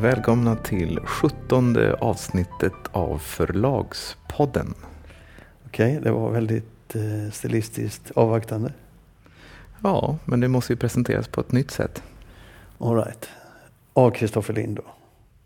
Välkomna 0.00 0.56
till 0.56 1.00
sjuttonde 1.04 1.94
avsnittet 1.94 2.72
av 2.92 3.18
Förlagspodden. 3.18 4.74
Okej, 5.66 6.00
det 6.02 6.10
var 6.10 6.30
väldigt 6.30 6.94
eh, 6.94 7.32
stilistiskt 7.32 8.10
avvaktande. 8.10 8.72
Ja, 9.82 10.18
men 10.24 10.40
det 10.40 10.48
måste 10.48 10.72
ju 10.72 10.76
presenteras 10.76 11.28
på 11.28 11.40
ett 11.40 11.52
nytt 11.52 11.70
sätt. 11.70 12.02
All 12.78 12.96
right. 12.96 13.28
Av 13.92 14.10
Kristoffer 14.10 14.54
Lind 14.54 14.76
då. 14.76 14.84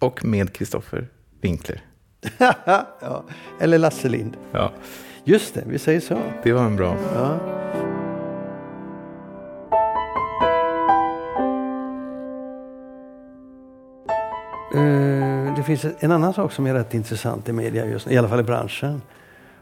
Och 0.06 0.24
med 0.24 0.52
Kristoffer 0.52 1.08
Winkler. 1.40 1.82
ja, 2.38 3.24
eller 3.60 3.78
Lasse 3.78 4.08
Lind. 4.08 4.36
Ja, 4.52 4.72
Just 5.24 5.54
det, 5.54 5.64
vi 5.66 5.78
säger 5.78 6.00
så. 6.00 6.18
det 6.42 6.52
var 6.52 6.64
en 6.64 6.76
bra. 6.76 6.96
Ja. 7.14 7.63
Det 15.64 15.76
finns 15.76 15.94
en 15.98 16.12
annan 16.12 16.34
sak 16.34 16.52
som 16.52 16.66
är 16.66 16.74
rätt 16.74 16.94
intressant 16.94 17.48
i 17.48 17.52
media 17.52 17.86
just 17.86 18.06
nu, 18.06 18.12
i 18.12 18.18
alla 18.18 18.28
fall 18.28 18.40
i 18.40 18.42
branschen. 18.42 19.02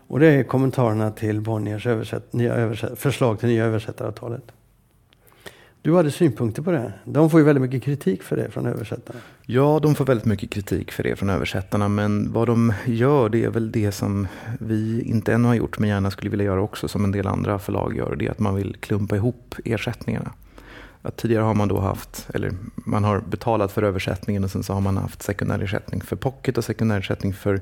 Och 0.06 0.20
det 0.20 0.26
är 0.26 0.44
kommentarerna 0.44 1.10
till 1.10 1.40
Bonniers 1.40 1.86
översätt, 1.86 2.32
nya 2.32 2.54
översätt, 2.54 2.98
förslag 2.98 3.40
till 3.40 3.48
nya 3.48 3.64
översättaravtalet. 3.64 4.42
Du 5.82 5.96
hade 5.96 6.10
synpunkter 6.10 6.62
på 6.62 6.70
det. 6.70 6.92
De 7.04 7.30
får 7.30 7.40
ju 7.40 7.46
väldigt 7.46 7.62
mycket 7.62 7.82
kritik 7.82 8.22
för 8.22 8.36
det 8.36 8.50
från 8.50 8.66
översättarna. 8.66 9.18
Ja, 9.46 9.80
de 9.82 9.94
får 9.94 10.04
väldigt 10.04 10.26
mycket 10.26 10.50
kritik 10.50 10.92
för 10.92 11.02
det 11.02 11.16
från 11.16 11.30
översättarna. 11.30 11.88
Men 11.88 12.32
vad 12.32 12.48
de 12.48 12.72
gör, 12.86 13.28
det 13.28 13.44
är 13.44 13.50
väl 13.50 13.72
det 13.72 13.92
som 13.92 14.28
vi 14.60 15.02
inte 15.02 15.32
ännu 15.32 15.48
har 15.48 15.54
gjort, 15.54 15.78
men 15.78 15.88
gärna 15.88 16.10
skulle 16.10 16.30
vilja 16.30 16.46
göra 16.46 16.62
också, 16.62 16.88
som 16.88 17.04
en 17.04 17.12
del 17.12 17.26
andra 17.26 17.58
förlag 17.58 17.96
gör. 17.96 18.16
Det 18.16 18.26
är 18.26 18.30
att 18.30 18.38
man 18.38 18.54
vill 18.54 18.76
klumpa 18.80 19.16
ihop 19.16 19.54
ersättningarna. 19.64 20.32
Att 21.02 21.16
tidigare 21.16 21.42
har 21.42 21.54
man 21.54 21.68
då 21.68 21.80
haft, 21.80 22.28
eller 22.34 22.52
man 22.74 23.04
har 23.04 23.20
betalat 23.20 23.72
för 23.72 23.82
översättningen 23.82 24.44
och 24.44 24.50
sen 24.50 24.62
så 24.62 24.72
har 24.72 24.80
man 24.80 24.96
haft 24.96 25.22
sekundärersättning 25.22 26.00
för 26.00 26.16
pocket 26.16 26.58
och 26.58 26.64
sekundärersättning 26.64 27.32
för 27.34 27.60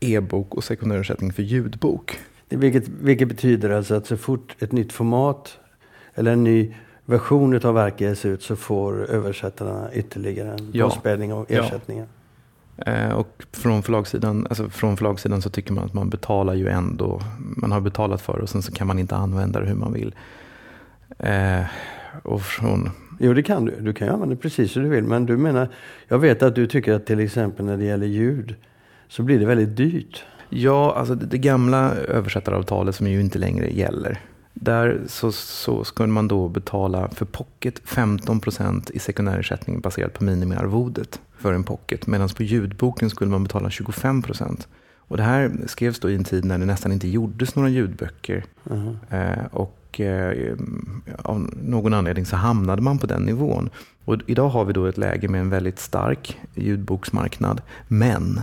e-bok 0.00 0.54
och 0.54 0.64
sekundärersättning 0.64 1.32
för 1.32 1.42
ljudbok. 1.42 2.18
Vilket, 2.48 2.88
vilket 2.88 3.28
betyder 3.28 3.70
alltså 3.70 3.94
att 3.94 4.06
så 4.06 4.16
fort 4.16 4.56
ett 4.58 4.72
nytt 4.72 4.92
format 4.92 5.58
eller 6.14 6.32
en 6.32 6.44
ny 6.44 6.74
version 7.04 7.66
av 7.66 7.74
verket 7.74 8.00
ges 8.00 8.24
ut 8.24 8.42
så 8.42 8.56
får 8.56 9.10
översättarna 9.10 9.92
ytterligare 9.94 10.52
en 10.52 10.70
Ja. 10.72 10.84
påspädning 10.88 11.32
av 11.32 11.46
Ja. 11.48 11.62
ersättningen. 11.64 12.06
Eh, 12.86 13.10
och 13.12 13.42
från 13.52 13.82
förlagssidan, 13.82 14.46
alltså 14.50 14.70
från 14.70 14.96
förlagssidan 14.96 15.42
så 15.42 15.50
tycker 15.50 15.72
man 15.72 15.84
att 15.84 15.94
man 15.94 16.10
betalar 16.10 16.54
ju 16.54 16.68
ändå. 16.68 17.20
Man 17.38 17.72
har 17.72 17.80
betalat 17.80 18.20
för 18.20 18.36
det 18.36 18.42
och 18.42 18.48
sen 18.48 18.62
så 18.62 18.72
kan 18.72 18.86
man 18.86 18.98
inte 18.98 19.16
använda 19.16 19.60
det 19.60 19.66
hur 19.66 19.74
man 19.74 19.92
vill. 19.92 20.14
Eh, 21.18 21.62
och 22.22 22.42
från, 22.42 22.90
Jo, 23.22 23.34
det 23.34 23.42
kan 23.42 23.64
du. 23.64 23.80
Du 23.80 23.92
kan 23.92 24.06
ju 24.06 24.12
använda 24.12 24.34
det 24.34 24.40
precis 24.40 24.76
hur 24.76 24.82
du 24.82 24.88
vill. 24.88 25.04
Men 25.04 25.26
du 25.26 25.36
menar, 25.36 25.68
jag 26.08 26.18
vet 26.18 26.42
att 26.42 26.54
du 26.54 26.66
tycker 26.66 26.92
att 26.92 27.06
till 27.06 27.20
exempel 27.20 27.66
när 27.66 27.76
det 27.76 27.84
gäller 27.84 28.06
ljud 28.06 28.54
så 29.08 29.22
blir 29.22 29.38
det 29.38 29.46
väldigt 29.46 29.76
dyrt. 29.76 30.24
ja, 30.48 30.94
alltså 30.96 31.14
det, 31.14 31.26
det 31.26 31.38
gamla 31.38 31.94
översättaravtalet 31.94 32.94
som 32.94 33.06
ju 33.06 33.20
inte 33.20 33.38
längre 33.38 33.70
gäller. 33.70 34.20
Där 34.54 35.00
så, 35.06 35.32
så 35.32 35.84
skulle 35.84 36.08
man 36.08 36.28
då 36.28 36.48
betala 36.48 37.08
för 37.08 37.24
pocket 37.24 37.82
15% 37.86 38.90
i 38.92 38.98
sekundärersättning 38.98 39.80
baserat 39.80 40.12
på 40.12 40.24
minimiarvodet 40.24 41.20
för 41.38 41.52
en 41.52 41.64
pocket. 41.64 42.06
Medan 42.06 42.28
på 42.28 42.42
ljudboken 42.42 43.10
skulle 43.10 43.30
man 43.30 43.42
betala 43.42 43.68
25%. 43.68 44.66
Och 44.96 45.16
det 45.16 45.22
här 45.22 45.52
skrevs 45.66 46.00
då 46.00 46.10
i 46.10 46.14
en 46.14 46.24
tid 46.24 46.44
när 46.44 46.58
det 46.58 46.66
nästan 46.66 46.92
inte 46.92 47.08
gjordes 47.08 47.56
några 47.56 47.68
ljudböcker. 47.68 48.44
Mhm. 48.64 48.98
Eh, 49.10 49.44
och 49.52 49.79
eh, 49.98 50.56
av 51.22 51.50
någon 51.62 51.94
anledning 51.94 52.26
så 52.26 52.36
hamnade 52.36 52.82
man 52.82 52.98
på 52.98 53.06
den 53.06 53.22
nivån. 53.22 53.70
Och 54.04 54.16
idag 54.26 54.48
har 54.48 54.64
vi 54.64 54.72
då 54.72 54.86
ett 54.86 54.98
läge 54.98 55.28
med 55.28 55.40
en 55.40 55.50
väldigt 55.50 55.78
stark 55.78 56.38
ljudboksmarknad. 56.54 57.62
Men 57.88 58.40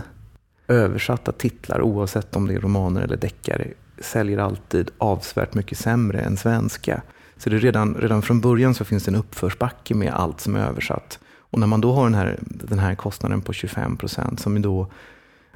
översatta 0.68 1.32
titlar, 1.32 1.82
oavsett 1.82 2.36
om 2.36 2.46
det 2.46 2.54
är 2.54 2.60
romaner 2.60 3.02
eller 3.02 3.16
deckare, 3.16 3.68
säljer 3.98 4.38
alltid 4.38 4.90
avsevärt 4.98 5.54
mycket 5.54 5.78
sämre 5.78 6.20
än 6.20 6.36
svenska. 6.36 7.02
Så 7.36 7.50
det 7.50 7.56
är 7.56 7.60
redan, 7.60 7.94
redan 7.94 8.22
från 8.22 8.40
början 8.40 8.74
så 8.74 8.84
finns 8.84 9.04
det 9.04 9.10
en 9.10 9.14
uppförsbacke 9.14 9.94
med 9.94 10.12
allt 10.12 10.40
som 10.40 10.56
är 10.56 10.60
översatt. 10.60 11.18
Och 11.50 11.58
när 11.58 11.66
man 11.66 11.80
då 11.80 11.92
har 11.92 12.04
den 12.04 12.14
här, 12.14 12.38
den 12.40 12.78
här 12.78 12.94
kostnaden 12.94 13.40
på 13.40 13.52
25 13.52 13.96
procent 13.96 14.40
som 14.40 14.62
då 14.62 14.88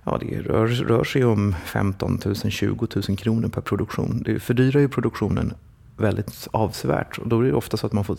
Ja, 0.05 0.19
det 0.21 0.41
rör, 0.41 0.67
rör 0.67 1.05
sig 1.05 1.25
om 1.25 1.55
15 1.65 2.21
000, 2.25 2.35
20 2.35 2.87
000 3.09 3.17
kronor 3.17 3.49
per 3.49 3.61
produktion. 3.61 4.23
Det 4.25 4.41
fördyrar 4.41 4.81
ju 4.81 4.89
produktionen 4.89 5.55
väldigt 6.03 6.49
avsevärt. 6.51 7.19
Och 7.19 7.29
då 7.29 7.41
är 7.41 7.45
det 7.45 7.53
ofta 7.53 7.77
så 7.77 7.87
att 7.87 7.93
man 7.93 8.05
får 8.05 8.17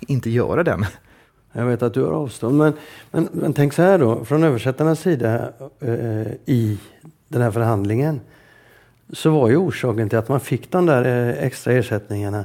inte 0.00 0.30
göra 0.30 0.64
den. 0.64 0.84
Jag 1.52 1.66
vet 1.66 1.82
att 1.82 1.94
du 1.94 2.02
har 2.02 2.12
avstånd. 2.12 2.58
Men, 2.58 2.72
men, 3.10 3.28
men 3.32 3.52
tänk 3.52 3.72
så 3.72 3.82
här 3.82 3.98
då. 3.98 4.24
Från 4.24 4.44
översättarnas 4.44 5.00
sida 5.00 5.52
eh, 5.80 6.32
i 6.44 6.78
den 7.28 7.42
här 7.42 7.50
förhandlingen 7.50 8.20
så 9.12 9.30
var 9.30 9.48
ju 9.48 9.56
orsaken 9.56 10.08
till 10.08 10.18
att 10.18 10.28
man 10.28 10.40
fick 10.40 10.70
de 10.70 10.86
där 10.86 11.04
eh, 11.04 11.44
extra 11.44 11.72
ersättningarna. 11.72 12.44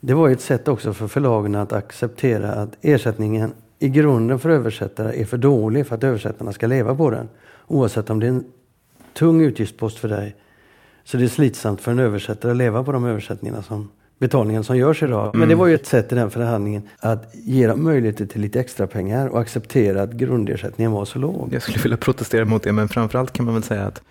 Det 0.00 0.14
var 0.14 0.28
ju 0.28 0.32
ett 0.32 0.40
sätt 0.40 0.68
också 0.68 0.92
för 0.92 1.08
förlagen 1.08 1.54
att 1.54 1.72
acceptera 1.72 2.52
att 2.52 2.76
ersättningen 2.80 3.52
i 3.78 3.88
grunden 3.88 4.38
för 4.38 4.50
översättare 4.50 5.20
är 5.20 5.24
för 5.24 5.38
dålig 5.38 5.86
för 5.86 5.94
att 5.94 6.04
översättarna 6.04 6.52
ska 6.52 6.66
leva 6.66 6.94
på 6.94 7.10
den. 7.10 7.28
Oavsett 7.66 8.10
om 8.10 8.20
det 8.20 8.26
är 8.26 8.30
en 8.30 8.44
tung 9.12 9.40
utgiftspost 9.40 9.98
för 9.98 10.08
dig 10.08 10.36
så 11.10 11.16
det 11.16 11.24
är 11.24 11.28
slitsamt 11.28 11.80
för 11.80 11.90
en 11.90 11.98
översättare 11.98 12.50
att 12.50 12.56
leva 12.56 12.84
på 12.84 12.92
de 12.92 13.04
översättningarna 13.04 13.62
som 13.62 13.88
betalningen 14.18 14.64
som 14.64 14.76
görs 14.76 15.02
idag. 15.02 15.34
Men 15.34 15.48
det 15.48 15.54
var 15.54 15.66
ju 15.66 15.74
ett 15.74 15.86
sätt 15.86 16.12
i 16.12 16.14
den 16.14 16.30
förhandlingen 16.30 16.82
att 16.98 17.30
ge 17.34 17.66
dem 17.66 17.84
möjligheter 17.84 18.26
till 18.26 18.40
lite 18.40 18.60
extra 18.60 18.86
pengar 18.86 19.28
och 19.28 19.40
acceptera 19.40 20.02
att 20.02 20.12
grundersättningen 20.12 20.92
var 20.92 21.04
så 21.04 21.18
låg. 21.18 21.48
Jag 21.52 21.62
skulle 21.62 21.78
vilja 21.78 21.96
protestera 21.96 22.44
mot 22.44 22.62
det, 22.62 22.72
men 22.72 22.88
framförallt 22.88 23.32
kan 23.32 23.44
man 23.44 23.54
väl 23.54 23.62
säga 23.62 23.84
att 23.84 24.02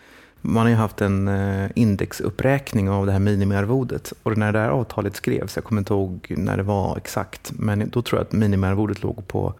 man 0.41 0.63
har 0.63 0.69
ju 0.69 0.75
haft 0.75 1.01
en 1.01 1.27
eh, 1.27 1.69
indexuppräkning 1.75 2.89
av 2.89 3.05
det 3.05 3.11
här 3.11 3.19
minimiarvodet. 3.19 4.13
Och 4.23 4.37
när 4.37 4.51
det 4.51 4.59
här 4.59 4.69
avtalet 4.69 5.15
skrevs, 5.15 5.55
jag 5.55 5.63
kommer 5.63 5.81
inte 5.81 5.93
ihåg 5.93 6.33
när 6.37 6.57
det 6.57 6.63
var 6.63 6.97
exakt, 6.97 7.51
men 7.55 7.89
då 7.89 8.01
tror 8.01 8.19
jag 8.19 8.25
att 8.25 8.33
minimiarvodet 8.33 9.03
låg 9.03 9.27
på 9.27 9.53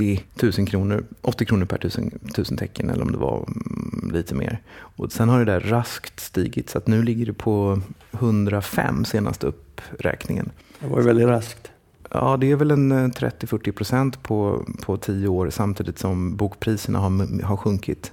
80 0.00 0.58
000 0.58 0.68
kronor, 0.68 1.04
80 1.20 1.44
kronor 1.44 1.66
per 1.66 1.78
tusen, 1.78 2.18
tusen 2.34 2.56
tecken 2.56 2.90
eller 2.90 3.02
om 3.02 3.12
det 3.12 3.18
var 3.18 3.36
mm, 3.48 4.10
lite 4.12 4.34
mer. 4.34 4.62
Och 4.72 5.12
sen 5.12 5.28
har 5.28 5.38
det 5.38 5.44
där 5.44 5.60
raskt 5.60 6.20
stigit 6.20 6.70
så 6.70 6.78
att 6.78 6.86
nu 6.86 7.02
ligger 7.02 7.26
det 7.26 7.32
på 7.32 7.80
105 8.12 9.04
senaste 9.04 9.46
uppräkningen. 9.46 10.50
Det 10.80 10.86
var 10.86 10.98
ju 10.98 11.04
väldigt 11.04 11.26
raskt. 11.26 11.70
Ja, 12.10 12.36
det 12.36 12.50
är 12.50 12.56
väl 12.56 12.70
en 12.70 12.92
eh, 12.92 13.08
30-40 13.08 13.72
procent 13.72 14.22
på, 14.22 14.66
på 14.82 14.96
tio 14.96 15.28
år 15.28 15.50
samtidigt 15.50 15.98
som 15.98 16.36
bokpriserna 16.36 16.98
har, 16.98 17.42
har 17.42 17.56
sjunkit. 17.56 18.12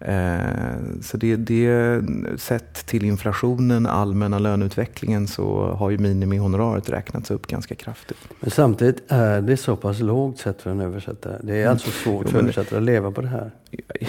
Eh, 0.00 0.76
så 1.02 1.16
det, 1.16 1.36
det, 1.36 2.02
sett 2.36 2.74
till 2.86 3.04
inflationen, 3.04 3.86
allmänna 3.86 4.38
löneutvecklingen 4.38 5.26
så 5.26 5.66
har 5.66 5.90
ju 5.90 5.98
minimihonoraret 5.98 6.90
räknats 6.90 7.30
upp 7.30 7.46
ganska 7.46 7.74
kraftigt. 7.74 8.18
Men 8.40 8.50
samtidigt 8.50 9.02
är 9.08 9.40
det 9.40 9.56
så 9.56 9.76
pass 9.76 10.00
lågt 10.00 10.38
sett 10.38 10.62
för 10.62 10.70
en 10.70 10.80
översättare. 10.80 11.38
Det 11.42 11.62
är 11.62 11.68
alltså 11.68 11.90
svårt 11.90 12.22
Jo, 12.24 12.30
för 12.30 12.36
men- 12.36 12.44
översättare 12.44 12.78
att 12.78 12.84
leva 12.84 13.10
på 13.10 13.20
det 13.20 13.28
här. 13.28 13.50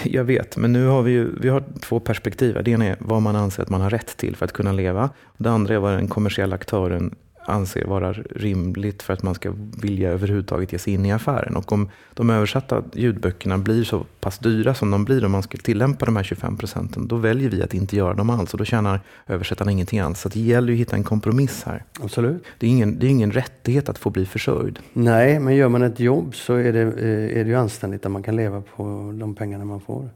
Jag 0.04 0.24
vet, 0.24 0.56
men 0.56 0.72
nu 0.72 0.86
har 0.86 1.02
vi 1.02 1.10
ju 1.12 1.38
vi 1.40 1.48
har 1.48 1.64
två 1.80 2.00
perspektiv. 2.00 2.58
Det 2.64 2.70
ena 2.70 2.84
är 2.84 2.96
vad 2.98 3.22
man 3.22 3.36
anser 3.36 3.62
att 3.62 3.70
man 3.70 3.80
har 3.80 3.90
rätt 3.90 4.16
till 4.16 4.36
för 4.36 4.44
att 4.44 4.52
kunna 4.52 4.72
leva. 4.72 5.10
Det 5.36 5.50
andra 5.50 5.74
är 5.74 5.78
vad 5.78 5.92
den 5.92 6.08
kommersiella 6.08 6.54
aktören 6.54 7.14
anser 7.48 7.84
vara 7.84 8.12
rimligt 8.12 9.02
för 9.02 9.12
att 9.12 9.22
man 9.22 9.34
ska 9.34 9.52
vilja 9.82 10.10
överhuvudtaget 10.10 10.72
ge 10.72 10.78
sig 10.78 10.92
in 10.92 11.06
i 11.06 11.12
affären. 11.12 11.56
Och 11.56 11.72
om 11.72 11.88
de 12.14 12.30
översatta 12.30 12.82
ljudböckerna 12.92 13.58
blir 13.58 13.84
så 13.84 14.06
pass 14.20 14.38
dyra 14.38 14.74
som 14.74 14.90
de 14.90 15.04
blir 15.04 15.24
om 15.24 15.32
man 15.32 15.42
ska 15.42 15.58
tillämpa 15.58 16.06
de 16.06 16.16
här 16.16 16.22
25 16.22 16.56
procenten, 16.56 17.08
då 17.08 17.16
väljer 17.16 17.50
vi 17.50 17.62
att 17.62 17.74
inte 17.74 17.96
göra 17.96 18.14
dem 18.14 18.30
alls 18.30 18.52
och 18.52 18.58
då 18.58 18.64
tjänar 18.64 19.00
översättarna 19.26 19.72
ingenting 19.72 19.98
alls. 19.98 20.20
Så 20.20 20.28
det 20.28 20.40
gäller 20.40 20.68
ju 20.68 20.74
att 20.74 20.80
hitta 20.80 20.96
en 20.96 21.04
kompromiss 21.04 21.62
här. 21.64 21.84
Absolut. 22.00 22.44
Det 22.58 22.66
är 22.66 22.70
ingen, 22.70 22.98
det 22.98 23.06
är 23.06 23.10
ingen 23.10 23.32
rättighet 23.32 23.88
att 23.88 23.98
få 23.98 24.10
bli 24.10 24.26
försörjd. 24.26 24.78
Nej, 24.92 25.40
men 25.40 25.56
gör 25.56 25.68
man 25.68 25.82
ett 25.82 26.00
jobb 26.00 26.34
så 26.34 26.54
är 26.54 26.72
det, 26.72 26.80
eh, 26.80 27.40
är 27.40 27.44
det 27.44 27.50
ju 27.50 27.54
anständigt 27.54 28.06
att 28.06 28.12
man 28.12 28.22
kan 28.22 28.36
leva 28.36 28.62
på 28.76 29.12
de 29.20 29.34
pengarna 29.34 29.64
man 29.64 29.80
får. 29.80 30.10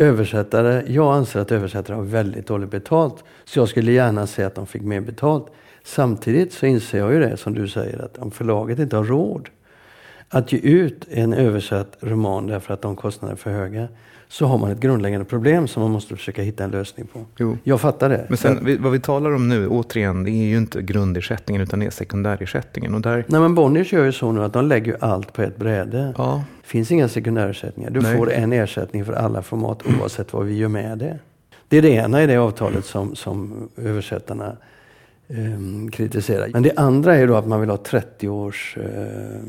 Översättare, 0.00 0.82
jag 0.86 1.14
anser 1.14 1.40
att 1.40 1.52
översättare 1.52 1.96
har 1.96 2.02
väldigt 2.02 2.46
dåligt 2.46 2.70
betalt. 2.70 3.24
Så 3.44 3.58
jag 3.58 3.68
skulle 3.68 3.92
gärna 3.92 4.26
se 4.26 4.42
att 4.42 4.54
de 4.54 4.66
fick 4.66 4.82
mer 4.82 5.00
betalt. 5.00 5.46
Samtidigt 5.88 6.52
så 6.52 6.66
inser 6.66 6.98
jag 6.98 7.12
ju 7.12 7.20
det 7.20 7.36
som 7.36 7.54
du 7.54 7.68
säger 7.68 8.04
att 8.04 8.18
om 8.18 8.30
förlaget 8.30 8.78
inte 8.78 8.96
har 8.96 9.04
råd 9.04 9.48
att 10.28 10.52
ge 10.52 10.58
ut 10.58 11.06
en 11.10 11.32
översatt 11.32 11.96
roman 12.00 12.46
därför 12.46 12.74
att 12.74 12.82
de 12.82 12.96
kostnaderna 12.96 13.32
är 13.32 13.36
för 13.36 13.50
höga 13.50 13.88
så 14.28 14.46
har 14.46 14.58
man 14.58 14.70
ett 14.70 14.80
grundläggande 14.80 15.24
problem 15.24 15.68
som 15.68 15.82
man 15.82 15.90
måste 15.92 16.16
försöka 16.16 16.42
hitta 16.42 16.64
en 16.64 16.70
lösning 16.70 17.06
på. 17.06 17.24
Jo. 17.36 17.58
Jag 17.64 17.80
fattar 17.80 18.08
det. 18.08 18.26
Men 18.28 18.36
sen, 18.38 18.82
vad 18.82 18.92
vi 18.92 19.00
talar 19.00 19.34
om 19.34 19.48
nu, 19.48 19.68
återigen, 19.68 20.24
det 20.24 20.30
är 20.30 20.46
ju 20.46 20.56
inte 20.56 20.82
grundersättningen 20.82 21.62
utan 21.62 21.78
det 21.78 21.86
är 21.86 21.90
sekundärersättningen. 21.90 22.94
Och 22.94 23.00
där, 23.00 23.24
Nej 23.28 23.40
men 23.40 23.54
Bonniers 23.54 23.92
gör 23.92 24.04
ju 24.04 24.12
så 24.12 24.32
nu 24.32 24.44
att 24.44 24.52
de 24.52 24.64
lägger 24.64 24.92
ju 24.92 24.98
allt 25.00 25.32
på 25.32 25.42
ett 25.42 25.56
bräde. 25.56 26.14
ja, 26.18 26.44
Det 26.62 26.68
finns 26.68 26.90
inga 26.90 27.08
sekundärersättningar. 27.08 27.90
Du 27.90 28.00
Nej. 28.00 28.16
får 28.16 28.32
en 28.32 28.52
ersättning 28.52 29.04
för 29.04 29.12
alla 29.12 29.42
format 29.42 29.82
oavsett 30.00 30.32
vad 30.32 30.46
vi 30.46 30.56
gör 30.56 30.68
med 30.68 30.98
det. 30.98 31.18
Det 31.68 31.78
är 31.78 31.82
det 31.82 31.90
ena 31.90 32.22
i 32.22 32.26
det 32.26 32.36
avtalet 32.36 32.84
som, 32.84 33.16
som 33.16 33.68
översättarna 33.76 34.56
ehm, 35.28 35.90
kritiserar. 35.90 36.48
Men 36.52 36.62
det 36.62 36.72
andra 36.76 37.16
är 37.16 37.26
då 37.26 37.36
att 37.36 37.46
man 37.46 37.60
vill 37.60 37.70
ha 37.70 37.76
30 37.76 38.28
års 38.28 38.76
eh, 38.76 39.40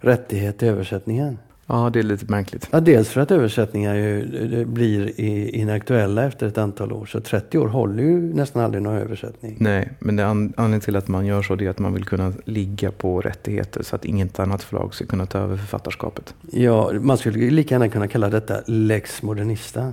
rättighet 0.00 0.58
till 0.58 0.68
översättningen. 0.68 1.38
Ja, 1.66 1.90
det 1.92 1.98
är 1.98 2.02
lite 2.02 2.24
märkligt. 2.28 2.68
Ja, 2.70 2.80
dels 2.80 3.08
för 3.08 3.20
att 3.20 3.30
översättningar 3.30 3.94
ju, 3.94 4.64
blir 4.64 5.20
inaktuella 5.54 6.24
efter 6.24 6.46
ett 6.46 6.58
antal 6.58 6.92
år. 6.92 7.06
Så 7.06 7.20
30 7.20 7.58
år 7.58 7.68
håller 7.68 8.02
ju 8.02 8.34
nästan 8.34 8.62
aldrig 8.62 8.82
någon 8.82 8.96
översättning. 8.96 9.56
Nej, 9.60 9.92
men 9.98 10.16
det 10.16 10.26
anledningen 10.26 10.80
till 10.80 10.96
att 10.96 11.08
man 11.08 11.26
gör 11.26 11.42
så 11.42 11.54
är 11.54 11.68
att 11.68 11.78
man 11.78 11.94
vill 11.94 12.04
kunna 12.04 12.32
ligga 12.44 12.90
på 12.90 13.20
rättigheter 13.20 13.82
så 13.82 13.96
att 13.96 14.04
inget 14.04 14.38
annat 14.38 14.62
förlag 14.62 14.94
ska 14.94 15.06
kunna 15.06 15.26
ta 15.26 15.38
över 15.38 15.56
författarskapet. 15.56 16.34
Ja, 16.50 16.92
man 17.00 17.18
skulle 17.18 17.50
lika 17.50 17.74
gärna 17.74 17.88
kunna 17.88 18.08
kalla 18.08 18.28
detta 18.28 18.60
lex 18.66 19.22
modernista. 19.22 19.92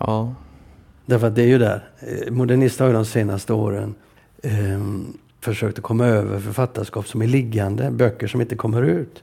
Ja. 0.00 0.34
Därför 1.06 1.26
att 1.26 1.34
det 1.34 1.42
är 1.42 1.46
ju 1.46 1.58
där. 1.58 1.88
Eh, 1.98 2.32
modernista 2.32 2.84
har 2.84 2.88
ju 2.88 2.94
de 2.94 3.04
senaste 3.04 3.52
åren 3.52 3.94
eh, 4.46 4.80
försökt 5.40 5.78
att 5.78 5.84
komma 5.84 6.06
över 6.06 6.40
författarskap 6.40 7.08
som 7.08 7.22
är 7.22 7.26
liggande, 7.26 7.90
böcker 7.90 8.26
som 8.26 8.40
inte 8.40 8.56
kommer 8.56 8.82
ut. 8.82 9.22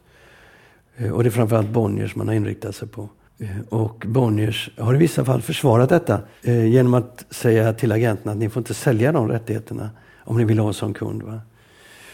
Eh, 0.98 1.12
och 1.12 1.24
det 1.24 1.30
är 1.30 1.32
framförallt 1.32 1.70
Bonniers 1.70 2.16
man 2.16 2.28
har 2.28 2.36
inriktat 2.36 2.76
sig 2.76 2.88
på. 2.88 3.10
Eh, 3.38 3.60
och 3.70 4.04
Bonniers 4.08 4.70
har 4.78 4.96
i 4.96 4.98
vissa 4.98 5.26
fall 5.26 5.42
försvarat 5.42 5.90
detta 5.90 6.22
eh, 6.42 6.66
genom 6.66 6.94
att 6.94 7.26
säga 7.30 7.74
till 7.74 7.92
agenterna 7.92 8.32
att 8.32 8.38
ni 8.38 8.50
får 8.50 8.60
inte 8.60 8.74
sälja 8.74 9.12
de 9.12 9.28
rättigheterna 9.28 9.90
om 10.18 10.38
ni 10.38 10.46
vill 10.46 10.60
ha 10.60 10.74
som 10.74 10.94
kund. 10.94 11.24
Va? 11.24 11.42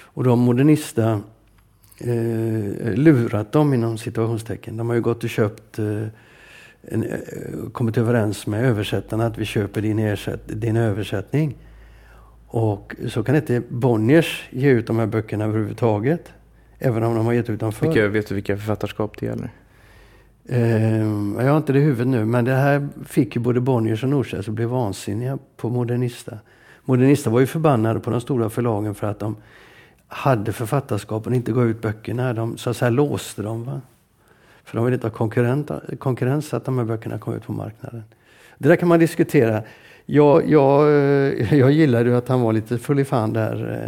Och 0.02 0.24
de 0.24 0.40
Modernista 0.40 1.22
eh, 1.98 2.94
lurat 2.96 3.52
dem 3.52 3.74
inom 3.74 3.98
situationstecken. 3.98 4.78
De 4.78 4.90
har 4.90 4.96
ju 4.96 5.02
gått 5.02 5.24
och 5.24 5.30
köpt 5.30 5.80
eh, 5.80 6.06
en, 6.82 7.04
eh, 7.04 7.20
kommit 7.72 7.98
överens 7.98 8.48
med 8.48 8.66
översättarna 8.66 9.26
att 9.26 9.38
vi 9.38 9.46
köper 9.46 9.82
din, 9.82 10.00
ersätt, 10.00 10.42
din 10.46 10.78
översättning. 10.78 11.56
Och 12.52 12.96
så 13.10 13.24
kan 13.24 13.36
inte 13.36 13.62
Bonniers 13.70 14.48
ge 14.50 14.70
ut 14.70 14.88
de 14.88 15.00
här 15.00 15.06
böckerna 15.06 15.46
överhuvudtaget. 15.46 16.34
Även 16.80 17.04
om 17.04 17.16
de 17.16 17.26
har 17.26 17.34
gett 17.34 17.50
ut 17.50 17.60
dem 17.60 17.72
förr. 17.72 17.88
Vilka, 17.88 18.08
vet 18.08 18.28
du 18.28 18.36
vilka 18.36 18.58
författarskap 18.58 19.18
det 19.20 19.26
gäller? 19.26 19.50
Eh, 20.46 20.98
jag 21.46 21.52
har 21.52 21.58
inte 21.58 21.74
det 21.74 21.80
i 21.80 21.82
huvudet 21.82 22.08
nu, 22.08 22.26
men 22.26 22.46
det 22.46 22.54
här 22.54 22.88
fick 23.06 23.36
ju 23.36 23.42
både 23.42 23.62
Bonniers 23.62 24.04
och 24.04 24.10
Norstedts 24.10 24.48
att 24.48 24.54
bli 24.54 24.66
vansinniga 24.66 25.38
på 25.58 25.70
Modernista. 25.70 26.38
Modernista 26.86 27.30
var 27.30 27.40
ju 27.40 27.46
förbannade 27.46 28.00
på 28.00 28.10
de 28.10 28.22
stora 28.22 28.50
förlagen 28.50 28.96
för 28.96 29.08
att 29.08 29.20
de 29.20 29.36
hade 30.08 30.54
författarskap 30.54 31.28
och 31.28 31.34
inte 31.34 31.52
gav 31.52 31.70
ut 31.70 31.82
böckerna. 31.82 32.34
De 32.34 32.58
så 32.58 32.70
att 32.70 32.78
säga 32.78 32.90
låste 32.90 33.42
dem. 33.42 33.64
Va? 33.64 33.82
För 34.64 34.76
de 34.76 34.86
ville 34.86 34.96
inte 34.96 35.08
ha 35.08 35.14
konkurrens 35.98 36.54
att 36.54 36.66
de 36.66 36.78
här 36.78 36.86
böckerna 36.86 37.18
kom 37.18 37.34
ut 37.34 37.44
på 37.44 37.52
marknaden. 37.52 38.04
Det 38.58 38.70
där 38.70 38.76
kan 38.76 38.88
man 38.88 39.00
diskutera. 39.00 39.64
Jag, 40.12 40.50
jag, 40.50 40.88
eh, 40.88 41.54
jag 41.56 41.72
gillade 41.72 42.18
att 42.18 42.28
han 42.28 42.42
var 42.42 42.54
lite 42.54 42.78
full 42.78 43.00
i 43.00 43.06
fan 43.06 43.34
där, 43.34 43.80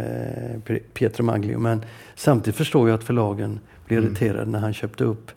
eh, 0.66 0.76
Pietro 0.94 1.22
Maglio. 1.22 1.58
Men 1.58 1.84
samtidigt 2.14 2.56
förstår 2.56 2.88
jag 2.88 2.98
att 2.98 3.04
förlagen 3.04 3.60
blev 3.86 3.98
mm. 3.98 4.10
irriterade 4.10 4.50
när 4.50 4.58
han 4.58 4.72
köpte 4.72 5.04
upp 5.04 5.30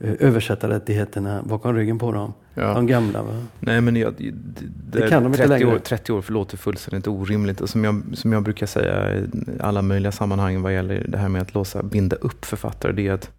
eh, 0.00 0.12
översättarrättigheterna 0.20 1.42
bakom 1.42 1.74
ryggen 1.74 1.98
på 1.98 2.12
dem. 2.12 2.32
Ja. 2.54 2.74
De 2.74 2.86
gamla. 2.86 3.22
Va? 3.22 3.42
Nej, 3.60 3.80
men 3.80 3.96
jag, 3.96 4.14
det, 4.18 4.30
det, 4.30 5.00
det 5.00 5.08
kan 5.08 5.22
de 5.22 5.32
30 5.32 5.42
inte 5.42 5.58
längre. 5.58 5.76
År, 5.76 5.78
30 5.78 6.12
år 6.12 6.22
förlåter 6.22 6.56
fullständigt 6.56 7.06
orimligt. 7.06 7.60
Och 7.60 7.68
som, 7.68 7.84
jag, 7.84 8.02
som 8.14 8.32
jag 8.32 8.42
brukar 8.42 8.66
säga 8.66 9.16
i 9.16 9.28
alla 9.60 9.82
möjliga 9.82 10.12
sammanhang 10.12 10.62
vad 10.62 10.74
gäller 10.74 11.06
det 11.08 11.18
här 11.18 11.28
med 11.28 11.42
att 11.42 11.54
låsa, 11.54 11.82
binda 11.82 12.16
upp 12.16 12.44
författare. 12.44 12.92
Det 12.92 13.08
är 13.08 13.12
att 13.12 13.30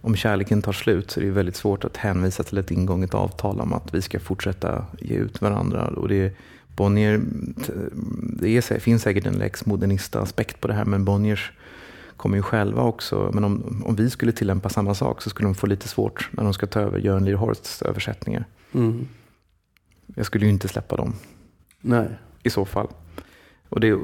om 0.00 0.16
kärleken 0.16 0.62
tar 0.62 0.72
slut 0.72 1.10
så 1.10 1.20
är 1.20 1.24
det 1.24 1.30
väldigt 1.30 1.56
svårt 1.56 1.84
att 1.84 1.96
hänvisa 1.96 2.42
till 2.42 2.58
ett 2.58 2.70
ingånget 2.70 3.14
avtal 3.14 3.60
om 3.60 3.72
att 3.72 3.94
vi 3.94 4.02
ska 4.02 4.20
fortsätta 4.20 4.86
ge 4.98 5.14
ut 5.14 5.40
varandra. 5.40 5.86
Och 5.86 6.08
det, 6.08 6.36
Bonnier, 6.76 7.20
det 8.40 8.56
är, 8.56 8.78
finns 8.78 9.02
säkert 9.02 9.26
en 9.26 9.38
lex 9.38 9.66
modernista 9.66 10.20
aspekt 10.20 10.60
på 10.60 10.68
det 10.68 10.74
här 10.74 10.84
men 10.84 11.04
Bonniers 11.04 11.52
kommer 12.16 12.36
ju 12.36 12.42
själva 12.42 12.82
också, 12.82 13.30
men 13.34 13.44
om, 13.44 13.82
om 13.86 13.96
vi 13.96 14.10
skulle 14.10 14.32
tillämpa 14.32 14.68
samma 14.68 14.94
sak 14.94 15.22
så 15.22 15.30
skulle 15.30 15.48
de 15.48 15.54
få 15.54 15.66
lite 15.66 15.88
svårt 15.88 16.28
när 16.32 16.44
de 16.44 16.54
ska 16.54 16.66
ta 16.66 16.80
över 16.80 16.98
Göran 16.98 17.24
Lierhorsts 17.24 17.82
översättningar. 17.82 18.44
Mm. 18.72 19.08
Jag 20.14 20.26
skulle 20.26 20.44
ju 20.44 20.50
inte 20.50 20.68
släppa 20.68 20.96
dem. 20.96 21.14
Nej. 21.80 22.08
I 22.42 22.50
så 22.50 22.64
fall. 22.64 22.88
Och 23.68 23.80
det, 23.80 23.98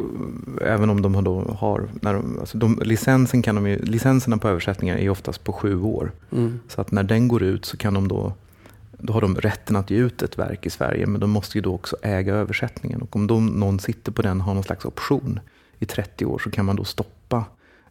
även 0.61 0.90
om 0.90 1.02
de 1.02 1.25
då 1.25 1.56
har, 1.58 1.88
när 2.00 2.14
de, 2.14 2.38
alltså 2.40 2.58
de, 2.58 2.81
licensen 2.84 3.43
kan 3.43 3.55
de 3.55 3.66
ju, 3.66 3.78
licenserna 3.78 4.38
på 4.38 4.49
översättningar 4.49 4.96
är 4.96 5.11
oftast 5.11 5.44
på 5.44 5.52
sju 5.52 5.82
år. 5.82 6.12
Mm. 6.32 6.61
Så 6.69 6.81
att 6.81 6.93
när 6.93 7.02
den 7.02 7.28
går 7.28 7.43
ut 7.43 7.64
så 7.64 7.76
kan 7.76 7.94
de 7.94 8.08
då, 8.08 8.32
då 8.99 9.12
har 9.12 9.20
de 9.20 9.37
rätten 9.37 9.76
att 9.76 9.90
ge 9.90 9.96
ut 9.96 10.22
ett 10.22 10.38
verk 10.38 10.66
i 10.66 10.70
Sverige 10.70 11.06
men 11.06 11.20
de 11.20 11.31
måste 11.31 11.58
ju 11.58 11.62
då 11.62 11.75
också 11.75 11.96
äga 12.02 12.34
översättningen. 12.34 13.02
Och 13.02 13.16
om 13.16 13.26
då 13.26 13.40
någon 13.40 13.78
sitter 13.78 14.12
på 14.12 14.22
den 14.22 14.40
och 14.40 14.46
har 14.46 14.55
någon 14.55 14.64
slags 14.64 14.84
option 14.84 15.40
i 15.78 15.87
30 15.87 16.25
år 16.25 16.38
så 16.38 16.50
kan 16.50 16.64
man 16.64 16.76
då 16.76 16.84
stoppa 16.84 17.44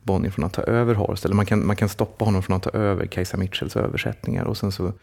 Bonnier 0.03 0.31
från 0.31 0.45
att 0.45 0.53
ta 0.53 0.61
över 0.61 0.95
Horst. 0.95 1.25
Eller 1.25 1.35
man 1.35 1.45
kan, 1.45 1.67
man 1.67 1.75
kan 1.75 1.89
stoppa 1.89 2.25
honom 2.25 2.43
från 2.43 2.55
att 2.55 2.63
ta 2.63 2.69
över 2.69 3.05
Kajsa 3.05 3.37
Mitchells 3.37 3.75
översättningar. 3.75 4.45
Och 4.45 4.57
sen 4.57 4.71
så 4.71 4.93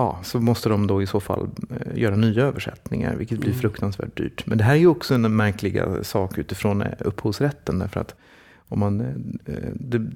ja, 0.00 0.18
så 0.22 0.40
måste 0.40 0.68
de 0.68 0.86
då 0.86 1.02
i 1.02 1.06
så 1.06 1.20
fall 1.20 1.48
eh, 1.70 1.98
göra 1.98 2.16
nya 2.16 2.42
översättningar, 2.42 3.16
vilket 3.16 3.38
blir 3.38 3.50
mm. 3.50 3.60
fruktansvärt 3.60 4.16
dyrt. 4.16 4.46
Men 4.46 4.58
det 4.58 4.64
här 4.64 4.74
är 4.74 4.78
ju 4.78 4.86
också 4.86 5.14
en 5.14 5.36
märkliga 5.36 6.04
sak 6.04 6.38
utifrån 6.38 6.82
eh, 6.82 6.88
upphovsrätten. 6.98 7.78
Därför 7.78 8.00
att 8.00 8.14
om 8.68 8.78
man, 8.78 9.00
eh, 9.44 9.54
det, 9.74 10.10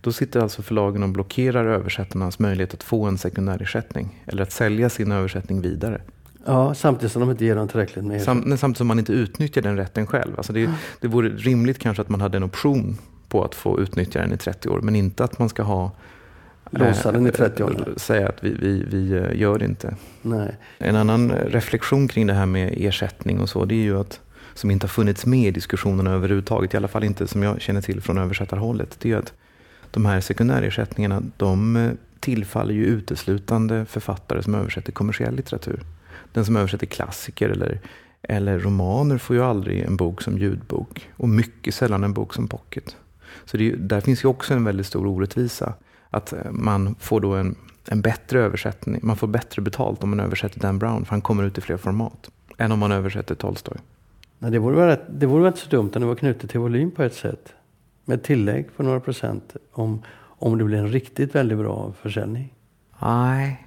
då 0.00 0.12
sitter 0.12 0.40
alltså 0.40 0.62
förlagen 0.62 1.02
och 1.02 1.08
blockerar 1.08 1.64
översättarnas 1.64 2.38
möjlighet 2.38 2.74
att 2.74 2.82
få 2.82 3.04
en 3.04 3.18
sekundärersättning. 3.18 4.22
Eller 4.26 4.42
att 4.42 4.52
sälja 4.52 4.90
sin 4.90 5.12
översättning 5.12 5.60
vidare. 5.60 6.00
Ja, 6.46 6.74
samtidigt 6.74 7.12
som 7.12 7.20
de 7.20 7.30
inte 7.30 7.44
ger 7.44 7.56
dem 7.56 7.68
tillräckligt 7.68 8.04
med 8.04 8.22
Sam, 8.22 8.42
Samtidigt 8.42 8.76
som 8.76 8.86
man 8.86 8.98
inte 8.98 9.12
utnyttjar 9.12 9.62
den 9.62 9.76
rätten 9.76 10.06
själv. 10.06 10.32
Alltså 10.36 10.52
det, 10.52 10.70
det 11.00 11.08
vore 11.08 11.28
rimligt 11.28 11.78
kanske 11.78 12.02
att 12.02 12.08
man 12.08 12.20
hade 12.20 12.36
en 12.36 12.44
option 12.44 12.98
på 13.28 13.44
att 13.44 13.54
få 13.54 13.80
utnyttja 13.80 14.20
den 14.20 14.32
i 14.32 14.36
30 14.36 14.68
år. 14.68 14.80
Men 14.80 14.96
inte 14.96 15.24
att 15.24 15.38
man 15.38 15.48
ska 15.48 15.62
ha 15.62 15.90
Låsa 16.78 17.12
den 17.12 17.26
i 17.26 17.30
30 17.30 17.64
år? 17.64 17.88
Eh, 17.88 17.96
säga 17.96 18.28
att 18.28 18.44
vi, 18.44 18.50
vi, 18.50 18.84
vi 18.90 19.12
eh, 19.12 19.40
gör 19.40 19.58
det 19.58 19.64
inte. 19.64 19.96
Nej. 20.22 20.56
En 20.78 20.96
annan 20.96 21.32
reflektion 21.32 22.08
kring 22.08 22.26
det 22.26 22.34
här 22.34 22.46
med 22.46 22.74
ersättning 22.76 23.40
och 23.40 23.48
så, 23.48 23.64
det 23.64 23.74
är 23.74 23.84
ju 23.84 24.00
att 24.00 24.20
som 24.54 24.70
inte 24.70 24.84
har 24.84 24.88
funnits 24.88 25.26
med 25.26 25.48
i 25.48 25.50
diskussionerna 25.50 26.10
överhuvudtaget, 26.10 26.74
i 26.74 26.76
alla 26.76 26.88
fall 26.88 27.04
inte 27.04 27.26
som 27.26 27.42
jag 27.42 27.60
känner 27.60 27.80
till 27.80 28.00
från 28.00 28.18
översättarhållet, 28.18 28.96
det 29.00 29.12
är 29.12 29.16
att 29.16 29.32
de 29.90 30.06
här 30.06 30.20
sekundärersättningarna, 30.20 31.22
de 31.36 31.76
eh, 31.76 31.90
tillfaller 32.20 32.74
ju 32.74 32.84
uteslutande 32.84 33.84
författare 33.84 34.42
som 34.42 34.54
översätter 34.54 34.92
kommersiell 34.92 35.36
litteratur. 35.36 35.80
Den 36.32 36.44
som 36.44 36.56
översätter 36.56 36.86
klassiker 36.86 37.48
eller, 37.48 37.80
eller 38.22 38.58
romaner 38.58 39.18
får 39.18 39.36
ju 39.36 39.42
aldrig 39.42 39.80
en 39.80 39.96
bok 39.96 40.22
som 40.22 40.38
ljudbok 40.38 41.08
och 41.16 41.28
mycket 41.28 41.74
sällan 41.74 42.04
en 42.04 42.12
bok 42.12 42.34
som 42.34 42.48
pocket. 42.48 42.96
Så 43.44 43.56
det, 43.56 43.76
där 43.76 44.00
finns 44.00 44.24
ju 44.24 44.28
också 44.28 44.54
en 44.54 44.64
väldigt 44.64 44.86
stor 44.86 45.06
orättvisa 45.06 45.74
att 46.14 46.32
eh, 46.32 46.38
man 46.50 46.94
får 46.98 47.20
då 47.20 47.34
en, 47.34 47.56
en 47.88 48.00
bättre 48.00 48.40
översättning. 48.40 49.00
Man 49.02 49.16
får 49.16 49.26
bättre 49.26 49.62
betalt 49.62 50.02
om 50.02 50.10
man 50.10 50.20
översätter 50.20 50.60
Dan 50.60 50.78
Brown, 50.78 51.04
för 51.04 51.10
han 51.10 51.20
kommer 51.20 51.44
ut 51.44 51.58
i 51.58 51.60
fler 51.60 51.76
format. 51.76 52.30
Än 52.58 52.72
om 52.72 52.78
man 52.78 52.92
översätter 52.92 53.34
Tolstoj. 53.34 53.76
Nej, 54.38 54.50
det, 54.50 54.58
vore 54.58 54.76
väl, 54.76 54.98
det 55.10 55.26
vore 55.26 55.42
väl 55.42 55.48
inte 55.48 55.60
så 55.60 55.70
dumt 55.70 55.90
om 55.94 56.00
det 56.00 56.06
var 56.06 56.14
knutet 56.14 56.50
till 56.50 56.60
volym 56.60 56.90
på 56.90 57.02
ett 57.02 57.14
sätt. 57.14 57.52
Med 58.04 58.22
tillägg 58.22 58.76
på 58.76 58.82
några 58.82 59.00
procent. 59.00 59.56
Om, 59.72 60.02
om 60.20 60.58
det 60.58 60.64
blir 60.64 60.78
en 60.78 60.88
riktigt 60.88 61.34
väldigt 61.34 61.58
bra 61.58 61.92
försäljning. 62.02 62.54
Nej. 63.02 63.60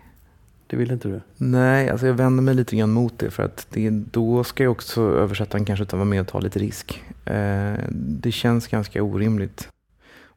Det 0.68 0.78
vill 0.78 0.92
inte 0.92 1.08
du? 1.08 1.22
Nej, 1.38 1.90
alltså 1.90 2.08
jag 2.08 2.14
vänder 2.14 2.44
mig 2.44 2.56
lite 2.56 2.76
grann 2.76 2.92
mot 2.92 3.20
det. 3.20 3.32
För 3.32 3.44
att 3.44 3.68
det, 3.70 3.90
då 3.90 4.44
ska 4.44 4.64
ju 4.64 4.70
också 4.70 5.02
översättaren 5.02 5.66
kanske 5.66 5.86
ta 5.86 5.98
vara 5.98 6.06
med 6.06 6.22
och 6.22 6.28
ta 6.28 6.40
lite 6.40 6.60
risk. 6.60 7.04
Eh, 7.26 7.74
det 7.92 8.32
känns 8.32 8.68
ganska 8.68 9.04
orimligt. 9.04 9.70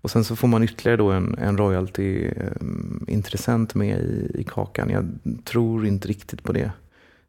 Och 0.00 0.10
sen 0.10 0.24
så 0.24 0.36
får 0.36 0.48
man 0.48 0.62
ytterligare 0.62 0.96
då 0.96 1.10
en, 1.10 1.38
en 1.38 1.58
royalty-intressent 1.58 3.74
eh, 3.74 3.78
med 3.78 4.00
i, 4.00 4.30
i 4.34 4.44
kakan. 4.44 4.90
Jag 4.90 5.08
tror 5.44 5.86
inte 5.86 6.08
riktigt 6.08 6.42
på 6.42 6.52
det. 6.52 6.70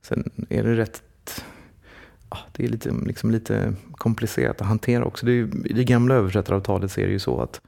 Sen 0.02 0.30
är 0.50 0.64
det 0.64 0.76
rätt 0.76 1.04
ja, 2.32 2.38
det 2.52 2.66
är 2.66 2.68
lite, 2.68 2.92
liksom 3.06 3.32
lite 3.32 3.74
komplicerat 3.92 4.62
att 4.62 4.68
hantera 4.68 5.06
också. 5.06 5.26
Det 5.26 5.32
är, 5.32 5.68
I 5.68 5.74
det 5.74 5.84
gamla 5.84 6.16
översättaravtalet 6.16 6.92
så 6.92 7.02
är 7.02 7.06
det 7.06 7.12
ju 7.12 7.20
så 7.20 7.42
att 7.42 7.62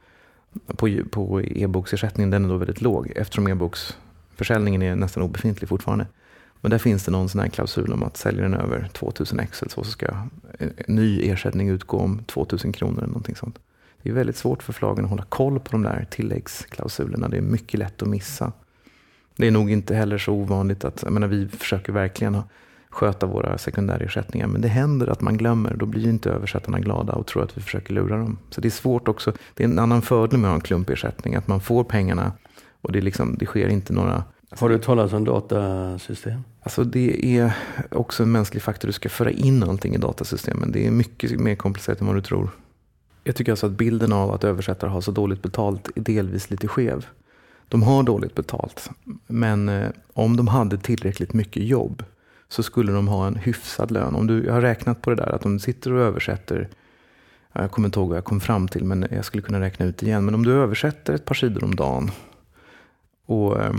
på, 0.66 0.98
på 1.10 1.42
e-boksersättningen 1.42 2.30
den 2.30 2.44
är 2.44 2.48
då 2.48 2.56
väldigt 2.56 2.80
låg 2.80 3.12
eftersom 3.16 3.48
e-boksförsäljningen 3.48 4.82
är 4.82 4.96
nästan 4.96 5.22
obefintlig 5.22 5.68
fortfarande. 5.68 6.06
Men 6.60 6.70
där 6.70 6.78
finns 6.78 7.04
det 7.04 7.10
någon 7.10 7.28
sån 7.28 7.40
här 7.40 7.48
klausul 7.48 7.92
om 7.92 8.02
att 8.02 8.16
säljer 8.16 8.42
den 8.42 8.54
över 8.54 8.88
2000 8.92 9.40
excel 9.40 9.70
så 9.70 9.84
ska 9.84 10.06
en 10.58 10.72
ny 10.86 11.30
ersättning 11.30 11.68
utgå 11.68 11.98
om 11.98 12.24
2000 12.24 12.72
kronor 12.72 12.98
eller 12.98 13.06
någonting 13.06 13.36
sånt. 13.36 13.58
Det 14.04 14.10
är 14.10 14.14
väldigt 14.14 14.36
svårt 14.36 14.62
för 14.62 14.72
förlagen 14.72 15.04
att 15.04 15.10
hålla 15.10 15.24
koll 15.28 15.60
på 15.60 15.70
de 15.70 15.82
där 15.82 16.06
tilläggsklausulerna. 16.10 17.28
Det 17.28 17.36
är 17.36 17.40
mycket 17.40 17.78
lätt 17.78 18.02
att 18.02 18.08
missa. 18.08 18.52
Det 19.36 19.46
är 19.46 19.50
nog 19.50 19.70
inte 19.70 19.94
heller 19.94 20.18
så 20.18 20.32
ovanligt 20.32 20.84
att, 20.84 21.02
jag 21.02 21.12
menar, 21.12 21.28
vi 21.28 21.48
försöker 21.48 21.92
verkligen 21.92 22.42
sköta 22.90 23.26
våra 23.26 23.58
sekundärersättningar. 23.58 24.46
Men 24.46 24.60
det 24.60 24.68
händer 24.68 25.06
att 25.06 25.20
man 25.20 25.36
glömmer. 25.36 25.74
Då 25.74 25.86
blir 25.86 26.08
inte 26.08 26.30
översättarna 26.30 26.80
glada 26.80 27.12
och 27.12 27.26
tror 27.26 27.42
att 27.42 27.56
vi 27.56 27.62
försöker 27.62 27.94
lura 27.94 28.18
dem. 28.18 28.38
Så 28.50 28.60
det 28.60 28.68
är 28.68 28.70
svårt 28.70 29.08
också. 29.08 29.32
Det 29.54 29.64
är 29.64 29.68
en 29.68 29.78
annan 29.78 30.02
fördel 30.02 30.38
med 30.38 30.48
att 30.48 30.52
ha 30.52 30.54
en 30.54 30.60
klumpersättning. 30.60 31.34
Att 31.34 31.48
man 31.48 31.60
får 31.60 31.84
pengarna 31.84 32.32
och 32.80 32.92
det, 32.92 33.00
liksom, 33.00 33.36
det 33.38 33.46
sker 33.46 33.68
inte 33.68 33.92
några 33.92 34.24
har 34.58 34.68
du 34.68 34.78
talat 34.78 35.12
om 35.12 35.24
datasystem? 35.24 36.44
Alltså 36.62 36.84
det 36.84 37.38
är 37.38 37.52
också 37.90 38.22
en 38.22 38.32
mänsklig 38.32 38.62
faktor. 38.62 38.88
Du 38.88 38.92
ska 38.92 39.08
föra 39.08 39.30
in 39.30 39.62
allting 39.62 39.94
i 39.94 39.98
datasystemen. 39.98 40.72
Det 40.72 40.86
är 40.86 40.90
mycket 40.90 41.40
mer 41.40 41.54
komplicerat 41.54 42.00
än 42.00 42.06
vad 42.06 42.16
du 42.16 42.22
tror. 42.22 42.50
Jag 43.24 43.36
tycker 43.36 43.52
alltså 43.52 43.66
att 43.66 43.72
bilden 43.72 44.12
av 44.12 44.32
att 44.32 44.44
översättare 44.44 44.90
har 44.90 45.00
så 45.00 45.10
dåligt 45.10 45.42
betalt 45.42 45.88
är 45.96 46.00
delvis 46.00 46.50
lite 46.50 46.68
skev. 46.68 47.06
De 47.68 47.82
har 47.82 48.02
dåligt 48.02 48.34
betalt, 48.34 48.90
men 49.26 49.68
eh, 49.68 49.90
om 50.12 50.36
de 50.36 50.48
hade 50.48 50.78
tillräckligt 50.78 51.32
mycket 51.32 51.64
jobb 51.64 52.04
så 52.48 52.62
skulle 52.62 52.92
de 52.92 53.08
ha 53.08 53.26
en 53.26 53.36
hyfsad 53.36 53.90
lön. 53.90 54.14
Om 54.14 54.26
du, 54.26 54.44
jag 54.44 54.52
har 54.52 54.60
räknat 54.60 55.02
på 55.02 55.10
det 55.10 55.16
där 55.16 55.34
att 55.34 55.46
om 55.46 55.52
du 55.52 55.58
sitter 55.58 55.92
och 55.92 56.00
översätter 56.00 56.68
jag 57.62 57.70
kommer 57.70 57.88
inte 57.88 57.98
ihåg 57.98 58.08
vad 58.08 58.16
jag 58.16 58.24
kom 58.24 58.40
fram 58.40 58.68
till, 58.68 58.84
men 58.84 59.06
jag 59.10 59.24
skulle 59.24 59.42
kunna 59.42 59.60
räkna 59.60 59.86
ut 59.86 60.02
igen. 60.02 60.24
Men 60.24 60.34
om 60.34 60.44
du 60.44 60.52
översätter 60.52 61.14
ett 61.14 61.24
par 61.24 61.34
sidor 61.34 61.64
om 61.64 61.74
dagen, 61.74 62.10
och 63.26 63.62
eh, 63.62 63.74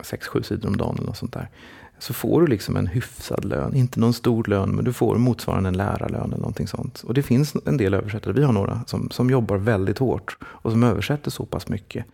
sex, 0.00 0.26
sju 0.26 0.42
sidor 0.42 0.68
om 0.68 0.76
dagen 0.76 0.94
eller 0.94 1.06
något 1.06 1.16
sånt 1.16 1.32
där, 1.32 1.48
så 1.98 2.14
får 2.14 2.40
du 2.40 2.46
liksom 2.46 2.76
en 2.76 2.86
hyfsad 2.86 3.44
lön. 3.44 3.74
Inte 3.74 4.00
någon 4.00 4.12
stor 4.12 4.44
lön, 4.44 4.70
men 4.70 4.84
du 4.84 4.92
får 4.92 5.18
motsvarande 5.18 5.68
en 5.68 5.76
lärarlön 5.76 6.24
eller 6.24 6.36
någonting 6.36 6.66
sånt. 6.66 7.02
Och 7.06 7.14
det 7.14 7.22
finns 7.22 7.56
en 7.66 7.76
del 7.76 7.94
översättare, 7.94 8.32
vi 8.32 8.44
har 8.44 8.52
några, 8.52 8.80
som, 8.86 9.10
som 9.10 9.30
jobbar 9.30 9.56
väldigt 9.56 9.98
hårt 9.98 10.36
och 10.42 10.70
som 10.70 10.82
översätter 10.82 11.30
så 11.30 11.46
pass 11.46 11.68
mycket. 11.68 12.06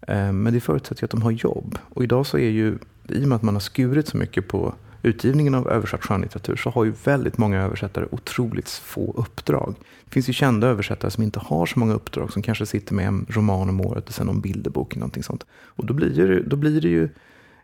Eh, 0.00 0.32
men 0.32 0.52
det 0.52 0.60
förutsätter 0.60 1.02
ju 1.02 1.04
att 1.04 1.10
de 1.10 1.22
har 1.22 1.30
jobb. 1.30 1.78
Och 1.88 2.04
idag 2.04 2.26
så 2.26 2.38
är 2.38 2.50
ju, 2.50 2.78
i 3.08 3.24
och 3.24 3.28
med 3.28 3.36
att 3.36 3.42
man 3.42 3.54
har 3.54 3.60
skurit 3.60 4.08
så 4.08 4.16
mycket 4.16 4.48
på 4.48 4.74
utgivningen 5.02 5.54
av 5.54 5.68
översatt 5.68 6.04
skönlitteratur 6.04 6.56
så 6.56 6.70
har 6.70 6.84
ju 6.84 6.92
väldigt 7.04 7.38
många 7.38 7.62
översättare 7.62 8.06
otroligt 8.10 8.68
få 8.70 9.14
uppdrag. 9.16 9.74
Det 10.04 10.12
finns 10.12 10.28
ju 10.28 10.32
kända 10.32 10.66
översättare 10.66 11.10
som 11.10 11.22
inte 11.22 11.40
har 11.40 11.66
så 11.66 11.78
många 11.78 11.94
uppdrag, 11.94 12.32
som 12.32 12.42
kanske 12.42 12.66
sitter 12.66 12.94
med 12.94 13.06
en 13.06 13.26
roman 13.28 13.68
om 13.68 13.80
året 13.80 14.08
och 14.08 14.14
sen 14.14 14.26
någon 14.26 14.40
bilderbok 14.40 14.92
eller 14.92 15.00
någonting 15.00 15.22
sånt. 15.22 15.46
Och 15.52 15.86
då 15.86 15.94
blir 15.94 16.26
det, 16.26 16.42
då 16.42 16.56
blir 16.56 16.80
det 16.80 16.88
ju 16.88 17.08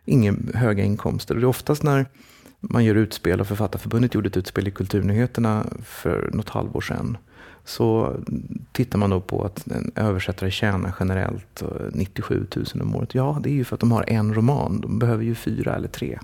inga 0.09 0.35
höga 0.53 0.83
inkomster. 0.83 1.35
Och 1.35 1.41
det 1.41 1.45
är 1.45 1.49
oftast 1.49 1.83
när 1.83 2.05
man 2.59 2.85
gör 2.85 2.95
utspel, 2.95 3.41
och 3.41 3.47
Författarförbundet 3.47 4.13
gjorde 4.13 4.27
ett 4.27 4.37
utspel 4.37 4.67
i 4.67 4.71
Kulturnyheterna 4.71 5.65
för 5.83 6.29
något 6.33 6.49
halvår 6.49 6.81
sedan, 6.81 7.17
så 7.65 8.15
tittar 8.71 8.99
man 8.99 9.09
då 9.09 9.21
på 9.21 9.43
att 9.43 9.67
en 9.67 9.91
översättare 9.95 10.51
tjänar 10.51 10.93
generellt 10.99 11.61
eh, 11.61 11.67
97 11.93 12.47
000 12.55 12.65
om 12.81 12.95
året. 12.95 13.15
Ja, 13.15 13.39
det 13.43 13.49
är 13.49 13.53
ju 13.53 13.63
för 13.63 13.75
att 13.75 13.79
de 13.79 13.91
har 13.91 14.09
en 14.09 14.33
roman. 14.33 14.81
De 14.81 14.99
behöver 14.99 15.23
ju 15.23 15.35
fyra 15.35 15.75
eller 15.75 15.87
tre. 15.87 16.19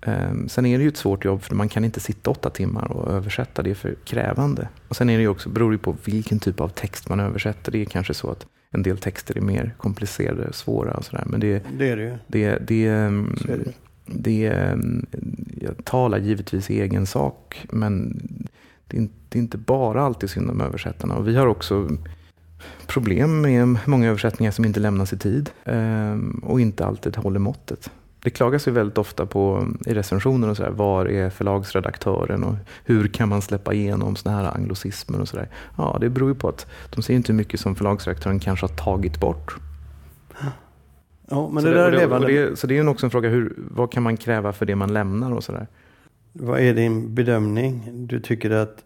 Ehm, 0.00 0.48
sen 0.48 0.66
är 0.66 0.78
det 0.78 0.82
ju 0.82 0.88
ett 0.88 0.96
svårt 0.96 1.24
jobb 1.24 1.42
för 1.42 1.54
man 1.54 1.68
kan 1.68 1.84
inte 1.84 2.00
sitta 2.00 2.30
åtta 2.30 2.50
timmar 2.50 2.92
och 2.92 3.12
översätta. 3.12 3.62
Det 3.62 3.70
är 3.70 3.74
för 3.74 3.94
krävande. 4.04 4.68
Och 4.88 4.96
sen 4.96 5.10
är 5.10 5.16
det 5.16 5.22
ju 5.22 5.28
också, 5.28 5.48
beror 5.48 5.72
det 5.72 5.78
på 5.78 5.96
vilken 6.04 6.38
typ 6.38 6.60
av 6.60 6.68
text 6.68 7.08
man 7.08 7.20
översätter. 7.20 7.72
Det 7.72 7.78
är 7.78 7.84
kanske 7.84 8.14
så 8.14 8.30
att 8.30 8.46
en 8.70 8.82
del 8.82 8.98
texter 8.98 9.36
är 9.36 9.40
mer 9.40 9.74
komplicerade 9.78 10.48
och 10.48 10.54
svåra. 10.54 10.94
Och 10.94 11.04
sådär. 11.04 11.24
Men 11.26 11.40
det, 11.40 11.62
det 11.78 11.90
är 11.90 11.96
det 11.96 12.02
ju. 12.02 12.18
Det, 12.26 12.58
det, 12.66 12.86
ehm, 12.86 13.36
det, 13.46 13.72
det, 14.06 14.46
ehm, 14.46 15.06
jag 15.60 15.84
talar 15.84 16.18
givetvis 16.18 16.70
i 16.70 16.80
egen 16.80 17.06
sak, 17.06 17.66
men 17.70 18.22
det 18.86 18.96
är, 18.96 19.00
inte, 19.00 19.14
det 19.28 19.38
är 19.38 19.42
inte 19.42 19.58
bara 19.58 20.02
alltid 20.02 20.30
synd 20.30 20.50
om 20.50 20.60
översättarna. 20.60 21.14
Och 21.14 21.28
vi 21.28 21.36
har 21.36 21.46
också 21.46 21.88
problem 22.86 23.40
med 23.40 23.78
många 23.86 24.08
översättningar 24.08 24.52
som 24.52 24.64
inte 24.64 24.80
lämnas 24.80 25.12
i 25.12 25.18
tid 25.18 25.50
och 26.42 26.60
inte 26.60 26.84
alltid 26.84 27.16
håller 27.16 27.40
måttet 27.40 27.90
det 28.22 28.30
klagas 28.30 28.68
ju 28.68 28.72
väldigt 28.72 28.98
ofta 28.98 29.26
på 29.26 29.68
i 29.86 29.94
recensioner 29.94 30.48
och 30.48 30.56
sådär, 30.56 30.70
var 30.70 31.06
är 31.06 31.30
förlagsredaktören 31.30 32.44
och 32.44 32.54
hur 32.84 33.08
kan 33.08 33.28
man 33.28 33.42
släppa 33.42 33.74
igenom 33.74 34.16
sådana 34.16 34.42
här 34.42 34.54
anglosismer 34.54 35.20
och 35.20 35.28
sådär. 35.28 35.48
Ja, 35.76 35.98
det 36.00 36.08
beror 36.08 36.28
ju 36.28 36.34
på 36.34 36.48
att 36.48 36.66
de 36.90 37.02
ser 37.02 37.14
inte 37.14 37.32
hur 37.32 37.36
mycket 37.36 37.60
som 37.60 37.76
förlagsredaktören 37.76 38.40
kanske 38.40 38.66
har 38.66 38.74
tagit 38.74 39.20
bort. 39.20 39.56
Ja, 41.30 41.48
men 41.48 41.62
så 41.62 41.68
det, 41.68 41.74
där 41.74 41.92
är 41.92 41.98
levande. 41.98 42.26
Det, 42.26 42.58
så 42.58 42.66
det 42.66 42.74
är 42.74 42.82
ju 42.82 42.88
också 42.88 43.06
en 43.06 43.10
fråga, 43.10 43.28
hur, 43.28 43.54
vad 43.56 43.92
kan 43.92 44.02
man 44.02 44.16
kräva 44.16 44.52
för 44.52 44.66
det 44.66 44.76
man 44.76 44.92
lämnar 44.92 45.32
och 45.32 45.44
sådär? 45.44 45.66
Vad 46.32 46.60
är 46.60 46.74
din 46.74 47.14
bedömning? 47.14 47.90
Du 48.06 48.20
tycker 48.20 48.50
att 48.50 48.84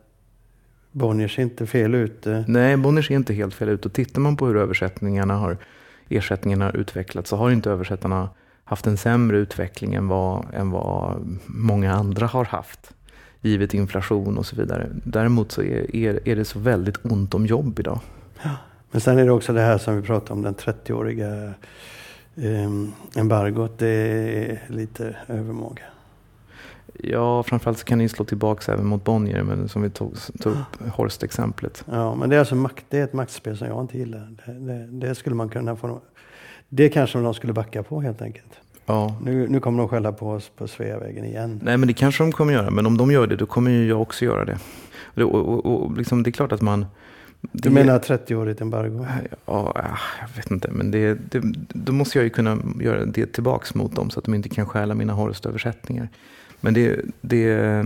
Bonniers 0.93 1.38
är 1.38 1.43
inte 1.43 1.67
fel 1.67 1.95
ute? 1.95 2.45
Nej, 2.49 2.76
Bonniers 2.76 3.11
är 3.11 3.14
inte 3.14 3.35
helt 3.35 3.55
fel 3.55 3.69
ute. 3.69 3.88
Och 3.88 3.95
tittar 3.95 4.21
man 4.21 4.37
på 4.37 4.47
hur 4.47 4.57
översättningarna 4.57 5.35
har, 5.35 5.57
ersättningarna 6.09 6.64
har 6.64 6.76
utvecklats 6.76 7.31
så 7.31 7.37
har 7.37 7.50
inte 7.50 7.71
översättarna 7.71 8.29
haft 8.64 8.87
en 8.87 8.97
sämre 8.97 9.37
utveckling 9.37 9.94
än 9.94 10.09
vad, 10.09 10.47
än 10.54 10.71
vad 10.71 11.38
många 11.47 11.92
andra 11.92 12.26
har 12.26 12.44
haft. 12.44 12.94
Givet 13.40 13.75
inflation 13.75 14.38
och 14.38 14.47
så 14.47 14.56
vidare. 14.56 14.88
Däremot 15.04 15.52
så 15.52 15.62
är, 15.62 15.97
är, 15.97 16.28
är 16.28 16.37
det 16.37 16.44
så 16.44 16.59
väldigt 16.59 16.97
ont 17.02 17.35
om 17.35 17.47
jobb 17.47 17.78
idag. 17.78 18.00
Ja. 18.42 18.50
Men 18.90 19.00
sen 19.00 19.18
är 19.18 19.25
det 19.25 19.33
också 19.33 19.52
det 19.52 19.61
här 19.61 19.78
som 19.78 19.97
vi 19.97 20.02
pratade 20.02 20.33
om, 20.33 20.42
den 20.42 20.54
30-åriga 20.54 21.54
eh, 22.37 22.71
embargot. 23.21 23.78
Det 23.78 23.88
är 23.88 24.62
lite 24.68 25.16
övermåga. 25.28 25.83
Ja, 26.92 27.42
framförallt 27.42 27.78
så 27.78 27.85
kan 27.85 27.99
det 27.99 28.09
slå 28.09 28.25
tillbaka 28.25 28.73
även 28.73 28.87
mot 28.87 29.04
Bonnier, 29.04 29.42
men 29.42 29.68
som 29.68 29.83
vi 29.83 29.90
tog, 29.90 30.14
tog 30.40 30.52
upp 30.52 30.92
Horst-exemplet. 30.92 31.85
Ja, 31.90 32.14
men 32.14 32.30
det 32.30 32.37
är 32.37 32.40
alltså 32.40 32.54
makt, 32.54 32.85
det 32.88 32.99
är 32.99 33.04
ett 33.04 33.12
maktspel 33.12 33.56
som 33.59 33.68
jag 33.68 33.80
inte 33.80 33.99
gillar. 33.99 34.37
Det, 34.47 34.52
det, 34.52 34.87
det 35.06 35.14
skulle 35.14 35.37
man 35.37 35.49
kunna 35.49 35.76
få 35.76 36.00
det 36.76 36.88
kanske 36.88 37.19
de 37.19 37.35
skulle 37.35 37.52
backa 37.52 37.83
på 37.83 38.00
helt 38.00 38.23
enkelt. 38.23 38.61
Ja. 38.87 39.16
Nu, 39.23 39.49
nu 39.49 39.61
kommer 39.61 39.78
de 39.78 39.88
skälla 39.88 40.12
på 40.12 40.31
oss 40.31 40.49
på 40.57 40.69
Sveavägen 40.69 41.25
igen. 41.25 41.61
Nej, 41.62 41.76
men 41.76 41.87
det 41.87 41.93
kanske 41.93 42.25
de 42.25 42.33
kommer 42.33 42.52
göra. 42.52 42.71
Men 42.71 42.87
om 42.87 42.97
de 42.97 43.11
gör 43.11 43.26
det, 43.26 43.37
då 43.37 43.47
kommer 43.47 43.71
ju 43.71 43.88
jag 43.88 44.02
också 44.02 44.25
göra 44.25 44.45
det. 44.45 44.59
Och, 45.23 45.35
och, 45.35 45.66
och 45.66 45.97
liksom, 45.97 46.23
det 46.23 46.31
är 46.31 46.33
klart 46.33 46.52
att 46.52 46.61
man... 46.61 46.87
Du 47.40 47.71
menar 47.71 47.99
30-årigt 47.99 48.62
embargo? 48.62 49.07
Ja, 49.47 49.73
jag 50.21 50.37
vet 50.37 50.50
inte. 50.50 50.71
Men 50.71 50.90
det, 50.90 51.19
det, 51.31 51.43
då 51.69 51.93
måste 51.93 52.19
jag 52.19 52.25
ju 52.25 52.31
kunna 52.31 52.59
göra 52.81 53.04
det 53.04 53.26
tillbaks 53.26 53.75
mot 53.75 53.97
dem 53.97 54.11
så 54.11 54.19
att 54.19 54.25
de 54.25 54.35
inte 54.35 54.49
kan 54.49 54.66
stjäla 54.66 54.95
mina 54.95 55.12
Horst-översättningar. 55.12 56.09
Men 56.61 56.75
det, 56.75 57.00
det, 57.21 57.85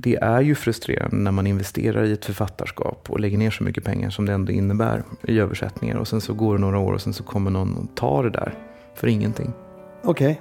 det 0.00 0.16
är 0.16 0.40
ju 0.40 0.54
frustrerande 0.54 1.16
när 1.16 1.30
man 1.30 1.46
investerar 1.46 2.04
i 2.04 2.12
ett 2.12 2.24
författarskap 2.24 3.10
och 3.10 3.20
lägger 3.20 3.38
ner 3.38 3.50
så 3.50 3.64
mycket 3.64 3.84
pengar 3.84 4.10
som 4.10 4.26
det 4.26 4.32
ändå 4.32 4.52
innebär 4.52 5.02
i 5.22 5.38
översättningar. 5.38 5.96
Och 5.96 6.08
sen 6.08 6.20
så 6.20 6.34
går 6.34 6.54
det 6.54 6.60
några 6.60 6.78
år 6.78 6.92
och 6.92 7.00
sen 7.00 7.12
så 7.12 7.22
kommer 7.22 7.50
någon 7.50 7.76
och 7.76 7.96
tar 7.96 8.24
det 8.24 8.30
där 8.30 8.54
för 8.94 9.06
ingenting. 9.06 9.52
Okej, 10.02 10.30
okay. 10.30 10.36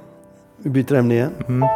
vi 0.58 0.70
byter 0.70 0.94
ämne 0.94 1.14
igen. 1.14 1.32
Mm. 1.48 1.70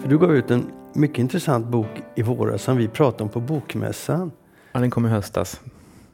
För 0.00 0.08
du 0.08 0.18
gav 0.18 0.34
ut 0.34 0.50
en 0.50 0.70
mycket 0.92 1.18
intressant 1.18 1.66
bok 1.66 2.02
i 2.14 2.22
våras 2.22 2.62
som 2.62 2.76
vi 2.76 2.88
pratade 2.88 3.22
om 3.22 3.28
på 3.28 3.40
Bokmässan. 3.40 4.32
Ja, 4.72 4.80
den 4.80 4.90
kom 4.90 5.06
i 5.06 5.08
höstas. 5.08 5.60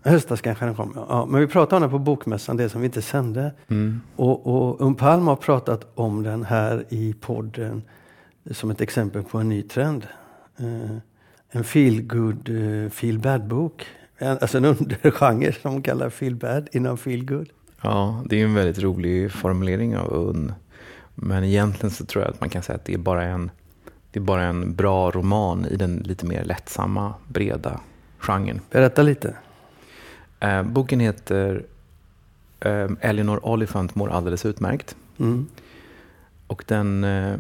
Höstas 0.05 0.41
kanske 0.41 0.65
den 0.65 0.75
kom. 0.75 0.93
Ja, 1.09 1.27
men 1.27 1.41
vi 1.41 1.47
pratade 1.47 1.77
om 1.77 1.83
den 1.83 1.91
på 1.91 1.99
Bokmässan, 1.99 2.57
det 2.57 2.69
som 2.69 2.81
vi 2.81 2.87
inte 2.87 3.03
sände. 3.03 3.53
Mm. 3.69 4.01
Och, 4.17 4.47
och 4.47 4.81
Um 4.81 4.95
Palm 4.95 5.27
har 5.27 5.37
pratat 5.37 5.87
om 5.95 6.23
den 6.23 6.45
här 6.45 6.85
i 6.89 7.15
podden 7.21 7.83
som 8.51 8.71
ett 8.71 8.81
exempel 8.81 9.23
på 9.23 9.39
en 9.39 9.49
ny 9.49 9.63
trend. 9.63 10.07
Uh, 10.61 10.97
en 11.51 11.65
feel 11.65 12.03
good, 12.03 12.49
uh, 12.49 12.91
feel 12.91 13.19
bad 13.19 13.47
bok. 13.47 13.87
Alltså 14.19 14.59
en 14.59 14.65
undergenre 14.65 15.53
som 15.53 15.73
man 15.73 15.83
kallar 15.83 16.11
feel 16.11 16.35
bad 16.35 16.69
inom 16.73 16.97
feel 16.99 17.25
good. 17.25 17.49
Ja, 17.81 18.23
det 18.27 18.41
är 18.41 18.45
en 18.45 18.55
väldigt 18.55 18.83
rolig 18.83 19.33
formulering 19.33 19.97
av 19.97 20.13
Unn. 20.13 20.53
Men 21.15 21.45
egentligen 21.45 21.91
så 21.91 22.05
tror 22.05 22.25
jag 22.25 22.35
att 22.35 22.41
man 22.41 22.51
kan 22.51 22.63
säga 22.63 22.77
att 22.77 22.85
det 22.85 22.95
är 22.95 22.99
bara 22.99 23.25
en, 23.25 23.51
det 24.11 24.19
är 24.19 24.25
bara 24.25 24.43
en 24.43 24.75
bra 24.75 25.11
roman 25.11 25.67
i 25.67 25.77
den 25.77 25.97
lite 25.97 26.27
mer 26.27 26.45
lättsamma, 26.45 27.15
breda 27.29 27.81
genren. 28.19 28.61
Berätta 28.71 29.03
lite. 29.03 29.37
Eh, 30.41 30.63
boken 30.63 31.01
heter 31.01 31.65
eh, 32.61 32.91
Eleanor 33.01 33.47
Oliphant 33.47 33.95
mår 33.95 34.11
alldeles 34.11 34.47
utmärkt. 34.47 34.97
Mm. 35.19 35.47
Och 36.47 36.65
den 36.67 37.05
eh, 37.05 37.37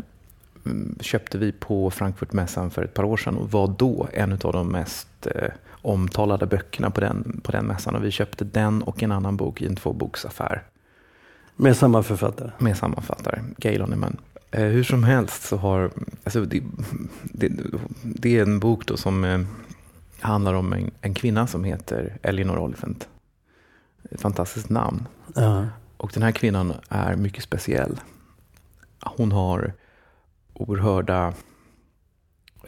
köpte 1.01 1.39
vi 1.39 1.53
på 1.53 1.91
Frankfurtmässan 1.91 2.71
för 2.71 2.83
ett 2.83 2.95
par 2.95 3.05
år 3.05 3.17
sedan 3.17 3.37
och 3.37 3.51
var 3.51 3.75
då 3.79 4.09
en 4.13 4.33
av 4.33 4.53
de 4.53 4.69
mest 4.69 5.27
eh, 5.27 5.49
omtalade 5.71 6.47
böckerna 6.47 6.91
på 6.91 7.01
den, 7.01 7.41
på 7.45 7.53
den 7.53 7.67
mässan. 7.67 7.95
Och 7.95 8.05
vi 8.05 8.11
köpte 8.11 8.45
den 8.45 8.83
och 8.83 9.03
en 9.03 9.13
annan 9.13 9.37
bok 9.37 9.63
i 9.63 9.67
en 9.67 9.77
tvåboksaffär. 9.77 10.63
Med 11.57 11.77
samma 11.77 12.03
författare? 12.03 12.51
Med 12.59 12.77
samma 12.77 12.97
författare, 12.97 13.41
Gail 13.59 13.81
Honeyman. 13.81 14.17
Eh, 14.51 14.65
hur 14.65 14.85
som 14.85 15.05
helst 15.05 15.43
så 15.43 15.57
har, 15.57 15.91
alltså 16.25 16.45
det, 16.45 16.63
det, 17.23 17.53
det 18.03 18.39
är 18.39 18.43
en 18.43 18.61
bok 18.61 18.87
då 18.87 18.97
som 18.97 19.25
eh, 19.25 19.41
handlar 20.21 20.55
om 20.55 20.73
en, 20.73 20.91
en 21.01 21.15
kvinna 21.15 21.47
som 21.47 21.65
heter 21.65 22.19
Elinor 22.23 22.59
Oliphant. 22.59 23.09
Ett 24.11 24.21
fantastiskt 24.21 24.69
namn. 24.69 25.09
Ja. 25.35 25.67
Och 25.97 26.11
den 26.15 26.23
här 26.23 26.33
kvinnan 26.33 26.73
är 26.89 27.17
mycket 27.17 27.45
speciell. 27.45 28.01
Hon 29.01 29.33
har 29.33 29.73
oerhörda 30.53 31.35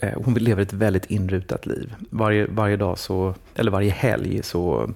eh, 0.01 0.23
hon 0.25 0.35
lever 0.35 0.63
ett 0.63 0.73
väldigt 0.73 1.07
inrutat 1.07 1.67
liv. 1.67 1.95
Varje, 2.11 2.47
varje 2.47 2.77
dag 2.77 2.99
så, 2.99 3.35
eller 3.55 3.71
varje 3.71 3.91
helg 3.91 4.43
så 4.43 4.91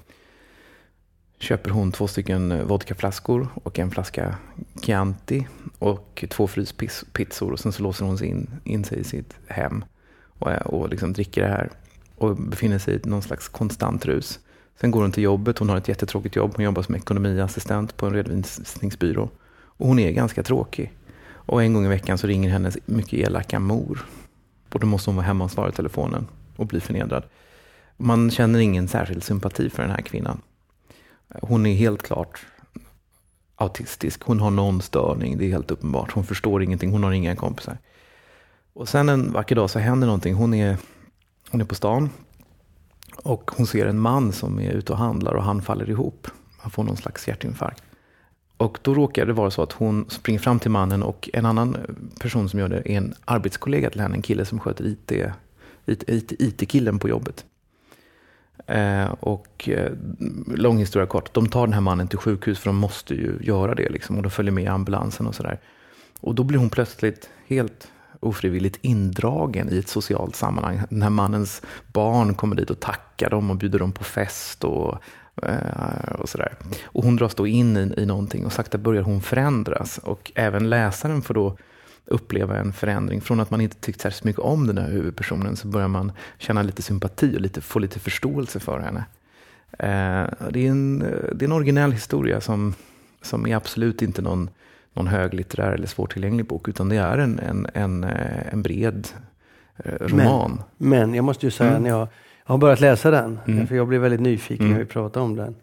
köper 1.38 1.70
hon 1.70 1.92
två 1.92 2.08
stycken 2.08 2.66
vodkaflaskor 2.66 3.48
och 3.54 3.78
en 3.78 3.90
flaska 3.90 4.36
Chianti 4.82 5.46
och 5.78 6.24
två 6.30 6.46
fryspizzor 6.46 7.52
och 7.52 7.60
sen 7.60 7.72
så 7.72 7.82
låser 7.82 8.04
hon 8.04 8.18
sig 8.18 8.28
in, 8.28 8.50
in 8.64 8.84
sig 8.84 8.98
i 8.98 9.04
sitt 9.04 9.36
hem 9.46 9.84
och, 10.38 10.48
och 10.48 10.88
liksom 10.88 11.12
dricker 11.12 11.42
det 11.42 11.48
här 11.48 11.70
och 12.20 12.36
befinner 12.36 12.78
sig 12.78 12.94
i 12.94 13.08
någon 13.08 13.22
slags 13.22 13.48
konstant 13.48 14.06
rus. 14.06 14.38
Sen 14.80 14.90
går 14.90 15.02
hon 15.02 15.12
till 15.12 15.22
jobbet, 15.22 15.58
hon 15.58 15.68
har 15.68 15.76
ett 15.76 15.88
jättetråkigt 15.88 16.36
jobb, 16.36 16.52
hon 16.56 16.64
jobbar 16.64 16.82
som 16.82 16.94
ekonomiassistent 16.94 17.96
på 17.96 18.06
en 18.06 18.12
redovisningsbyrå. 18.12 19.28
Och 19.52 19.86
hon 19.86 19.98
är 19.98 20.10
ganska 20.10 20.42
tråkig. 20.42 20.92
Och 21.30 21.62
en 21.62 21.74
gång 21.74 21.84
i 21.84 21.88
veckan 21.88 22.18
så 22.18 22.26
ringer 22.26 22.50
hennes 22.50 22.78
mycket 22.86 23.12
elaka 23.12 23.58
mor. 23.58 24.06
Och 24.72 24.80
då 24.80 24.86
måste 24.86 25.10
hon 25.10 25.16
vara 25.16 25.26
hemma 25.26 25.44
och 25.44 25.50
svara 25.50 25.68
i 25.68 25.72
telefonen 25.72 26.26
och 26.56 26.66
bli 26.66 26.80
förnedrad. 26.80 27.24
Man 27.96 28.30
känner 28.30 28.58
ingen 28.58 28.88
särskild 28.88 29.24
sympati 29.24 29.70
för 29.70 29.82
den 29.82 29.92
här 29.92 30.02
kvinnan. 30.02 30.40
Hon 31.42 31.66
är 31.66 31.74
helt 31.74 32.02
klart 32.02 32.46
autistisk. 33.56 34.22
Hon 34.22 34.40
har 34.40 34.50
någon 34.50 34.82
störning, 34.82 35.38
det 35.38 35.44
är 35.44 35.48
helt 35.48 35.70
uppenbart. 35.70 36.12
Hon 36.12 36.24
förstår 36.24 36.62
ingenting, 36.62 36.90
hon 36.90 37.04
har 37.04 37.12
inga 37.12 37.36
kompisar. 37.36 37.78
Och 38.72 38.88
sen 38.88 39.08
en 39.08 39.32
vacker 39.32 39.56
dag 39.56 39.70
så 39.70 39.78
händer 39.78 40.06
någonting. 40.06 40.34
Hon 40.34 40.54
är, 40.54 40.76
hon 41.50 41.60
är 41.60 41.64
på 41.64 41.74
stan 41.74 42.10
och 43.16 43.50
hon 43.56 43.66
ser 43.66 43.86
en 43.86 43.98
man 43.98 44.32
som 44.32 44.60
är 44.60 44.72
ute 44.72 44.92
och 44.92 44.98
handlar 44.98 45.34
och 45.34 45.42
han 45.42 45.62
faller 45.62 45.90
ihop. 45.90 46.28
Han 46.58 46.70
får 46.70 46.84
någon 46.84 46.96
slags 46.96 47.28
hjärtinfarkt. 47.28 47.82
Och 48.56 48.78
då 48.82 48.94
råkar 48.94 49.26
det 49.26 49.32
vara 49.32 49.50
så 49.50 49.62
att 49.62 49.72
hon 49.72 50.06
springer 50.08 50.40
fram 50.40 50.58
till 50.58 50.70
mannen 50.70 51.02
och 51.02 51.30
en 51.32 51.46
annan 51.46 51.76
person 52.20 52.48
som 52.48 52.60
gör 52.60 52.68
det 52.68 52.76
är 52.76 52.96
en 52.96 53.14
arbetskollega 53.24 53.90
till 53.90 54.00
henne, 54.00 54.14
en 54.14 54.22
kille 54.22 54.44
som 54.44 54.58
sköter 54.58 54.86
IT, 54.86 55.12
IT-killen 56.38 56.94
IT 56.96 57.00
på 57.00 57.08
jobbet. 57.08 57.44
Eh, 58.66 59.10
och 59.20 59.68
eh, 59.68 59.92
lång 60.46 60.78
historia 60.78 61.06
kort, 61.06 61.34
de 61.34 61.48
tar 61.48 61.66
den 61.66 61.72
här 61.72 61.80
mannen 61.80 62.08
till 62.08 62.18
sjukhus 62.18 62.58
för 62.58 62.68
de 62.68 62.76
måste 62.76 63.14
ju 63.14 63.38
göra 63.40 63.74
det 63.74 63.88
liksom, 63.88 64.16
och 64.16 64.22
de 64.22 64.30
följer 64.30 64.52
med 64.52 64.68
ambulansen 64.68 65.26
och 65.26 65.34
sådär. 65.34 65.58
Och 66.20 66.34
då 66.34 66.44
blir 66.44 66.58
hon 66.58 66.70
plötsligt 66.70 67.30
helt 67.46 67.88
ofrivilligt 68.20 68.78
indragen 68.82 69.72
i 69.72 69.78
ett 69.78 69.88
socialt 69.88 70.36
sammanhang. 70.36 70.80
Den 70.90 71.02
här 71.02 71.10
mannens 71.10 71.62
barn 71.92 72.34
kommer 72.34 72.56
dit 72.56 72.70
och 72.70 72.80
tackar 72.80 73.30
dem 73.30 73.50
och 73.50 73.56
bjuder 73.56 73.78
dem 73.78 73.92
på 73.92 74.04
fest 74.04 74.64
och, 74.64 74.98
eh, 75.42 76.12
och 76.18 76.28
sådär. 76.28 76.54
Och 76.84 77.04
hon 77.04 77.16
dras 77.16 77.34
då 77.34 77.46
in 77.46 77.76
i, 77.76 77.94
i 78.02 78.06
någonting 78.06 78.46
och 78.46 78.52
sakta 78.52 78.78
börjar 78.78 79.02
hon 79.02 79.20
förändras. 79.20 79.98
Och 79.98 80.32
även 80.34 80.70
läsaren 80.70 81.22
får 81.22 81.34
då 81.34 81.56
uppleva 82.04 82.58
en 82.58 82.72
förändring. 82.72 83.20
Från 83.20 83.40
att 83.40 83.50
man 83.50 83.60
inte 83.60 83.76
tyckt 83.76 84.00
särskilt 84.00 84.24
mycket 84.24 84.42
om 84.42 84.66
den 84.66 84.78
här 84.78 84.90
huvudpersonen 84.90 85.56
så 85.56 85.68
börjar 85.68 85.88
man 85.88 86.12
känna 86.38 86.62
lite 86.62 86.82
sympati 86.82 87.36
och 87.36 87.40
lite, 87.40 87.60
få 87.60 87.78
lite 87.78 87.98
förståelse 87.98 88.60
för 88.60 88.78
henne. 88.78 89.04
Eh, 89.78 90.48
det, 90.50 90.66
är 90.66 90.70
en, 90.70 90.98
det 91.34 91.44
är 91.44 91.44
en 91.44 91.52
originell 91.52 91.92
historia 91.92 92.40
som, 92.40 92.74
som 93.22 93.46
är 93.46 93.56
absolut 93.56 94.02
inte 94.02 94.22
någon, 94.22 94.50
någon 94.92 95.06
höglitterär 95.06 95.72
eller 95.72 95.86
svårtillgänglig 95.86 96.46
bok, 96.46 96.68
utan 96.68 96.88
det 96.88 96.96
är 96.96 97.18
en, 97.18 97.38
en, 97.38 97.66
en, 97.74 98.04
eh, 98.04 98.52
en 98.52 98.62
bred 98.62 99.08
eh, 99.76 99.92
roman. 100.00 100.62
Men, 100.76 100.88
men 100.88 101.14
jag 101.14 101.24
måste 101.24 101.46
ju 101.46 101.50
säga, 101.50 101.70
mm. 101.70 101.82
när 101.82 101.90
jag, 101.90 102.00
jag 102.46 102.52
har 102.54 102.58
börjat 102.58 102.80
läsa 102.80 103.10
den, 103.10 103.38
mm. 103.46 103.66
för 103.66 103.74
jag 103.74 103.88
blev 103.88 104.00
väldigt 104.00 104.20
nyfiken 104.20 104.66
mm. 104.66 104.78
när 104.78 104.84
vi 104.84 104.90
pratade 104.90 105.24
om 105.24 105.36
den. 105.36 105.56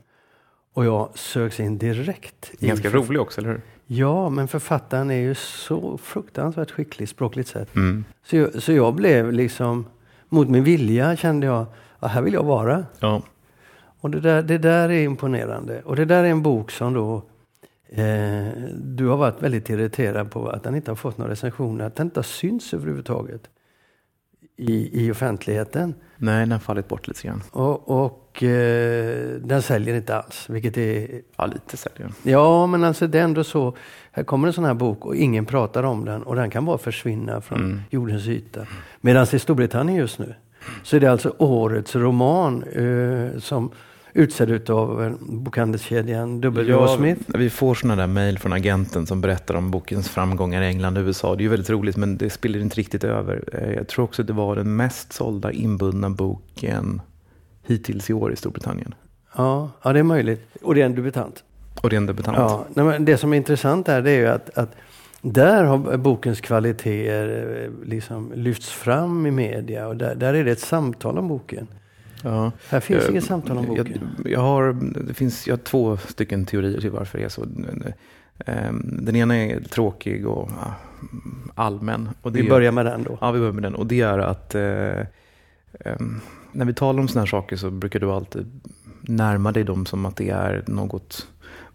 Och 0.74 0.86
jag 0.86 1.10
sögs 1.16 1.60
in 1.60 1.78
direkt. 1.78 2.52
Ganska 2.60 2.90
rolig 2.90 3.22
också, 3.22 3.42
eller 3.42 3.50
hur? 3.50 3.62
Ja, 3.86 4.30
men 4.30 4.48
författaren 4.48 5.12
är 5.12 5.20
ju 5.20 5.36
så 5.36 5.98
fruktansvärt 5.98 6.72
skicklig 6.72 7.10
språkligt 7.10 7.50
sett. 7.50 7.76
Mm. 7.76 8.06
Så, 8.24 8.36
jag, 8.36 8.62
så 8.64 8.72
jag 8.72 8.94
blev 8.94 9.34
liksom, 9.34 9.86
mot 10.30 10.50
min 10.50 10.64
vilja 10.64 11.16
kände 11.16 11.48
jag, 11.48 11.66
ja, 12.00 12.08
här 12.08 12.22
vill 12.22 12.34
jag 12.34 12.44
vara. 12.44 12.86
Ja. 13.00 13.22
Och 14.00 14.10
det 14.10 14.20
där, 14.20 14.44
det 14.44 14.58
där 14.58 14.90
är 14.90 15.04
imponerande. 15.04 15.82
Och 15.86 15.96
det 15.96 16.06
där 16.06 16.24
är 16.24 16.28
en 16.28 16.42
bok 16.42 16.72
som 16.72 16.94
då 16.94 17.24
eh, 17.90 18.48
du 18.74 19.08
har 19.08 19.18
varit 19.18 19.44
väldigt 19.44 19.70
irriterad 19.70 20.32
på 20.32 20.50
att 20.50 20.64
den 20.64 20.76
inte 20.76 20.92
har 20.92 20.96
fått 20.96 21.18
några 21.18 21.32
recensioner, 21.32 21.86
att 21.86 21.96
den 21.96 22.08
inte 22.08 22.18
har 22.20 22.24
synts 22.24 22.74
överhuvudtaget 22.74 23.50
i, 24.58 25.06
i 25.06 25.12
offentligheten. 25.12 25.96
Nej, 26.18 26.40
den 26.40 26.52
har 26.52 26.60
fallit 26.60 26.88
bort 26.88 27.08
lite 27.08 27.28
grann. 27.28 27.44
Och, 27.52 28.06
och 28.06 28.44
eh, 28.44 29.30
den 29.42 29.62
säljer 29.62 29.96
inte 29.96 30.18
alls, 30.18 30.50
vilket 30.50 30.78
är... 30.78 31.22
Ja, 31.36 31.46
lite 31.46 31.78
säljer 31.78 32.10
Ja, 32.24 32.68
men 32.68 32.84
alltså 32.84 33.08
det 33.08 33.20
är 33.20 33.24
ändå 33.24 33.44
så. 33.44 33.76
Här 34.12 34.24
kommer 34.24 34.48
en 34.48 34.54
sån 34.54 34.66
här 34.66 34.74
bok 34.74 35.06
och 35.06 35.16
ingen 35.16 35.46
pratar 35.46 35.84
om 35.84 36.06
den 36.06 36.24
och 36.24 36.36
den 36.36 36.50
kan 36.50 36.66
bara 36.66 36.78
försvinna 36.78 37.42
från 37.42 37.60
mm. 37.60 37.82
jordens 37.90 38.28
yta. 38.28 38.68
Medan 39.02 39.28
i 39.34 39.40
Storbritannien 39.40 40.00
just 40.00 40.20
nu 40.20 40.36
så 40.84 40.96
är 40.96 41.00
det 41.00 41.12
alltså 41.12 41.36
årets 41.38 41.96
roman 41.96 42.64
eh, 42.64 43.40
som 43.40 43.72
utsedd 44.18 44.70
av 44.70 45.18
bokhandelskedjan 45.20 46.42
W. 46.42 46.72
Ja, 46.72 46.98
Smith. 46.98 47.22
Vi 47.28 47.50
får 47.50 47.76
sådana 47.76 48.02
där 48.02 48.08
mejl 48.08 48.40
från 48.40 48.54
agenten 48.54 49.06
som 49.06 49.22
berättar 49.22 49.56
om 49.56 49.72
bokens 49.72 50.10
framgångar 50.10 50.62
i 50.62 50.66
England 50.66 50.98
och 50.98 51.02
USA. 51.02 51.36
Det 51.36 51.42
är 51.42 51.44
ju 51.44 51.50
väldigt 51.50 51.70
roligt 51.70 51.98
men 51.98 52.18
det 52.18 52.30
spiller 52.30 52.60
inte 52.60 52.76
riktigt 52.76 53.04
över. 53.04 53.44
Eh, 53.54 53.74
jag 53.74 53.88
tror 53.88 54.06
också 54.06 54.22
att 54.22 54.28
det 54.28 54.34
var 54.34 54.56
den 54.56 54.76
mest 54.76 55.14
sålda 55.14 55.52
inbundna 55.52 56.10
boken 56.10 57.02
hittills 57.64 58.10
i 58.10 58.14
år 58.14 58.34
i 58.34 58.36
Storbritannien. 58.36 58.96
Ja, 59.36 59.72
ja 59.84 59.94
det 59.94 60.00
är 60.00 60.04
möjligt. 60.04 60.48
Och 60.62 60.76
det 60.76 60.82
är 60.82 60.86
en 60.86 60.96
debutant. 60.96 61.44
Och 61.82 61.90
det 61.90 61.96
är 61.96 61.98
en 61.98 62.06
debutant. 62.06 62.38
Ja, 62.38 62.84
men 62.84 63.06
det 63.06 63.18
som 63.18 63.34
är 63.34 63.38
intressant 63.38 63.88
här 63.88 64.02
det 64.02 64.12
är 64.12 64.20
ju 64.20 64.28
att, 64.28 64.58
att 64.58 64.76
där 65.22 65.64
har 65.64 65.98
bokens 65.98 66.42
kvaliteter 66.42 67.64
eh, 67.64 67.88
liksom 67.88 68.32
lyfts 68.36 68.70
fram 68.70 69.26
i 69.26 69.32
media 69.32 69.88
och 69.88 69.96
där, 69.96 70.16
där 70.16 70.34
är 70.34 70.44
det 70.44 70.52
ett 70.52 70.60
samtal 70.60 71.18
om 71.18 71.28
boken. 71.28 71.68
Ja. 72.24 72.52
Här 72.70 72.80
finns 72.80 73.04
jag, 73.04 73.12
inget 73.12 73.24
samtal 73.24 73.58
om 73.58 73.66
boken. 73.66 74.00
Jag, 74.24 74.32
jag, 74.32 74.40
har, 74.40 74.74
det 75.08 75.14
finns, 75.14 75.48
jag 75.48 75.54
har 75.56 75.64
två 75.64 75.98
stycken 75.98 76.46
teorier 76.46 76.82
till 76.82 76.92
varför 76.92 77.18
det 77.18 77.24
är 77.24 77.30
så. 77.30 77.46
Ehm, 78.46 79.06
den 79.06 79.16
ena 79.16 79.36
är 79.36 79.60
tråkig 79.60 80.28
och 80.28 80.50
allmän. 81.56 82.10
Och 82.22 82.36
vi 82.36 82.50
börjar 82.50 82.72
med 82.72 82.86
den 82.86 83.04
då. 83.04 83.18
Ja, 83.22 83.32
vi 83.32 83.40
börjar 83.40 83.54
med 83.54 83.64
den. 83.64 83.76
Och 83.76 83.88
det 83.88 84.02
är 84.02 84.20
att 84.20 84.56
eh, 84.56 85.00
ehm, 85.80 86.22
när 86.52 86.66
vi 86.66 86.74
talar 86.74 87.00
om 87.00 87.08
sådana 87.08 87.22
här 87.22 87.28
saker 87.28 87.56
så 87.56 87.70
brukar 87.70 88.00
du 88.00 88.12
alltid 88.12 88.62
närma 89.02 89.52
dig 89.52 89.64
dem 89.64 89.86
som 89.86 90.06
att 90.06 90.16
det 90.16 90.30
är 90.30 90.64
något 90.68 91.28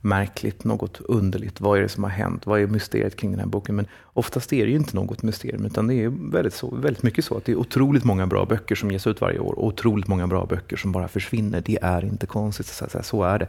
märkligt, 0.05 0.65
något 0.65 1.01
underligt. 1.01 1.61
Vad 1.61 1.79
är 1.79 1.83
det 1.83 1.89
som 1.89 2.05
har 2.05 2.11
hänt? 2.11 2.47
Vad 2.47 2.61
är 2.61 2.67
mysteriet 2.67 3.17
kring 3.17 3.31
den 3.31 3.41
här 3.41 3.47
boken? 3.47 3.77
Men 3.77 3.87
oftast 4.05 4.53
är 4.53 4.65
det 4.65 4.71
ju 4.71 4.77
inte 4.77 4.97
något 4.97 5.23
mysterium, 5.23 5.65
utan 5.65 5.87
det 5.87 5.95
är 5.95 6.09
väldigt, 6.33 6.55
så, 6.55 6.77
väldigt 6.77 7.03
mycket 7.03 7.25
så 7.25 7.37
att 7.37 7.45
det 7.45 7.53
är 7.53 7.57
otroligt 7.57 8.05
många 8.05 8.27
bra 8.27 8.45
böcker 8.45 8.75
som 8.75 8.91
ges 8.91 9.07
ut 9.07 9.21
varje 9.21 9.39
år 9.39 9.53
och 9.53 9.67
otroligt 9.67 10.09
många 10.09 10.27
bra 10.27 10.47
böcker 10.47 10.77
som 10.77 10.93
bara 10.93 11.09
försvinner. 11.09 11.63
Det 11.67 11.79
är 11.83 12.05
inte 12.05 12.27
konstigt, 12.27 12.67
så, 12.67 12.85
att 12.85 12.91
säga. 12.91 13.03
så 13.03 13.23
är 13.23 13.39
det. 13.39 13.49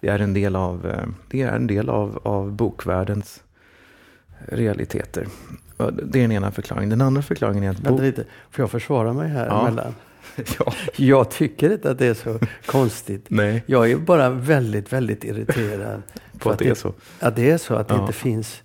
Det 0.00 0.08
är 0.08 0.18
en 0.18 0.34
del 0.34 0.56
av, 0.56 0.86
eh, 0.86 1.06
det 1.30 1.42
är 1.42 1.52
en 1.52 1.66
del 1.66 1.88
av, 1.88 2.20
av 2.22 2.52
bokvärldens 2.52 3.42
realiteter. 4.48 5.26
Det 5.76 6.18
är 6.18 6.22
den 6.22 6.32
ena 6.32 6.50
förklaringen. 6.50 6.90
Den 6.90 7.00
andra 7.00 7.22
förklaringen 7.22 7.64
är 7.64 7.70
att... 7.70 7.80
Vänta 7.80 8.02
lite, 8.02 8.24
får 8.50 8.62
jag 8.62 8.70
försvara 8.70 9.12
mig 9.12 9.28
här 9.28 9.46
ja. 9.46 9.60
emellan? 9.60 9.94
ja. 10.58 10.72
Jag 10.96 11.30
tycker 11.30 11.72
inte 11.72 11.90
att 11.90 11.98
det 11.98 12.06
är 12.06 12.14
så 12.14 12.38
konstigt. 12.66 13.26
Nej. 13.28 13.62
Jag 13.66 13.90
är 13.90 13.96
bara 13.96 14.30
väldigt, 14.30 14.92
väldigt 14.92 15.24
irriterad. 15.24 16.02
på 16.38 16.50
att, 16.50 16.54
att 16.54 16.58
det 16.58 16.68
är 16.68 16.74
så? 16.74 16.94
Att 17.18 17.36
det 17.36 17.50
är 17.50 17.58
så, 17.58 17.74
att 17.74 17.90
ja. 17.90 17.94
det 17.94 18.00
inte 18.00 18.12
finns 18.12 18.62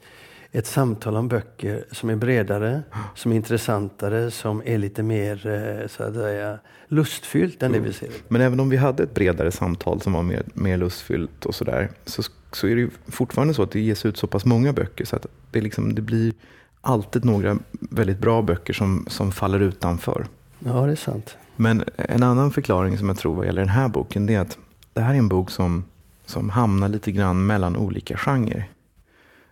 ett 0.51 0.67
samtal 0.67 1.15
om 1.15 1.27
böcker 1.27 1.85
som 1.91 2.09
är 2.09 2.15
bredare, 2.15 2.81
som 3.15 3.31
är 3.31 3.35
intressantare, 3.35 4.31
som 4.31 4.61
är 4.65 4.77
lite 4.77 5.03
mer 5.03 5.47
eh, 5.47 5.87
så 5.87 6.03
att 6.03 6.13
säga, 6.13 6.59
lustfyllt 6.87 7.63
än 7.63 7.71
mm. 7.71 7.81
det 7.81 7.87
vi 7.87 7.93
ser. 7.93 8.09
Men 8.27 8.41
även 8.41 8.59
om 8.59 8.69
vi 8.69 8.77
hade 8.77 9.03
ett 9.03 9.13
bredare 9.13 9.51
samtal 9.51 10.01
som 10.01 10.13
var 10.13 10.23
mer, 10.23 10.43
mer 10.53 10.77
lustfyllt 10.77 11.45
och 11.45 11.55
sådär, 11.55 11.89
så, 12.05 12.23
så 12.51 12.67
är 12.67 12.75
det 12.75 12.81
ju 12.81 12.89
fortfarande 13.07 13.53
så 13.53 13.63
att 13.63 13.71
det 13.71 13.79
ges 13.79 14.05
ut 14.05 14.17
så 14.17 14.27
pass 14.27 14.45
många 14.45 14.73
böcker 14.73 15.05
så 15.05 15.15
att 15.15 15.25
det, 15.51 15.61
liksom, 15.61 15.95
det 15.95 16.01
blir 16.01 16.33
alltid 16.81 17.25
några 17.25 17.57
väldigt 17.71 18.19
bra 18.19 18.41
böcker 18.41 18.73
som, 18.73 19.05
som 19.09 19.31
faller 19.31 19.59
utanför. 19.59 20.27
Ja, 20.59 20.85
det 20.85 20.91
är 20.91 20.95
sant. 20.95 21.37
Men 21.61 21.83
en 21.95 22.23
annan 22.23 22.51
förklaring 22.51 22.97
som 22.97 23.07
jag 23.07 23.17
tror 23.17 23.35
vad 23.35 23.45
gäller 23.45 23.61
den 23.61 23.69
här 23.69 23.87
boken, 23.87 24.25
det 24.25 24.35
är 24.35 24.39
att 24.39 24.57
det 24.93 25.01
här 25.01 25.13
är 25.13 25.17
en 25.17 25.29
bok 25.29 25.51
som, 25.51 25.83
som 26.25 26.49
hamnar 26.49 26.89
lite 26.89 27.11
grann 27.11 27.45
mellan 27.45 27.75
olika 27.75 28.17
genrer. 28.17 28.69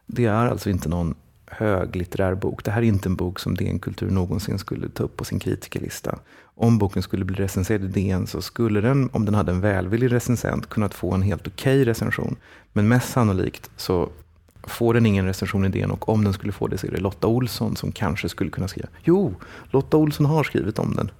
Det 0.06 0.26
är 0.26 0.48
alltså 0.48 0.70
inte 0.70 0.90
någon 0.90 1.16
höglitterär 1.46 2.36
bok. 2.36 2.64
Det 2.64 2.72
här 2.72 2.82
är 2.82 2.86
inte 2.86 3.10
en 3.10 3.16
bok 3.16 3.40
som 3.40 3.56
DN 3.56 3.80
Kultur 3.80 4.10
någonsin 4.10 4.60
skulle 4.60 4.90
ta 4.90 5.04
upp 5.04 5.18
på 5.18 5.26
sin 5.26 5.40
kritikerlista. 5.40 6.20
Om 6.44 6.78
boken 6.78 7.04
skulle 7.04 7.26
bli 7.26 7.36
recenserad 7.36 7.84
i 7.84 7.88
DN 7.88 8.28
så 8.28 8.42
skulle 8.42 8.82
den, 8.82 9.10
om 9.14 9.26
den 9.26 9.36
hade 9.36 9.52
en 9.52 9.62
välvillig 9.62 10.12
recensent, 10.12 10.70
kunnat 10.70 10.94
få 10.94 11.14
en 11.14 11.22
helt 11.22 11.48
okej 11.48 11.82
okay 11.82 11.92
recension. 11.92 12.36
Men 12.74 12.88
mest 12.88 13.12
sannolikt 13.12 13.70
så 13.78 14.10
får 14.64 14.94
den 14.94 15.06
ingen 15.06 15.26
recension 15.26 15.66
i 15.66 15.70
DN 15.70 15.92
och 15.92 16.10
om 16.10 16.24
den 16.24 16.34
skulle 16.34 16.52
få 16.54 16.68
det 16.68 16.78
så 16.78 16.88
är 16.88 16.92
det 16.92 17.02
Lotta 17.02 17.28
Olsson 17.28 17.76
som 17.76 17.92
kanske 17.92 18.30
skulle 18.30 18.50
kunna 18.50 18.68
skriva. 18.68 18.88
Jo, 19.04 19.36
Lotta 19.72 19.98
Olsson 19.98 20.26
har 20.26 20.44
skrivit 20.44 20.80
om 20.80 20.96
den. 20.96 21.12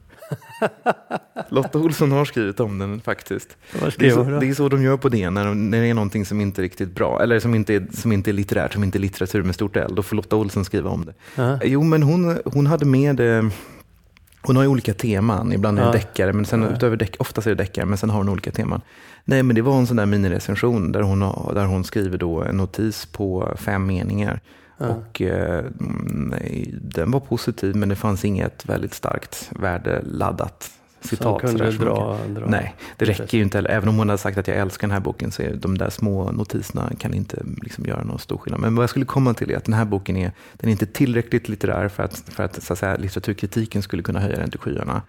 Lotta 1.50 1.80
Olsson 1.80 2.12
har 2.12 2.26
skrivit 2.26 2.60
om 2.60 2.80
den 2.80 3.02
faktiskt. 3.02 3.58
Det 3.72 3.86
är, 3.86 3.90
så, 3.90 4.24
det 4.24 4.48
är, 4.48 4.54
så, 4.54 4.70
de 4.70 4.84
gör 4.84 4.98
på 4.98 5.10
det 5.10 5.30
när, 5.30 5.54
när 5.54 5.82
det 5.82 5.88
är 5.88 5.94
någonting 5.94 6.26
som 6.26 6.42
inte 6.42 6.62
är 6.62 6.64
riktigt 6.64 6.96
bra, 6.96 7.24
eller 7.24 7.40
som 7.40 7.56
inte 7.56 7.74
är, 7.74 7.88
som 7.94 8.12
inte 8.12 8.32
är 8.32 8.34
litterärt, 8.34 8.74
som 8.74 8.84
inte 8.84 8.98
är 8.98 9.00
litteratur 9.00 9.44
med 9.44 9.56
stort 9.56 9.76
L. 9.76 9.94
Då 9.96 10.04
får 10.04 10.16
Lotta 10.16 10.36
Olsson 10.36 10.66
skriva 10.66 10.90
om 10.90 11.06
det. 11.06 11.12
Uh 11.12 11.50
-huh. 11.50 11.60
Jo, 11.64 11.84
men 11.84 12.04
hon, 12.04 12.38
hon 12.46 12.68
hade 12.68 12.86
med 12.86 13.20
eh, 13.20 13.50
hon 14.42 14.56
har 14.56 14.64
ju 14.64 14.70
olika 14.70 14.94
teman, 14.94 15.54
ibland 15.54 15.80
är 15.80 15.82
det 15.82 15.88
ja. 15.88 15.94
deckare, 15.94 16.34
men 16.34 16.46
sen, 16.46 16.62
ja. 16.62 16.70
utöver 16.70 16.98
deck, 16.98 17.16
oftast 17.20 17.48
är 17.48 17.52
det 17.52 17.64
deckare, 17.64 17.86
men 17.86 17.98
sen 17.98 18.10
har 18.10 18.18
hon 18.18 18.30
olika 18.30 18.52
teman. 18.52 18.82
Nej, 19.26 19.44
men 19.44 19.56
det 19.56 19.62
var 19.62 19.78
en 19.78 19.88
sån 19.88 19.98
där 19.98 20.06
minirecension 20.06 20.92
där 20.92 21.02
hon, 21.02 21.20
där 21.54 21.66
hon 21.66 21.84
skriver 21.84 22.18
då 22.18 22.44
en 22.44 22.58
notis 22.58 23.06
på 23.06 23.56
fem 23.58 23.86
meningar 23.86 24.42
Ja. 24.78 24.88
Och 24.88 25.22
eh, 25.22 25.66
den 26.82 27.12
var 27.12 27.20
positiv 27.20 27.76
men 27.76 27.90
det 27.90 27.96
fanns 27.96 28.26
inget 28.26 28.70
väldigt 28.70 28.94
starkt 28.94 29.52
värdeladdat 29.60 30.72
citat. 31.02 31.42
Som 31.42 31.50
kunde 31.50 31.72
dra, 31.72 32.20
dra. 32.28 32.46
Nej, 32.46 32.76
det 32.98 33.06
räcker 33.06 33.38
ju 33.38 33.44
inte. 33.44 33.60
Även 33.60 33.90
om 33.90 33.98
hon 33.98 34.10
har 34.10 34.18
sagt 34.18 34.38
att 34.38 34.48
jag 34.48 34.58
älskar 34.58 34.88
den 34.88 34.94
här 34.94 35.00
boken 35.00 35.32
så 35.32 35.42
är 35.42 35.56
de 35.56 35.78
där 35.78 35.90
små 35.90 36.32
notiserna 36.32 36.92
kan 37.00 37.14
inte 37.14 37.46
liksom 37.62 37.86
göra 37.86 38.04
någon 38.04 38.20
stor 38.20 38.38
skillnad. 38.38 38.62
Men 38.62 38.76
vad 38.76 38.84
jag 38.84 38.90
skulle 38.90 39.06
komma 39.06 39.34
till 39.34 39.52
är 39.52 39.58
att 39.58 39.66
den 39.66 39.74
här 39.74 39.86
boken 39.86 40.18
är, 40.18 40.32
den 40.54 40.68
är 40.70 40.72
inte 40.72 40.86
tillräckligt 40.86 41.50
litterär 41.50 41.88
för 41.88 42.04
att, 42.04 42.18
för 42.18 42.44
att, 42.44 42.64
så 42.64 42.74
att 42.74 42.80
säga, 42.80 42.96
litteraturkritiken 42.96 43.82
skulle 43.82 44.04
kunna 44.04 44.20
höja 44.20 44.40
den 44.40 44.52
till 44.52 44.60
skyarna. 44.60 45.02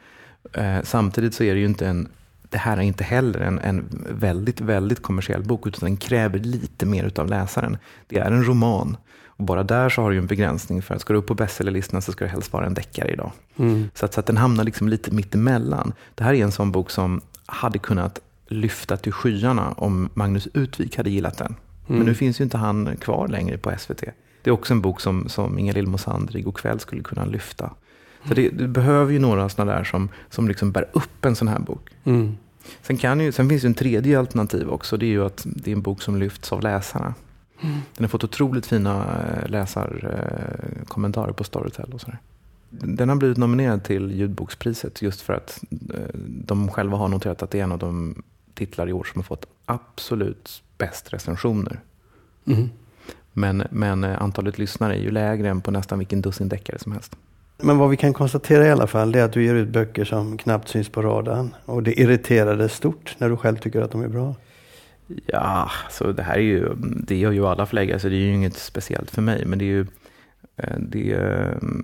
Eh, 0.53 0.79
samtidigt 0.83 1.35
så 1.35 1.45
är 1.45 1.55
det 1.55 1.61
ju 1.61 1.67
inte 1.67 1.87
en 1.87 2.09
det 2.51 2.59
här 2.59 2.77
är 2.77 2.81
inte 2.81 3.05
heller 3.05 3.41
en, 3.41 3.59
en 3.59 3.85
väldigt, 4.11 4.61
väldigt 4.61 5.03
kommersiell 5.03 5.43
bok, 5.43 5.67
utan 5.67 5.89
den 5.89 5.97
kräver 5.97 6.39
lite 6.39 6.87
mer 6.87 7.13
av 7.17 7.29
läsaren. 7.29 7.79
Det 8.07 8.19
är 8.19 8.31
en 8.31 8.45
roman. 8.45 8.97
Och 9.39 9.45
bara 9.45 9.63
där 9.63 9.89
så 9.89 10.03
har 10.03 10.11
du 10.11 10.17
ju 10.17 10.21
en 10.21 10.27
begränsning, 10.27 10.83
för 10.83 10.95
att 10.95 11.01
ska 11.01 11.13
du 11.13 11.19
upp 11.19 11.27
på 11.27 11.35
bestsellerlistan 11.35 12.03
så 12.03 12.13
ska 12.13 12.25
det 12.25 12.31
helst 12.31 12.53
vara 12.53 12.67
en 12.67 12.75
deckare 12.75 13.13
idag. 13.13 13.33
Mm. 13.57 13.91
Så 13.95 14.05
att, 14.05 14.15
så 14.15 14.21
att 14.21 14.27
den 14.27 14.37
hamnar 14.37 14.65
liksom 14.65 14.89
lite 14.89 15.15
mitt 15.15 15.35
emellan. 15.35 15.93
Det 16.15 16.25
här 16.25 16.35
är 16.35 16.45
en 16.45 16.53
sån 16.53 16.73
bok 16.73 16.91
som 16.91 17.21
hade 17.47 17.79
kunnat 17.79 18.21
lyfta 18.49 18.97
till 18.97 19.13
skyarna 19.13 19.73
om 19.73 20.09
Magnus 20.15 20.49
Utvik 20.55 20.97
hade 20.97 21.11
gillat 21.11 21.39
den. 21.39 21.55
Men 21.87 22.07
nu 22.07 22.15
finns 22.15 22.41
ju 22.41 22.45
inte 22.45 22.59
han 22.59 22.97
kvar 22.97 23.29
längre 23.29 23.59
på 23.59 23.73
SVT. 23.79 24.05
Det 24.43 24.51
är 24.51 24.55
också 24.55 24.75
en 24.75 24.81
bok 24.81 25.01
som, 25.01 25.29
som 25.29 25.59
Inga 25.59 25.73
Lill 25.73 25.87
Mosander 25.87 26.37
igår 26.37 26.53
kväll 26.53 26.81
skulle 26.81 27.03
kunna 27.03 27.25
lyfta. 27.25 27.71
Så 28.29 28.35
det, 28.35 28.49
det 28.49 28.69
behöver 28.69 29.13
ju 29.13 29.19
några 29.19 29.49
sådana 29.49 29.73
där 29.73 29.85
som, 29.85 30.09
som 30.31 30.49
liksom 30.49 30.73
bär 30.73 30.89
upp 30.93 31.25
en 31.25 31.37
sån 31.37 31.49
här 31.49 31.59
bok. 31.59 31.91
Mm. 32.05 32.37
Sen, 32.83 32.97
kan 32.97 33.21
ju, 33.21 33.33
sen 33.33 33.49
finns 33.49 33.65
ju 33.65 33.67
en 33.67 33.75
tredje 33.75 34.19
alternativ 34.19 34.69
också. 34.69 34.97
Det 34.97 35.07
är 35.07 35.11
ju 35.11 35.25
att 35.25 35.43
det 35.45 35.71
är 35.71 35.77
en 35.77 35.83
bok 35.83 36.03
som 36.03 36.17
lyfts 36.17 36.53
av 36.53 36.63
läsarna. 36.63 37.15
Den 37.61 38.05
har 38.05 38.09
fått 38.09 38.25
otroligt 38.25 38.67
fina 38.67 39.05
eh, 39.05 39.51
läsarkommentarer 39.51 41.33
på 41.33 41.45
Storytel 41.45 41.93
och 41.93 42.01
sådär. 42.01 42.19
Den 42.71 43.09
har 43.09 43.17
blivit 43.17 43.39
nominerad 43.39 43.85
till 43.85 44.11
ljudbokspriset 44.11 45.03
just 45.03 45.21
för 45.21 45.35
att 45.35 45.61
eh, 45.95 46.01
de 46.25 46.69
själva 46.69 46.97
har 46.97 47.09
noterat 47.09 47.43
att 47.43 47.51
det 47.51 47.59
är 47.59 47.63
en 47.63 47.73
av 47.73 47.79
de 47.79 48.23
titlar 48.55 48.89
i 48.89 48.93
år 48.93 49.05
som 49.05 49.19
har 49.19 49.25
fått 49.25 49.47
absolut 49.65 50.63
bäst 50.79 51.13
recensioner. 51.13 51.81
Mm. 52.47 52.69
Men, 53.33 53.63
men 53.71 54.05
eh, 54.05 54.23
antalet 54.23 54.59
lyssnare 54.59 54.95
är 54.97 55.01
ju 55.01 55.11
lägre 55.11 55.49
än 55.49 55.61
på 55.61 55.71
nästan 55.71 55.99
vilken 55.99 56.21
dussin 56.21 56.49
deckare 56.49 56.79
som 56.79 56.93
helst. 56.93 57.17
Men 57.63 57.79
vad 57.79 57.91
vi 57.91 57.97
kan 57.97 58.13
konstatera 58.13 58.67
i 58.67 58.71
alla 58.71 58.87
fall 58.87 59.13
det 59.13 59.21
är 59.21 59.25
att 59.25 59.33
du 59.33 59.45
ger 59.45 59.55
ut 59.55 59.69
böcker 59.69 60.05
som 60.05 60.39
knappt 60.39 60.69
syns 60.69 60.89
på 60.89 61.03
radarn. 61.03 61.55
Och 61.65 61.83
det 61.83 62.01
irriterar 62.01 62.57
dig 62.57 62.69
stort 62.69 63.17
när 63.19 63.31
du 63.31 63.37
själv 63.37 63.57
tycker 63.57 63.83
att 63.83 63.91
de 63.91 64.03
är 64.03 64.09
bra. 64.09 64.35
Ja, 65.27 65.71
så 65.91 66.13
det 66.13 66.23
här 66.23 66.35
är 66.35 66.41
ju, 66.41 66.75
det 66.79 67.17
gör 67.17 67.33
ju 67.33 67.47
alla 67.47 67.67
förläggare 67.67 68.01
så 68.01 68.09
det 68.09 68.15
är 68.15 68.19
ju 68.19 68.35
inget 68.35 68.57
speciellt 68.57 69.11
för 69.11 69.23
mig. 69.23 69.45
Men 69.47 69.59
det 69.59 69.65
är 69.65 69.67
ju, 69.67 69.87
eh, 70.57 70.79
det, 70.79 71.19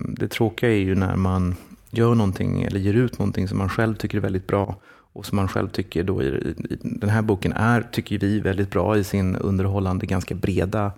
det 0.09 0.29
tråkiga 0.29 0.71
är 0.71 0.79
ju 0.79 0.95
när 0.95 1.17
man 1.17 1.57
gör 1.91 2.15
någonting 2.15 2.63
eller 2.63 2.81
ger 2.81 2.95
ut 2.95 3.19
någonting 3.19 3.49
som 3.49 3.59
man 3.59 3.69
själv 3.69 3.95
tycker 3.95 4.19
är 4.19 4.23
väldigt 4.23 4.47
bra. 4.47 4.77
Och 4.87 5.27
som 5.27 5.37
man 5.37 5.49
själv 5.49 5.69
tycker 5.69 6.05
då 6.05 6.23
i, 6.23 6.27
i, 6.27 6.55
den 6.83 7.11
här 7.11 7.23
boken 7.23 7.53
är, 7.53 7.83
tycker 7.83 8.19
vi, 8.19 8.41
väldigt 8.41 8.71
bra 8.71 8.99
i 8.99 9.05
sin 9.05 9.37
underhållande, 9.37 10.07
ganska 10.07 10.35
breda, 10.35 10.93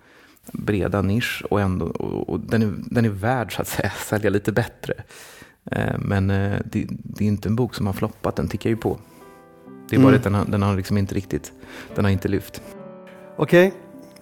breda 0.51 1.01
nisch. 1.01 1.43
Och, 1.49 1.61
ändå, 1.61 1.85
och, 1.85 2.29
och 2.29 2.39
den, 2.39 2.61
är, 2.61 2.73
den 2.77 3.05
är 3.05 3.09
värd 3.09 3.55
så 3.55 3.61
att 3.61 3.67
säga, 3.67 3.89
sälja 4.05 4.29
lite 4.29 4.51
bättre. 4.51 4.93
Eh, 5.71 5.97
men 5.99 6.29
eh, 6.29 6.59
det, 6.65 6.87
det 6.89 7.23
är 7.23 7.27
inte 7.27 7.49
en 7.49 7.55
bok 7.55 7.75
som 7.75 7.85
har 7.85 7.93
floppat, 7.93 8.35
den 8.35 8.47
tickar 8.47 8.69
ju 8.69 8.77
på. 8.77 8.99
Det 9.89 9.95
är 9.95 9.99
bara 9.99 10.07
Mm. 10.07 10.15
att 10.17 10.23
den 10.23 10.33
har, 10.33 10.45
den 10.45 10.61
har 10.61 10.75
liksom 10.75 10.97
inte 10.97 11.15
riktigt, 11.15 11.51
den 11.95 12.05
har 12.05 12.11
inte 12.11 12.27
lyft. 12.27 12.61
Okej, 13.35 13.73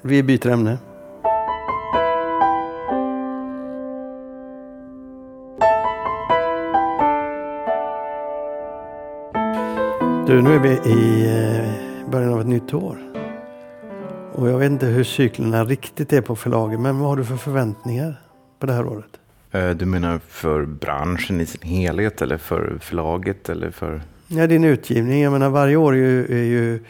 vi 0.01 0.23
byter 0.23 0.47
ämne. 0.47 0.77
Du, 10.27 10.41
nu 10.41 10.55
är 10.55 10.59
vi 10.59 10.69
i 10.69 11.25
eh, 11.27 12.09
början 12.11 12.33
av 12.33 12.41
ett 12.41 12.47
nytt 12.47 12.73
år. 12.73 12.97
Och 14.33 14.49
jag 14.49 14.57
vet 14.59 14.71
inte 14.71 14.85
hur 14.85 15.03
cyklerna 15.03 15.63
riktigt 15.65 16.13
är 16.13 16.21
på 16.21 16.35
förlagen, 16.35 16.81
men 16.81 16.99
vad 16.99 17.09
har 17.09 17.17
du 17.17 17.25
för 17.25 17.37
förväntningar 17.37 18.21
på 18.59 18.65
det 18.65 18.73
här 18.73 18.85
året? 18.85 19.19
Eh, 19.51 19.69
Du 19.69 19.85
menar 19.85 20.19
för 20.27 20.65
branschen 20.65 21.41
i 21.41 21.45
sin 21.45 21.61
helhet 21.69 22.21
eller 22.21 22.37
för 22.37 22.77
förlaget 22.81 23.49
eller 23.49 23.71
för... 23.71 24.01
Ja, 24.27 24.47
din 24.47 24.63
utgivning. 24.63 25.21
Jag 25.21 25.33
menar 25.33 25.49
varje 25.49 25.75
år 25.75 25.93
är 25.93 25.97
ju, 25.97 26.25
är 26.25 26.43
ju 26.43 26.83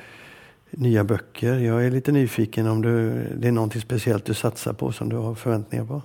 nya 0.69 1.03
böcker. 1.03 1.53
Jag 1.53 1.85
är 1.85 1.91
lite 1.91 2.11
nyfiken 2.11 2.67
om 2.67 2.81
du, 2.81 3.13
det 3.37 3.47
är 3.47 3.51
någonting 3.51 3.81
speciellt 3.81 4.25
du 4.25 4.33
satsar 4.33 4.73
på 4.73 4.91
som 4.91 5.09
du 5.09 5.15
har 5.15 5.35
förväntningar 5.35 5.85
på. 5.85 6.01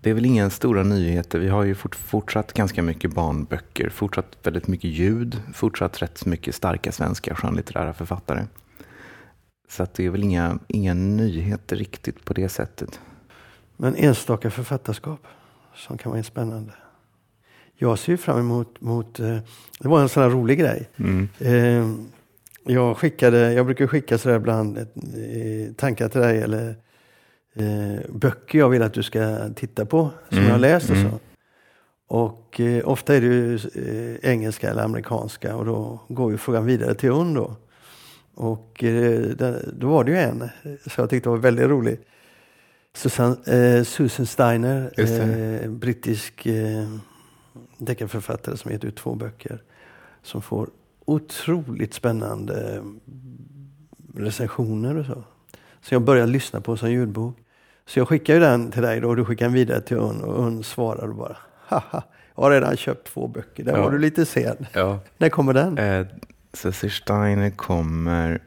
Det 0.00 0.10
är 0.10 0.14
väl 0.14 0.26
inga 0.26 0.50
stora 0.50 0.82
nyheter. 0.82 1.38
Vi 1.38 1.48
har 1.48 1.62
ju 1.62 1.74
fort, 1.74 1.94
fortsatt 1.94 2.52
ganska 2.52 2.82
mycket 2.82 3.14
barnböcker, 3.14 3.88
fortsatt 3.88 4.36
väldigt 4.42 4.68
mycket 4.68 4.90
ljud, 4.90 5.42
fortsatt 5.54 6.02
rätt 6.02 6.26
mycket 6.26 6.54
starka 6.54 6.92
svenska 6.92 7.34
skönlitterära 7.34 7.92
författare. 7.92 8.44
Så 9.68 9.82
att 9.82 9.94
det 9.94 10.06
är 10.06 10.10
väl 10.10 10.22
inga, 10.22 10.58
inga 10.68 10.94
nyheter 10.94 11.76
riktigt 11.76 12.24
på 12.24 12.34
det 12.34 12.48
sättet. 12.48 13.00
Men 13.76 13.94
enstaka 13.96 14.50
författarskap 14.50 15.26
som 15.74 15.98
kan 15.98 16.12
vara 16.12 16.22
spännande. 16.22 16.72
Jag 17.76 17.98
ser 17.98 18.16
fram 18.16 18.38
emot, 18.38 18.80
mot, 18.80 19.20
eh, 19.20 19.38
det 19.80 19.88
var 19.88 20.00
en 20.00 20.08
sån 20.08 20.22
här 20.22 20.30
rolig 20.30 20.58
grej. 20.58 20.88
Mm. 20.96 21.28
Eh, 21.38 21.88
jag, 22.74 22.96
skickade, 22.96 23.52
jag 23.52 23.66
brukar 23.66 23.86
skicka 23.86 24.18
sådär 24.18 24.36
ibland 24.36 24.78
eh, 24.78 25.74
tankar 25.76 26.08
till 26.08 26.20
dig 26.20 26.38
eller 26.38 26.76
eh, 27.54 28.00
böcker 28.08 28.58
jag 28.58 28.68
vill 28.68 28.82
att 28.82 28.94
du 28.94 29.02
ska 29.02 29.48
titta 29.54 29.86
på 29.86 30.10
som 30.28 30.38
Mm, 30.38 30.48
jag 30.48 30.54
har 30.54 30.60
läst 30.60 30.90
och 30.90 30.96
mm. 30.96 31.10
så. 31.10 31.18
Och 32.08 32.60
eh, 32.60 32.88
ofta 32.88 33.14
är 33.14 33.20
det 33.20 33.26
ju 33.26 33.58
engelska 34.22 34.70
eller 34.70 34.82
amerikanska 34.82 35.56
och 35.56 35.64
då 35.64 36.00
går 36.08 36.32
ju 36.32 36.38
frågan 36.38 36.66
vidare 36.66 36.94
till 36.94 37.10
Unn 37.10 37.34
då. 37.34 37.56
Och 38.34 38.76
där, 38.80 39.72
då 39.78 39.88
var 39.88 40.04
det 40.04 40.10
ju 40.10 40.18
en 40.18 40.48
som 40.60 40.92
jag 40.96 41.10
tyckte 41.10 41.28
var 41.28 41.36
väldigt 41.36 41.66
rolig. 41.66 41.98
Susan, 42.94 43.36
Susan 43.84 44.26
Steiner, 44.26 44.90
det. 44.96 45.68
brittisk 45.68 46.46
deckarförfattare 47.78 48.56
som 48.56 48.70
gett 48.70 48.84
ut 48.84 48.96
två 48.96 49.14
böcker. 49.14 49.62
Som 50.22 50.42
får 50.42 50.68
otroligt 51.04 51.94
spännande 51.94 52.82
recensioner 54.16 54.96
och 54.96 55.06
så. 55.06 55.24
Så 55.82 55.94
jag 55.94 56.02
började 56.02 56.32
lyssna 56.32 56.60
på 56.60 56.76
som 56.76 56.90
ljudbok. 56.90 57.36
Så 57.86 57.98
jag 57.98 58.08
skickar 58.08 58.34
ju 58.34 58.40
den 58.40 58.70
till 58.70 58.82
dig 58.82 59.00
då 59.00 59.08
och 59.08 59.16
du 59.16 59.24
skickar 59.24 59.44
den 59.46 59.54
vidare 59.54 59.80
till 59.80 59.96
Unn 59.96 60.20
och 60.22 60.46
Unn 60.46 60.62
svarar 60.64 61.08
och 61.08 61.14
bara 61.14 61.36
haha, 61.66 62.02
jag 62.34 62.42
har 62.42 62.50
redan 62.50 62.76
köpt 62.76 63.06
två 63.06 63.28
böcker. 63.28 63.64
Där 63.64 63.72
Ja. 63.76 63.82
var 63.82 63.90
du 63.90 63.98
lite 63.98 64.26
sen. 64.26 64.66
Ja. 64.72 64.98
När 65.18 65.28
kommer 65.28 65.52
den? 65.52 65.78
Eh, 65.78 66.06
Cecil 66.52 66.90
Steiner 66.90 67.50
kommer, 67.50 68.42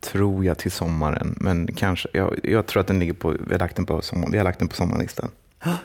tror 0.00 0.44
jag, 0.44 0.58
till 0.58 0.72
sommaren. 0.72 1.34
Men 1.40 1.66
kanske, 1.74 2.08
jag, 2.12 2.38
jag 2.42 2.66
tror 2.66 2.80
att 2.80 2.86
den 2.86 2.98
ligger 2.98 3.12
på, 3.12 3.30
vi 3.30 3.52
har 3.52 3.58
lagt 3.58 3.76
den 3.76 3.86
på, 3.86 4.02
sommar, 4.02 4.28
vi 4.30 4.36
har 4.38 4.44
lagt 4.44 4.58
den 4.58 4.68
på 4.68 4.74
sommarlistan. 4.76 5.30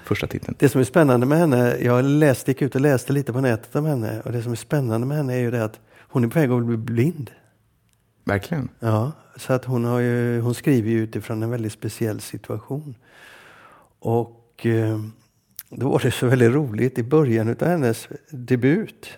Första 0.03 0.27
titeln. 0.27 0.55
Det 0.59 0.69
som 0.69 0.81
är 0.81 0.85
spännande 0.85 1.25
med 1.25 1.37
henne, 1.37 1.77
jag 1.77 2.05
läste, 2.05 2.51
gick 2.51 2.61
ut 2.61 2.75
och 2.75 2.81
läste 2.81 3.13
lite 3.13 3.33
på 3.33 3.41
nätet 3.41 3.75
om 3.75 3.85
henne 3.85 4.21
och 4.21 4.31
det 4.31 4.43
som 4.43 4.51
är 4.51 4.55
spännande 4.55 5.07
med 5.07 5.17
henne 5.17 5.33
är 5.33 5.39
ju 5.39 5.51
det 5.51 5.63
att 5.63 5.79
hon 5.99 6.23
är 6.23 6.27
på 6.27 6.39
väg 6.39 6.51
att 6.51 6.65
bli 6.65 6.77
blind. 6.77 7.31
Verkligen. 8.23 8.69
Ja, 8.79 9.11
så 9.35 9.53
att 9.53 9.65
hon, 9.65 9.85
har 9.85 9.99
ju, 9.99 10.41
hon 10.41 10.53
skriver 10.53 10.89
ju 10.89 11.03
utifrån 11.03 11.43
en 11.43 11.49
väldigt 11.49 11.73
speciell 11.73 12.21
situation. 12.21 12.95
Och 13.99 14.65
eh, 14.65 14.99
då 15.69 15.89
var 15.89 15.99
det 15.99 16.11
så 16.11 16.27
väldigt 16.27 16.51
roligt. 16.51 16.97
I 16.97 17.03
början 17.03 17.49
av 17.49 17.67
hennes 17.67 18.07
debut 18.29 19.17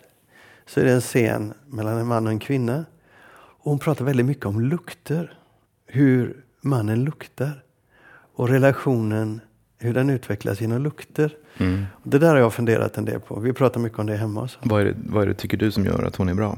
så 0.65 0.79
är 0.79 0.85
det 0.85 0.91
en 0.91 1.01
scen 1.01 1.53
mellan 1.67 1.97
en 1.97 2.07
man 2.07 2.25
och 2.25 2.31
en 2.31 2.39
kvinna. 2.39 2.85
Och 3.31 3.71
hon 3.71 3.79
pratar 3.79 4.05
väldigt 4.05 4.25
mycket 4.25 4.45
om 4.45 4.61
lukter. 4.61 5.37
Hur 5.85 6.43
mannen 6.61 7.03
luktar. 7.03 7.63
Och 8.35 8.49
relationen, 8.49 9.41
hur 9.79 9.93
den 9.93 10.09
utvecklas 10.09 10.61
genom 10.61 10.81
lukter. 10.81 11.35
Mm. 11.57 11.85
Det 12.03 12.19
där 12.19 12.29
har 12.29 12.37
jag 12.37 12.53
funderat 12.53 12.97
en 12.97 13.05
del 13.05 13.19
på. 13.19 13.39
Vi 13.39 13.53
pratar 13.53 13.79
mycket 13.79 13.99
om 13.99 14.05
det 14.05 14.15
hemma. 14.15 14.43
Också. 14.43 14.59
Vad, 14.63 14.81
är 14.81 14.85
det, 14.85 14.95
vad 15.05 15.23
är 15.23 15.27
det 15.27 15.33
tycker 15.33 15.57
du 15.57 15.71
som 15.71 15.85
gör 15.85 16.03
att 16.03 16.15
hon 16.15 16.29
är 16.29 16.33
bra? 16.33 16.57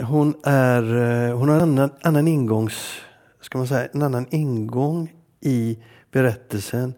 Hon, 0.00 0.34
är, 0.44 0.82
eh, 0.82 1.38
hon 1.38 1.48
har 1.48 1.56
en 1.56 1.62
annan, 1.62 1.90
annan 2.02 2.28
ingångs, 2.28 3.00
ska 3.40 3.58
man 3.58 3.66
säga, 3.66 3.88
en 3.92 4.02
annan 4.02 4.26
ingång 4.30 5.12
i 5.40 5.78
berättelsen. 6.10 6.94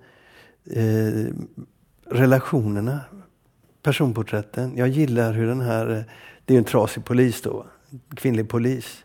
Eh, 0.71 1.35
relationerna, 2.11 3.01
personporträtten. 3.83 4.77
Jag 4.77 4.89
gillar 4.89 5.33
hur 5.33 5.47
den 5.47 5.61
här, 5.61 5.91
eh, 5.91 6.03
det 6.45 6.55
är 6.55 6.59
en 6.59 6.65
trasig 6.65 7.05
polis 7.05 7.43
då, 7.43 7.67
kvinnlig 8.15 8.49
polis. 8.49 9.05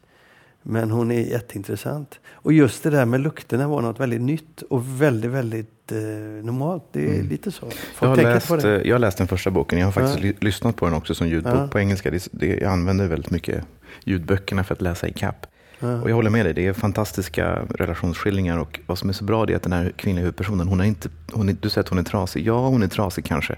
Men 0.70 0.92
hon 0.92 1.12
är 1.12 1.20
jätteintressant. 1.22 2.20
Och 2.32 2.54
just 2.54 2.84
det 2.84 2.90
där 2.90 3.06
med 3.06 3.20
lukterna 3.20 3.68
var 3.68 3.82
något 3.82 4.00
väldigt 4.00 4.22
nytt 4.22 4.62
och 4.62 5.02
väldigt, 5.02 5.32
väldigt 5.32 5.92
eh, 5.92 5.98
normalt. 6.46 6.84
Det 6.92 7.06
är 7.10 7.14
Mm. 7.16 7.28
lite 7.30 7.52
så. 7.52 7.66
Jag 8.02 8.08
har, 8.08 8.16
läst, 8.16 8.52
eh, 8.52 8.70
jag 8.72 8.96
har 8.96 9.00
läst 9.00 9.18
den 9.18 9.28
första 9.28 9.52
boken. 9.52 9.80
Jag 9.80 9.88
har 9.88 9.92
faktiskt 9.92 10.18
Ja. 10.18 10.24
ly- 10.24 10.36
lyssnat 10.40 10.76
på 10.76 10.86
den 10.86 10.94
också 10.94 11.16
som 11.16 11.28
ljudbok 11.28 11.54
Ja. 11.54 11.68
på 11.68 11.80
engelska. 11.80 12.12
Det, 12.12 12.28
det, 12.32 12.46
jag 12.48 12.72
använder 12.72 13.08
väldigt 13.08 13.32
mycket 13.32 13.64
ljudböckerna 14.06 14.64
för 14.64 14.74
att 14.76 14.82
läsa 14.82 15.08
i 15.08 15.14
kapp. 15.14 15.46
Ja. 15.80 16.02
Och 16.02 16.10
jag 16.10 16.16
håller 16.16 16.30
med 16.30 16.46
dig, 16.46 16.54
det 16.54 16.68
är 16.68 16.74
fantastiska 16.74 17.62
relationsskildringar 17.70 18.58
och 18.58 18.80
vad 18.86 18.98
som 18.98 19.10
är 19.10 19.14
så 19.14 19.24
bra 19.24 19.46
det 19.46 19.54
är 19.54 19.58
att 19.58 19.64
den 19.64 19.74
här 19.74 19.92
kvinnliga 19.98 20.24
huvudpersonen, 20.24 20.68
hon 20.68 20.80
är 20.80 20.86
inte, 20.86 21.10
hon 21.32 21.50
är, 21.50 21.56
du 21.62 21.70
säger 21.70 21.84
att 21.84 21.90
hon 21.90 22.00
är 22.00 22.04
trasig. 22.04 22.48
Ja, 22.48 22.68
hon 22.68 22.84
är 22.84 22.88
trasig 22.88 23.26
kanske. 23.26 23.56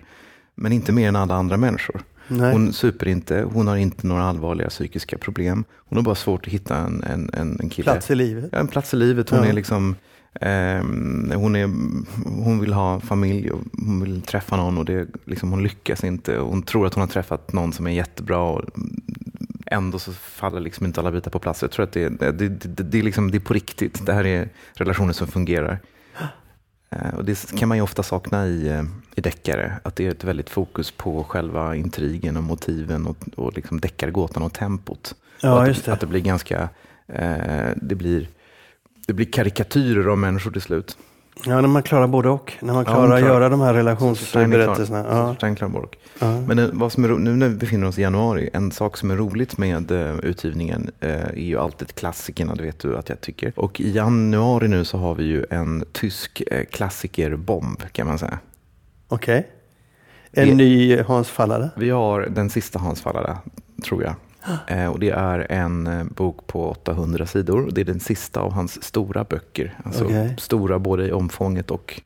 Men 0.55 0.71
inte 0.71 0.91
mer 0.91 1.07
än 1.07 1.15
alla 1.15 1.35
andra 1.35 1.57
människor. 1.57 2.01
Nej. 2.29 2.51
Hon 2.51 2.73
super 2.73 3.07
inte, 3.07 3.45
hon 3.53 3.67
har 3.67 3.77
inte 3.77 4.07
några 4.07 4.23
allvarliga 4.23 4.69
psykiska 4.69 5.17
problem. 5.17 5.63
Hon 5.75 5.97
har 5.97 6.03
bara 6.03 6.15
svårt 6.15 6.47
att 6.47 6.53
hitta 6.53 6.77
en, 6.77 7.03
en, 7.03 7.29
en 7.33 7.59
en 7.59 7.69
kille. 7.69 7.83
Plats 7.91 8.11
i 8.11 8.15
livet. 8.15 8.49
Ja, 8.51 8.59
en 8.59 8.67
plats 8.67 8.93
i 8.93 8.97
livet. 8.97 9.29
Hon 9.29 9.39
Ja. 9.39 9.45
är 9.45 9.53
liksom 9.53 9.95
ehm, 10.41 11.31
hon, 11.35 11.55
är, 11.55 11.65
hon 12.43 12.59
vill 12.59 12.73
ha 12.73 12.99
familj 12.99 13.51
och 13.51 13.59
hon 13.85 14.01
vill 14.01 14.21
träffa 14.21 14.57
någon 14.57 14.77
och 14.77 14.85
det, 14.85 15.07
liksom, 15.25 15.51
hon 15.51 15.63
lyckas 15.63 16.03
inte. 16.03 16.37
Hon 16.37 16.61
tror 16.63 16.87
att 16.87 16.93
hon 16.93 17.01
har 17.01 17.07
träffat 17.07 17.53
någon 17.53 17.73
som 17.73 17.87
är 17.87 17.91
jättebra 17.91 18.39
och 18.41 18.63
ändå 19.65 19.99
så 19.99 20.11
faller 20.11 20.59
liksom 20.59 20.85
inte 20.85 20.99
alla 20.99 21.11
bitar 21.11 21.31
på 21.31 21.39
plats. 21.39 21.61
Jag 21.61 21.71
tror 21.71 21.83
att 21.83 21.91
det, 21.91 22.09
det, 22.09 22.31
det, 22.31 22.47
det, 22.49 22.83
det, 22.83 22.99
är, 22.99 23.03
liksom, 23.03 23.31
det 23.31 23.37
är 23.37 23.39
på 23.39 23.53
riktigt. 23.53 24.05
Det 24.05 24.13
här 24.13 24.25
är 24.25 24.49
relationer 24.73 25.13
som 25.13 25.27
fungerar. 25.27 25.79
Eh, 26.89 27.13
Och 27.17 27.25
det 27.25 27.51
kan 27.57 27.69
man 27.69 27.77
ju 27.77 27.81
ofta 27.81 28.03
sakna 28.03 28.47
i, 28.47 28.67
eh, 28.67 28.83
i 29.15 29.21
deckare. 29.21 29.79
Att 29.83 29.95
det 29.95 30.05
är 30.07 30.11
ett 30.11 30.23
väldigt 30.23 30.49
fokus 30.49 30.91
på 30.91 31.23
själva 31.23 31.75
intrigen 31.75 32.37
och 32.37 32.43
motiven 32.43 33.07
och, 33.07 33.17
och 33.35 33.53
liksom 33.55 33.79
deckargåtan 33.79 34.43
och 34.43 34.53
tempot. 34.53 35.11
och 35.11 35.43
Ja, 35.43 35.61
att, 35.61 35.67
just 35.67 35.85
det. 35.85 35.93
att 35.93 35.99
det 35.99 36.07
blir 36.07 36.21
ganska, 36.21 36.69
eh, 37.07 37.69
det, 37.75 37.95
blir, 37.95 38.27
det 39.07 39.13
blir 39.13 39.31
karikatyrer 39.31 40.07
av 40.07 40.17
människor 40.17 40.51
till 40.51 40.61
slut. 40.61 40.97
Ja, 41.45 41.61
när 41.61 41.67
man 41.67 41.83
klarar 41.83 42.07
både 42.07 42.29
och. 42.29 42.53
När 42.59 42.73
man 42.73 42.83
Ja, 42.83 42.91
klarar 42.91 43.01
hon 43.01 43.11
att 43.13 43.19
klarar- 43.19 43.33
göra 43.33 43.49
de 43.49 43.61
här 43.61 43.73
relationsberättelserna. 43.73 45.05
Ja. 45.09 45.35
Stein 45.35 45.55
klarar 45.55 45.71
bort. 45.71 45.95
Ja. 46.19 46.41
Men 46.41 46.59
eh, 46.59 46.67
vad 46.73 46.91
som 46.91 47.03
är, 47.03 47.07
nu 47.09 47.35
när 47.35 47.47
vi 47.49 47.55
befinner 47.55 47.87
oss 47.87 47.97
i 47.99 48.01
januari, 48.01 48.49
en 48.53 48.71
sak 48.71 48.97
som 48.97 49.11
är 49.11 49.15
roligt 49.15 49.57
med 49.57 49.91
eh, 49.91 50.15
utgivningen 50.23 50.91
eh, 50.99 51.09
är 51.23 51.33
ju 51.35 51.57
alltid 51.59 51.95
klassikerna, 51.95 52.55
det 52.55 52.63
vet 52.63 52.79
du 52.79 52.97
att 52.97 53.09
jag 53.09 53.21
tycker. 53.21 53.53
Och 53.55 53.81
i 53.81 53.91
januari 53.91 54.67
nu 54.67 54.85
så 54.85 54.97
har 54.97 55.15
vi 55.15 55.23
ju 55.23 55.45
en 55.49 55.83
tysk 55.91 56.43
klassikerbomb 56.71 57.83
kan 57.91 58.07
man 58.07 58.19
säga. 58.19 58.39
Okej. 59.07 59.47
En 60.31 60.47
Det- 60.47 60.55
ny 60.55 60.97
Hans 61.01 61.29
Fallada. 61.29 61.69
Vi 61.75 61.89
har 61.89 62.21
den 62.21 62.49
sista 62.49 62.79
Hans 62.79 63.01
Fallada, 63.01 63.37
tror 63.83 64.03
jag. 64.03 64.13
Eh, 64.67 64.85
och 64.87 64.99
det 64.99 65.09
är 65.09 65.47
en 65.51 65.87
eh, 65.87 66.03
bok 66.03 66.47
på 66.47 66.69
800 66.69 67.25
sidor. 67.25 67.69
Det 67.71 67.81
är 67.81 67.85
den 67.85 67.99
sista 67.99 68.39
av 68.39 68.51
hans 68.53 68.83
stora 68.83 69.23
böcker. 69.23 69.77
Alltså 69.83 70.05
Okej. 70.05 70.35
stora 70.37 70.79
både 70.79 71.07
i 71.07 71.11
omfånget 71.11 71.71
och 71.71 72.01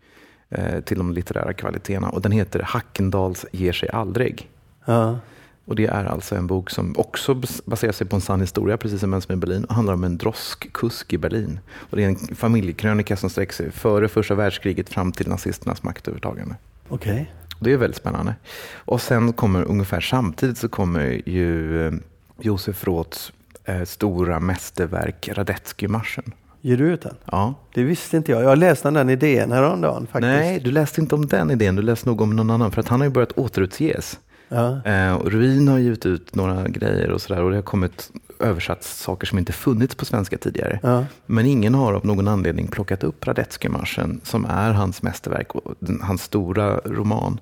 eh, 0.50 0.80
till 0.82 0.98
de 0.98 1.14
litterära 1.14 1.54
kvaliteterna. 1.54 2.10
Och 2.10 2.22
den 2.22 2.32
heter 2.32 2.62
Hackendals 2.62 3.46
ger 3.52 3.72
sig 3.74 3.90
aldrig. 3.90 4.50
Ja. 4.86 5.20
Och 5.66 5.76
det 5.76 5.86
är 5.86 6.06
alltså 6.06 6.36
en 6.36 6.48
bok 6.48 6.70
som 6.70 6.96
också 6.98 7.34
bas- 7.34 7.62
baserar 7.66 7.92
sig 7.92 8.08
på 8.08 8.16
en 8.16 8.22
sann 8.22 8.42
historia, 8.42 8.78
precis 8.78 9.00
som 9.00 9.10
Mens 9.10 9.30
med 9.30 9.38
Berlin, 9.38 9.64
och 9.66 9.76
handlar 9.76 9.94
om 9.94 10.04
en 10.04 10.18
droskkusk 10.18 11.14
i 11.14 11.18
Berlin. 11.18 11.60
Och 11.76 11.98
det 11.98 12.04
är 12.04 12.08
en 12.08 12.36
familjekrönika 12.36 13.18
som 13.18 13.30
sträcker 13.30 13.54
sig 13.54 13.72
före 13.72 14.08
första 14.08 14.36
världskriget 14.36 14.90
fram 14.90 15.12
till 15.12 15.28
nazisternas 15.30 15.84
maktövertagande. 15.84 16.56
Okej. 16.90 17.34
Och 17.58 17.64
Det 17.64 17.74
är 17.74 17.78
väldigt 17.78 17.98
spännande. 17.98 18.36
Och 18.76 19.02
sen 19.02 19.34
kommer 19.34 19.64
ungefär 19.64 20.02
samtidigt 20.02 20.58
så 20.58 20.70
kommer 20.70 21.22
ju 21.30 21.88
eh, 21.88 21.94
Josef 22.40 22.84
Roths 22.88 23.34
eh, 23.66 23.84
stora 23.84 24.40
mästerverk 24.40 25.30
Radetzky-marschen. 25.34 26.32
Ger 26.62 26.78
du 26.78 26.94
ut 26.94 27.02
den? 27.02 27.16
Ja. 27.26 27.54
Det 27.74 27.84
visste 27.84 28.18
inte 28.18 28.32
jag. 28.32 28.44
Jag 28.44 28.58
läste 28.58 28.92
den 28.92 29.10
idén 29.10 29.52
häromdagen 29.52 30.08
faktiskt. 30.08 30.22
Nej, 30.22 30.60
du 30.60 30.72
läste 30.72 31.02
inte 31.02 31.16
om 31.16 31.28
den 31.28 31.52
idén, 31.52 31.76
du 31.76 31.82
läste 31.82 32.10
nog 32.10 32.22
om 32.22 32.36
någon 32.36 32.50
annan. 32.50 32.72
För 32.72 32.82
att 32.82 32.88
han 32.88 33.00
har 33.00 33.06
ju 33.06 33.12
börjat 33.12 33.32
återutges. 33.32 34.20
Ja. 34.50 34.82
Eh, 34.86 35.14
och 35.14 35.32
Ruin 35.32 35.68
har 35.68 35.78
givit 35.78 36.06
ut 36.06 36.36
några 36.36 36.68
grejer 36.68 37.12
och 37.12 37.22
sådär. 37.22 37.44
Och 37.44 37.50
det 37.50 37.56
har 37.56 37.64
kommit 37.64 38.12
översatt 38.40 38.84
saker 38.84 39.28
som 39.28 39.40
inte 39.40 39.52
funnits 39.52 39.96
på 39.96 40.06
svenska 40.06 40.38
tidigare. 40.38 40.80
Ja. 40.84 41.06
Men 41.26 41.46
ingen 41.46 41.74
har 41.74 41.94
av 41.94 42.06
någon 42.06 42.28
anledning 42.28 42.68
plockat 42.68 43.04
upp 43.04 43.28
Radetzky-marschen 43.28 44.22
som 44.24 44.46
är 44.46 44.72
hans 44.72 45.02
mästerverk 45.02 45.56
och 45.56 45.76
hans 46.02 46.24
stora 46.24 46.78
roman. 46.78 47.40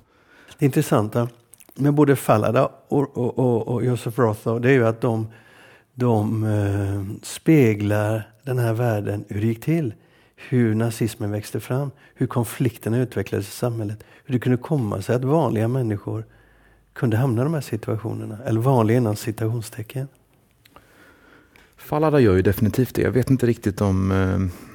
Det 0.58 0.66
intressanta 0.66 1.28
med 1.76 1.94
både 1.94 2.16
Fallada 2.16 2.72
och, 2.88 3.18
och, 3.18 3.40
och, 3.40 3.68
och 3.68 3.86
Joseph 3.86 4.20
Roth 4.20 4.56
det 4.56 4.70
är 4.70 4.74
ju 4.74 4.88
att 4.88 5.02
de, 5.02 5.28
de 5.94 6.44
eh, 6.44 7.24
speglar 7.24 8.32
den 8.44 8.60
här 8.60 8.74
världen, 8.74 9.26
hur 9.30 9.42
det 9.42 9.48
gick 9.48 9.64
till. 9.64 9.94
Hur 10.50 10.76
nazismen 10.76 11.32
växte 11.32 11.60
fram, 11.60 11.92
hur 12.16 12.28
konflikterna 12.28 12.98
utvecklades 12.98 13.48
i 13.48 13.52
samhället. 13.52 14.04
Hur 14.26 14.34
det 14.34 14.40
kunde 14.40 14.58
komma 14.58 15.02
sig 15.02 15.16
att 15.16 15.24
vanliga 15.24 15.68
människor 15.68 16.26
kunde 16.94 17.18
hamna 17.18 17.42
i 17.42 17.44
de 17.44 17.54
här 17.54 17.62
situationerna. 17.62 18.38
Eller 18.46 18.62
vanliga 18.62 18.98
innan 18.98 19.16
citationstecken. 19.16 20.08
Fallada 21.78 22.20
gör 22.20 22.36
ju 22.36 22.42
definitivt 22.42 22.96
det. 22.96 23.02
Jag 23.02 23.12
vet 23.12 23.30
inte 23.30 23.46
riktigt 23.46 23.82
om... 23.82 24.12
Eh, 24.12 24.71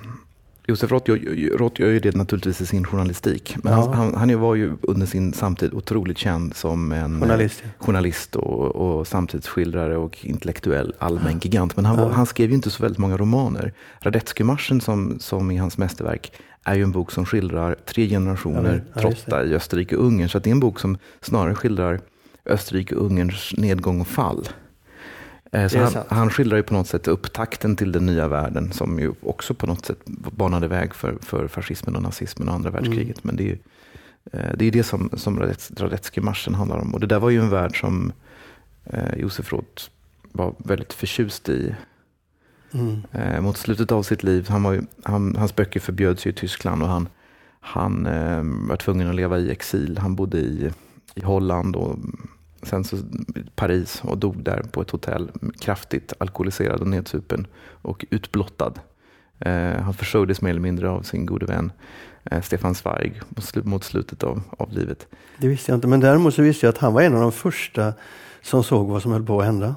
Josef 0.68 0.90
Roth 0.90 1.10
gör, 1.10 1.58
Roth 1.58 1.80
gör 1.80 1.88
ju 1.88 2.00
det 2.00 2.14
naturligtvis 2.16 2.60
i 2.60 2.66
sin 2.66 2.84
journalistik. 2.84 3.56
Men 3.62 3.72
Ja. 3.72 3.92
han, 3.94 4.14
han, 4.14 4.40
var 4.40 4.54
ju 4.54 4.72
under 4.82 5.06
sin 5.06 5.32
samtid 5.32 5.74
otroligt 5.74 6.18
känd 6.18 6.56
som 6.56 6.92
en 6.92 7.20
Journalist, 7.20 7.62
eh, 7.64 7.70
ja. 7.78 7.84
journalist 7.84 8.36
och, 8.36 8.76
och 8.76 9.06
samtidsskildrare 9.06 9.96
och 9.96 10.24
intellektuell 10.24 10.94
allmän 10.98 11.38
gigant. 11.38 11.76
Men 11.76 11.84
han, 11.84 11.96
var, 11.96 12.10
han 12.10 12.26
skrev 12.26 12.48
ju 12.48 12.54
inte 12.54 12.70
så 12.70 12.82
väldigt 12.82 12.98
många 12.98 13.16
romaner. 13.16 13.72
Radetzky-marschen 14.00 14.80
som, 14.80 15.18
som 15.20 15.50
i 15.50 15.56
hans 15.56 15.78
mästerverk 15.78 16.32
är 16.64 16.74
ju 16.74 16.82
en 16.82 16.92
bok 16.92 17.12
som 17.12 17.26
skildrar 17.26 17.76
tre 17.84 18.08
generationer 18.08 18.84
Ja, 18.94 19.00
trotta 19.00 19.44
i 19.44 19.54
Österrike 19.54 19.96
och 19.96 20.06
Ungern. 20.06 20.28
Så 20.28 20.38
det 20.38 20.50
är 20.50 20.52
en 20.52 20.60
bok 20.60 20.80
som 20.80 20.98
snarare 21.20 21.54
skildrar 21.54 22.00
Österrike 22.46 22.94
och 22.94 23.06
Ungerns 23.06 23.54
nedgång 23.56 24.00
och 24.00 24.06
fall. 24.06 24.48
Eh, 25.52 25.68
Så 25.68 25.78
han, 25.78 25.92
han 26.08 26.30
skildrar 26.30 26.56
ju 26.56 26.62
på 26.62 26.74
något 26.74 26.86
sätt 26.88 27.08
upptakten 27.08 27.76
till 27.76 27.92
den 27.92 28.06
nya 28.06 28.28
världen 28.28 28.72
som 28.72 28.98
ju 28.98 29.12
också 29.22 29.54
på 29.54 29.66
något 29.66 29.86
sätt 29.86 29.98
banade 30.06 30.68
väg 30.68 30.94
för, 30.94 31.16
för 31.22 31.48
fascismen 31.48 31.96
och 31.96 32.02
nazismen 32.02 32.48
och 32.48 32.54
andra 32.54 32.70
Mm. 32.70 32.82
världskriget. 32.82 33.24
Men 33.24 33.36
det 33.36 33.42
är 33.42 33.46
ju 33.46 33.58
eh, 34.32 34.56
det, 34.56 34.64
är 34.64 34.70
det 34.70 34.82
som, 34.82 35.10
som 35.12 35.40
Radetzky-marschen 35.76 36.54
handlar 36.54 36.76
om. 36.78 36.94
Och 36.94 37.00
det 37.00 37.06
där 37.06 37.18
var 37.18 37.30
ju 37.30 37.40
en 37.40 37.50
värld 37.50 37.80
som 37.80 38.12
eh, 38.84 39.14
Josef 39.18 39.52
Roth 39.52 39.84
var 40.32 40.54
väldigt 40.58 40.92
förtjust 40.92 41.48
i 41.48 41.74
Mm. 42.72 43.02
eh, 43.12 43.40
mot 43.40 43.56
slutet 43.56 43.92
av 43.92 44.02
sitt 44.02 44.22
liv. 44.22 44.46
Han 44.48 44.62
var 44.62 44.72
ju, 44.72 44.82
han, 45.02 45.36
hans 45.36 45.56
böcker 45.56 45.80
förbjöds 45.80 46.26
ju 46.26 46.30
i 46.30 46.32
Tyskland 46.32 46.82
och 46.82 46.88
han, 46.88 47.08
han 47.60 48.06
eh, 48.06 48.42
var 48.68 48.76
tvungen 48.76 49.08
att 49.08 49.14
leva 49.14 49.38
i 49.38 49.50
exil. 49.50 49.98
Han 49.98 50.14
bodde 50.16 50.38
i, 50.38 50.70
i 51.14 51.20
Holland 51.22 51.76
och 51.76 51.98
sen 52.62 52.84
så 52.84 52.96
Paris 53.54 54.02
och 54.04 54.18
dog 54.18 54.42
där 54.42 54.62
på 54.72 54.82
ett 54.82 54.90
hotell 54.90 55.30
kraftigt 55.60 56.12
alkoholiserad 56.18 56.80
och 56.80 56.86
nedsupen 56.86 57.46
och 57.82 58.04
utblottad. 58.10 58.72
Eh, 59.38 59.80
han 59.80 59.94
försörjdes 59.94 60.42
mer 60.42 60.50
eller 60.50 60.60
mindre 60.60 60.90
av 60.90 61.02
sin 61.02 61.26
gode 61.26 61.46
vän 61.46 61.72
eh, 62.24 62.42
Stefan 62.42 62.74
Zweig 62.74 63.20
mot 63.64 63.84
slutet 63.84 64.22
av, 64.22 64.42
av 64.58 64.72
livet. 64.72 65.06
Det 65.38 65.48
visste 65.48 65.72
jag 65.72 65.76
inte. 65.76 65.88
Men 65.88 66.00
däremot 66.00 66.34
så 66.34 66.42
visste 66.42 66.66
jag 66.66 66.72
att 66.72 66.78
han 66.78 66.92
var 66.92 67.02
en 67.02 67.14
av 67.14 67.20
de 67.20 67.32
första 67.32 67.92
som 68.42 68.64
såg 68.64 68.88
vad 68.88 69.02
som 69.02 69.12
höll 69.12 69.26
på 69.26 69.40
att 69.40 69.46
hända. 69.46 69.74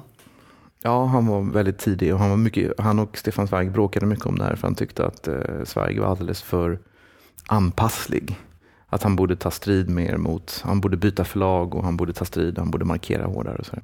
Ja, 0.82 1.04
han 1.04 1.26
var 1.26 1.42
väldigt 1.52 1.78
tidig 1.78 2.14
och 2.14 2.20
han, 2.20 2.30
var 2.30 2.36
mycket, 2.36 2.72
han 2.78 2.98
och 2.98 3.18
Stefan 3.18 3.48
Zweig 3.48 3.72
bråkade 3.72 4.06
mycket 4.06 4.26
om 4.26 4.38
det 4.38 4.44
här 4.44 4.56
för 4.56 4.66
han 4.66 4.74
tyckte 4.74 5.06
att 5.06 5.28
eh, 5.28 5.64
Zweig 5.64 6.00
var 6.00 6.06
alldeles 6.06 6.42
för 6.42 6.78
anpasslig. 7.46 8.38
Att 8.92 9.02
han 9.02 9.16
borde 9.16 9.36
ta 9.36 9.50
strid 9.50 9.90
mer 9.90 10.16
mot, 10.16 10.60
han 10.64 10.80
borde 10.80 10.96
byta 10.96 11.24
förlag 11.24 11.74
och 11.74 11.84
han 11.84 11.96
borde 11.96 12.12
ta 12.12 12.24
strid, 12.24 12.58
han 12.58 12.70
borde 12.70 12.84
markera 12.84 13.26
hårdare. 13.26 13.56
Och 13.56 13.66
så. 13.66 13.76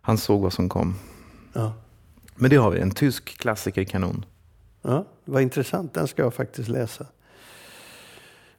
Han 0.00 0.18
såg 0.18 0.42
vad 0.42 0.52
som 0.52 0.68
kom. 0.68 0.94
Ja. 1.52 1.72
Men 2.36 2.50
det 2.50 2.56
har 2.56 2.70
vi, 2.70 2.80
en 2.80 2.90
tysk 2.90 3.38
klassiker 3.38 3.84
kanon. 3.84 4.24
Ja, 4.82 5.04
vad 5.24 5.42
intressant. 5.42 5.94
Den 5.94 6.06
ska 6.06 6.22
jag 6.22 6.34
faktiskt 6.34 6.68
läsa. 6.68 7.06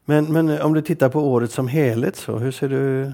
Men, 0.06 0.34
men 0.34 0.62
om 0.62 0.74
du 0.74 0.82
tittar 0.82 1.10
på 1.10 1.32
året 1.32 1.52
som 1.52 1.68
helhet, 1.68 2.16
så 2.16 2.38
hur 2.38 2.52
ser 2.52 2.70
du, 2.70 3.12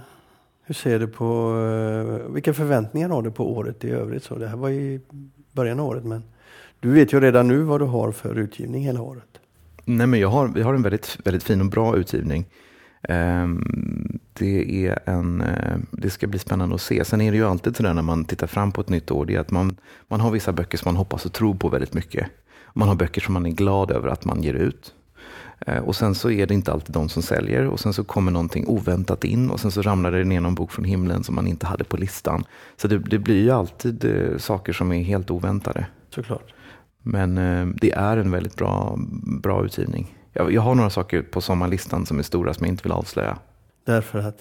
hur 0.64 0.74
ser 0.76 1.00
du 1.00 1.08
på... 1.08 1.56
eh, 1.56 2.34
vilka 2.34 2.54
förväntningar 2.54 3.10
har 3.10 3.22
du 3.22 3.32
på 3.32 3.54
året 3.56 3.84
i 3.84 3.90
övrigt? 3.90 4.24
Så 4.24 4.36
det 4.36 4.48
här 4.48 4.58
var 4.58 4.70
i 4.70 5.02
början 5.52 5.80
av 5.80 5.88
året, 5.88 6.04
men 6.04 6.24
du 6.80 6.92
vet 6.92 7.14
ju 7.14 7.20
redan 7.20 7.48
nu 7.48 7.62
vad 7.62 7.82
du 7.82 7.86
har 7.86 8.12
för 8.12 8.36
utgivning 8.36 8.84
hela 8.84 9.02
året. 9.02 9.40
Nej, 9.86 10.08
men 10.08 10.20
jag 10.20 10.30
har, 10.30 10.48
vi 10.48 10.62
har 10.62 10.74
en 10.74 10.82
väldigt, 10.82 11.18
väldigt 11.24 11.44
fin 11.44 11.62
och 11.62 11.70
bra 11.70 11.98
utgivning. 11.98 12.46
Ehm, 13.04 14.20
det, 14.34 14.86
är 14.88 15.00
en, 15.06 15.42
eh, 15.42 15.78
det 15.92 16.10
ska 16.10 16.28
bli 16.28 16.40
spännande 16.40 16.76
att 16.76 16.82
se. 16.82 17.06
Sen 17.06 17.22
är 17.22 17.32
det 17.32 17.38
ju 17.38 17.48
alltid 17.48 17.76
sådär 17.76 17.94
när 17.94 18.02
man 18.02 18.26
tittar 18.26 18.48
fram 18.48 18.72
på 18.72 18.82
ett 18.82 18.90
nytt 18.90 19.12
år, 19.12 19.26
det 19.26 19.36
är 19.36 19.40
att 19.40 19.52
man, 19.52 19.78
man 20.08 20.20
har 20.20 20.32
vissa 20.32 20.52
böcker 20.54 20.78
som 20.78 20.88
man 20.88 20.96
hoppas 20.96 21.26
och 21.26 21.34
tror 21.34 21.56
på 21.56 21.70
väldigt 21.70 21.94
mycket. 21.94 22.28
Man 22.74 22.88
har 22.88 22.96
böcker 22.96 23.22
som 23.22 23.34
man 23.34 23.46
är 23.46 23.50
glad 23.52 23.92
över 23.92 24.08
att 24.08 24.26
man 24.26 24.44
ger 24.44 24.54
ut. 24.54 24.94
Eh, 25.60 25.78
Och 25.78 25.96
sen 25.96 26.16
så 26.16 26.32
är 26.32 26.48
det 26.48 26.54
inte 26.54 26.72
alltid 26.72 26.94
de 26.96 27.10
som 27.10 27.22
säljer 27.22 27.68
och 27.68 27.80
sen 27.80 27.94
så 27.94 28.04
kommer 28.04 28.32
någonting 28.32 28.68
oväntat 28.68 29.24
in 29.24 29.50
och 29.50 29.60
sen 29.60 29.72
så 29.72 29.82
ramlar 29.82 30.12
det 30.12 30.24
ner 30.24 30.42
någon 30.42 30.56
bok 30.56 30.72
från 30.72 30.86
himlen 30.86 31.24
som 31.24 31.36
man 31.36 31.48
inte 31.48 31.66
hade 31.66 31.84
på 31.84 31.98
listan. 31.98 32.44
Så 32.78 32.88
det, 32.88 32.98
det 33.00 33.20
blir 33.20 33.44
ju 33.44 33.52
alltid 33.52 34.06
eh, 34.06 34.38
saker 34.38 34.74
som 34.74 34.92
är 34.92 35.04
helt 35.04 35.32
oväntade. 35.32 35.86
Såklart. 36.16 36.54
Men 37.04 37.36
det 37.82 37.92
är 37.92 38.18
en 38.18 38.32
väldigt 38.32 38.56
bra, 38.56 39.00
bra 39.42 39.66
utgivning. 39.66 40.16
Jag, 40.40 40.52
jag 40.54 40.62
har 40.62 40.76
några 40.76 40.90
saker 40.90 41.22
på 41.22 41.42
sommarlistan 41.42 42.06
som 42.06 42.20
är 42.20 42.24
stora 42.24 42.54
som 42.54 42.66
jag 42.66 42.74
inte 42.74 42.84
vill 42.84 42.92
avslöja. 42.92 43.38
Därför 43.86 44.20
att, 44.20 44.38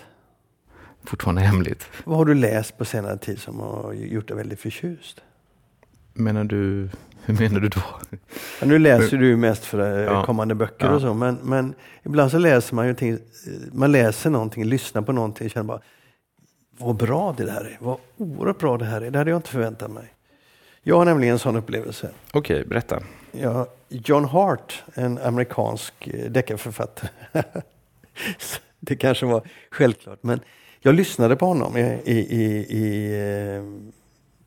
Fortfarande 1.05 1.41
hemligt. 1.41 1.87
vad 2.05 2.17
har 2.19 2.25
du 2.25 2.35
läst 2.35 2.79
på 2.79 2.85
senare 2.85 3.19
tid 3.19 3.39
som 3.39 3.61
har 3.61 3.93
gjort 3.93 4.29
dig 4.29 4.37
väldigt 4.37 4.61
förtjust? 4.61 5.21
Menar 6.15 6.45
du, 6.45 6.89
hur 7.25 7.35
menar 7.35 7.61
du 7.61 7.69
då? 7.69 7.81
Ja, 8.61 8.67
nu 8.67 8.79
läser 8.79 9.17
du 9.17 9.37
mest 9.37 9.65
för 9.65 9.99
eh, 9.99 10.05
Ja. 10.05 10.25
kommande 10.25 10.55
böcker 10.55 10.87
Ja. 10.87 10.93
och 10.95 11.01
så, 11.01 11.15
men, 11.15 11.39
men 11.43 11.75
ibland 12.03 12.31
så 12.31 12.39
läser 12.39 12.75
man 12.75 12.87
ju 12.87 12.95
ting, 12.95 13.19
man 13.73 13.93
läser 13.93 14.31
någonting, 14.31 14.65
lyssnar 14.65 15.03
på 15.03 15.13
någonting 15.13 15.45
och 15.47 15.51
känner 15.51 15.67
bara 15.67 15.81
vad 16.79 16.97
bra 16.97 17.35
det 17.37 17.45
där 17.45 17.61
är. 17.65 17.77
Vad 17.81 17.97
oerhört 18.17 18.59
bra 18.59 18.79
det 18.79 18.85
här 18.85 19.01
är. 19.01 19.11
Det 19.11 19.19
hade 19.19 19.31
jag 19.31 19.39
inte 19.39 19.51
förväntat 19.51 19.91
mig. 19.91 20.15
Jag 20.89 20.97
har 20.99 21.05
nämligen 21.05 21.33
en 21.33 21.39
sån 21.39 21.57
upplevelse. 21.57 22.11
Okej, 22.33 22.65
berätta. 22.65 23.03
Ja, 23.33 23.67
John 23.89 24.25
Hart, 24.25 24.85
en 24.95 25.19
amerikansk 25.19 26.09
eh, 26.09 26.31
deckarförfattare. 26.31 27.11
det 28.81 28.97
kanske 28.97 29.27
var 29.27 29.49
självklart, 29.71 30.23
men 30.23 30.41
jag 30.81 30.95
lyssnade 30.95 31.37
på 31.37 31.47
honom 31.47 31.77
i, 31.77 31.81
i, 32.05 32.19
i, 32.19 32.67
i, 32.79 33.15
eh, 33.15 33.65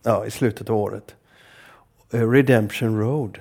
ja, 0.03 0.25
i 0.25 0.31
slutet 0.31 0.69
av 0.69 0.77
året. 0.77 1.15
Eh, 2.11 2.29
Redemption 2.29 2.99
Road. 2.99 3.39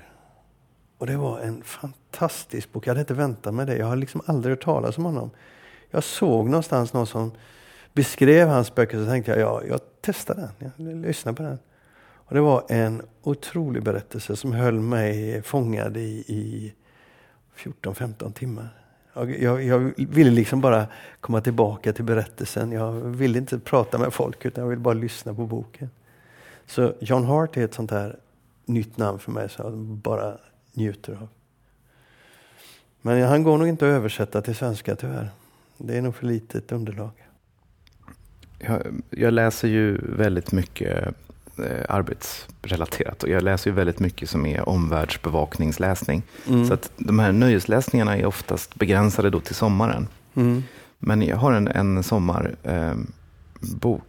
Och 0.98 1.06
det 1.06 1.16
var 1.16 1.40
en 1.40 1.62
fantastisk 1.62 2.72
bok. 2.72 2.86
Jag 2.86 2.90
hade 2.90 3.00
inte 3.00 3.14
väntat 3.14 3.54
mig 3.54 3.66
det. 3.66 3.76
Jag 3.76 3.86
har 3.86 3.96
liksom 3.96 4.22
aldrig 4.26 4.52
hört 4.52 4.64
talas 4.64 4.98
om 4.98 5.04
honom. 5.04 5.30
Jag 5.90 6.04
såg 6.04 6.46
någonstans 6.46 6.92
någon 6.92 7.06
som 7.06 7.32
beskrev 7.92 8.48
hans 8.48 8.74
böcker 8.74 8.98
så 8.98 9.10
tänkte 9.10 9.30
jag, 9.30 9.40
ja, 9.40 9.62
jag 9.68 9.80
testar 10.00 10.34
den. 10.34 10.72
Jag 10.76 11.06
lyssnar 11.06 11.32
på 11.32 11.42
den. 11.42 11.58
Och 12.30 12.36
det 12.36 12.40
var 12.40 12.64
en 12.68 13.02
otrolig 13.22 13.82
berättelse 13.82 14.36
som 14.36 14.52
höll 14.52 14.80
mig 14.80 15.42
fångad 15.42 15.96
i, 15.96 16.24
i 16.26 16.74
14-15 17.56 18.32
timmar. 18.32 18.68
Jag, 19.14 19.64
jag, 19.64 19.92
ville 19.96 20.30
liksom 20.30 20.60
bara 20.60 20.86
komma 21.20 21.40
tillbaka 21.40 21.92
till 21.92 22.04
berättelsen. 22.04 22.72
Jag 22.72 22.92
ville 22.92 23.38
inte 23.38 23.58
prata 23.58 23.98
med 23.98 24.12
folk 24.12 24.44
utan 24.44 24.62
jag 24.64 24.68
ville 24.68 24.80
bara 24.80 24.94
lyssna 24.94 25.34
på 25.34 25.46
boken. 25.46 25.90
Så 26.66 26.94
John 27.00 27.24
Hart 27.24 27.56
är 27.56 27.64
ett 27.64 27.74
sånt 27.74 27.90
här 27.90 28.16
nytt 28.64 28.96
namn 28.96 29.18
för 29.18 29.32
mig 29.32 29.48
som 29.48 29.64
jag 29.64 29.78
bara 29.78 30.38
njuter 30.72 31.12
av. 31.12 31.28
Men 33.02 33.22
han 33.22 33.42
går 33.42 33.58
nog 33.58 33.68
inte 33.68 33.84
att 33.86 33.94
översätta 33.94 34.42
till 34.42 34.54
svenska 34.54 34.96
tyvärr. 34.96 35.30
Det 35.78 35.96
är 35.98 36.02
nog 36.02 36.14
för 36.14 36.26
litet 36.26 36.72
underlag. 36.72 37.10
Jag, 38.58 39.02
jag 39.10 39.32
läser 39.32 39.68
ju 39.68 39.98
väldigt 40.16 40.52
mycket 40.52 41.14
arbetsrelaterat 41.88 43.22
och 43.22 43.28
jag 43.28 43.42
läser 43.42 43.70
ju 43.70 43.74
väldigt 43.74 43.98
mycket 43.98 44.30
som 44.30 44.46
är 44.46 44.68
omvärldsbevakningsläsning. 44.68 46.22
Mm. 46.48 46.66
Så 46.66 46.74
att 46.74 46.90
de 46.96 47.18
här 47.18 47.32
nöjesläsningarna 47.32 48.16
är 48.16 48.26
oftast 48.26 48.74
begränsade 48.74 49.30
då 49.30 49.40
till 49.40 49.54
sommaren. 49.54 50.08
Mm. 50.34 50.62
Men 50.98 51.22
jag 51.22 51.36
har 51.36 51.52
en, 51.52 51.68
en 51.68 52.02
sommarbok, 52.02 52.56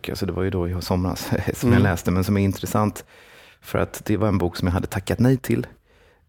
eh, 0.07 0.11
alltså 0.11 0.25
det 0.25 0.31
var 0.31 0.43
ju 0.43 0.49
då 0.49 0.69
i 0.69 0.81
somras 0.81 1.29
som 1.53 1.69
mm. 1.69 1.73
jag 1.73 1.83
läste, 1.83 2.11
men 2.11 2.23
som 2.23 2.37
är 2.37 2.43
intressant 2.43 3.05
för 3.61 3.79
att 3.79 4.01
det 4.05 4.17
var 4.17 4.27
en 4.27 4.37
bok 4.37 4.57
som 4.57 4.67
jag 4.67 4.73
hade 4.73 4.87
tackat 4.87 5.19
nej 5.19 5.37
till. 5.37 5.67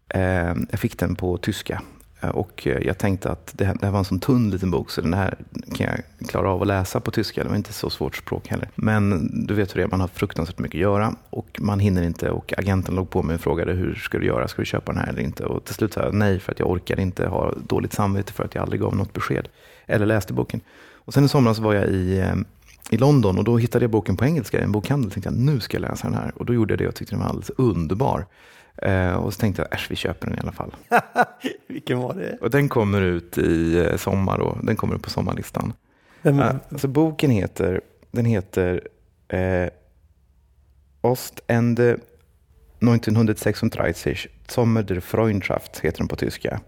Eh, 0.09 0.53
jag 0.69 0.79
fick 0.79 0.99
den 0.99 1.15
på 1.15 1.37
tyska 1.37 1.81
Eh, 1.81 1.92
Eh, 2.23 2.29
och 2.29 2.67
eh, 2.67 2.87
jag 2.87 2.97
tänkte 2.97 3.31
att 3.31 3.53
det 3.57 3.65
här, 3.65 3.75
det 3.79 3.85
här, 3.85 3.91
var 3.91 3.99
en 3.99 4.05
sån 4.05 4.19
tunn 4.19 4.49
liten 4.49 4.71
bok 4.71 4.91
så 4.91 5.01
den 5.01 5.13
här 5.13 5.37
kan 5.75 5.87
jag 5.87 6.29
klara 6.29 6.49
av 6.49 6.61
att 6.61 6.67
läsa 6.67 6.99
på 6.99 7.11
tyska. 7.11 7.43
Det 7.43 7.49
var 7.49 7.55
inte 7.55 7.73
så 7.73 7.89
svårt 7.89 8.15
språk 8.15 8.47
heller. 8.47 8.69
Men 8.75 9.29
du 9.47 9.53
vet 9.53 9.75
hur 9.75 9.79
det 9.79 9.83
är, 9.83 9.87
man 9.87 10.01
har 10.01 10.07
fruktansvärt 10.07 10.59
mycket 10.59 10.77
att 10.77 10.81
göra 10.81 11.15
och 11.29 11.59
man 11.59 11.79
hinner 11.79 12.03
inte. 12.03 12.29
Och 12.29 12.53
agenten 12.57 12.95
låg 12.95 13.09
på 13.09 13.23
mig 13.23 13.35
och 13.35 13.41
frågade 13.41 13.73
hur 13.73 13.95
ska 13.95 14.17
du 14.17 14.25
göra, 14.25 14.47
ska 14.47 14.61
du 14.61 14.65
köpa 14.65 14.91
den 14.91 15.01
här 15.01 15.09
eller 15.09 15.21
inte? 15.21 15.45
Och 15.45 15.65
till 15.65 15.75
slut 15.75 15.93
sa 15.93 16.01
jag 16.01 16.13
nej 16.13 16.39
för 16.39 16.51
att 16.51 16.59
jag 16.59 16.69
orkar 16.69 16.99
inte 16.99 17.27
ha 17.27 17.53
dåligt 17.67 17.93
samvete 17.93 18.33
för 18.33 18.43
att 18.43 18.55
jag 18.55 18.61
aldrig 18.61 18.81
gav 18.81 18.95
något 18.95 19.13
besked. 19.13 19.47
Eller 19.85 20.05
läste 20.05 20.33
boken. 20.33 20.61
Och 21.05 21.13
sen 21.13 21.25
i 21.25 21.27
somras 21.27 21.59
var 21.59 21.73
jag 21.73 21.87
i 21.87 22.19
eh, 22.19 22.35
i 22.89 22.97
London 22.97 23.37
och 23.37 23.43
då 23.43 23.57
hittade 23.57 23.83
jag 23.83 23.91
boken 23.91 24.17
på 24.17 24.25
engelska 24.25 24.59
i 24.59 24.63
en 24.63 24.71
bokhandel. 24.71 25.07
och 25.07 25.13
tänkte 25.13 25.29
jag, 25.29 25.39
nu 25.39 25.59
ska 25.59 25.77
jag 25.77 25.81
läsa 25.81 26.07
den 26.07 26.17
här. 26.17 26.31
Och 26.35 26.45
då 26.45 26.53
gjorde 26.53 26.73
jag 26.73 26.79
det 26.79 26.87
och 26.87 26.95
tyckte 26.95 27.15
den 27.15 27.19
var 27.19 27.27
alldeles 27.27 27.51
underbar. 27.57 28.25
Eh, 28.77 29.13
och 29.13 29.33
så 29.33 29.39
tänkte 29.39 29.61
jag, 29.61 29.73
äsch 29.73 29.87
vi 29.91 29.95
köper 29.95 30.27
den 30.27 30.37
i 30.37 30.41
alla 30.41 30.51
fall. 30.51 30.75
Vilken 31.67 31.99
var 31.99 32.13
det? 32.13 32.37
Och 32.41 32.49
den 32.49 32.69
kommer 32.69 33.01
ut 33.01 33.37
i 33.37 33.77
eh, 33.77 33.97
sommar 33.97 34.39
och 34.39 34.65
den 34.65 34.75
kommer 34.75 34.95
upp 34.95 35.03
på 35.03 35.09
sommarlistan. 35.09 35.73
Mm. 36.23 36.39
Eh, 36.39 36.55
alltså 36.69 36.87
boken 36.87 37.31
heter, 37.31 37.81
den 38.11 38.25
heter 38.25 38.87
eh, 39.27 39.69
Ostende 41.01 41.97
1936, 42.79 44.27
Sommer 44.47 44.83
der 44.83 44.99
Freundschaft 44.99 45.79
heter 45.79 45.97
den 45.97 46.07
på 46.07 46.15
tyska. 46.15 46.61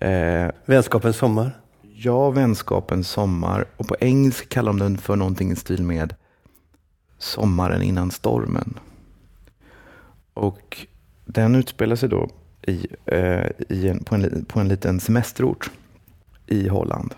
Eh, 0.00 0.50
Vänskapens 0.64 1.16
sommar? 1.16 1.60
Ja, 1.82 2.30
Vänskapens 2.30 3.08
sommar. 3.08 3.64
Och 3.76 3.88
på 3.88 3.96
engelska 4.00 4.46
kallar 4.48 4.72
de 4.72 4.78
den 4.78 4.98
för 4.98 5.16
någonting 5.16 5.52
i 5.52 5.56
stil 5.56 5.82
med 5.82 6.14
Sommaren 7.18 7.82
innan 7.82 8.10
stormen. 8.10 8.78
Och 10.34 10.86
den 11.32 11.54
utspelar 11.54 11.96
sig 11.96 12.08
då 12.08 12.28
i, 12.62 12.86
eh, 13.06 13.46
i 13.68 13.88
en, 13.88 14.04
på, 14.04 14.14
en, 14.14 14.44
på 14.44 14.60
en 14.60 14.68
liten 14.68 15.00
semesterort 15.00 15.70
i 16.46 16.68
Holland. 16.68 17.14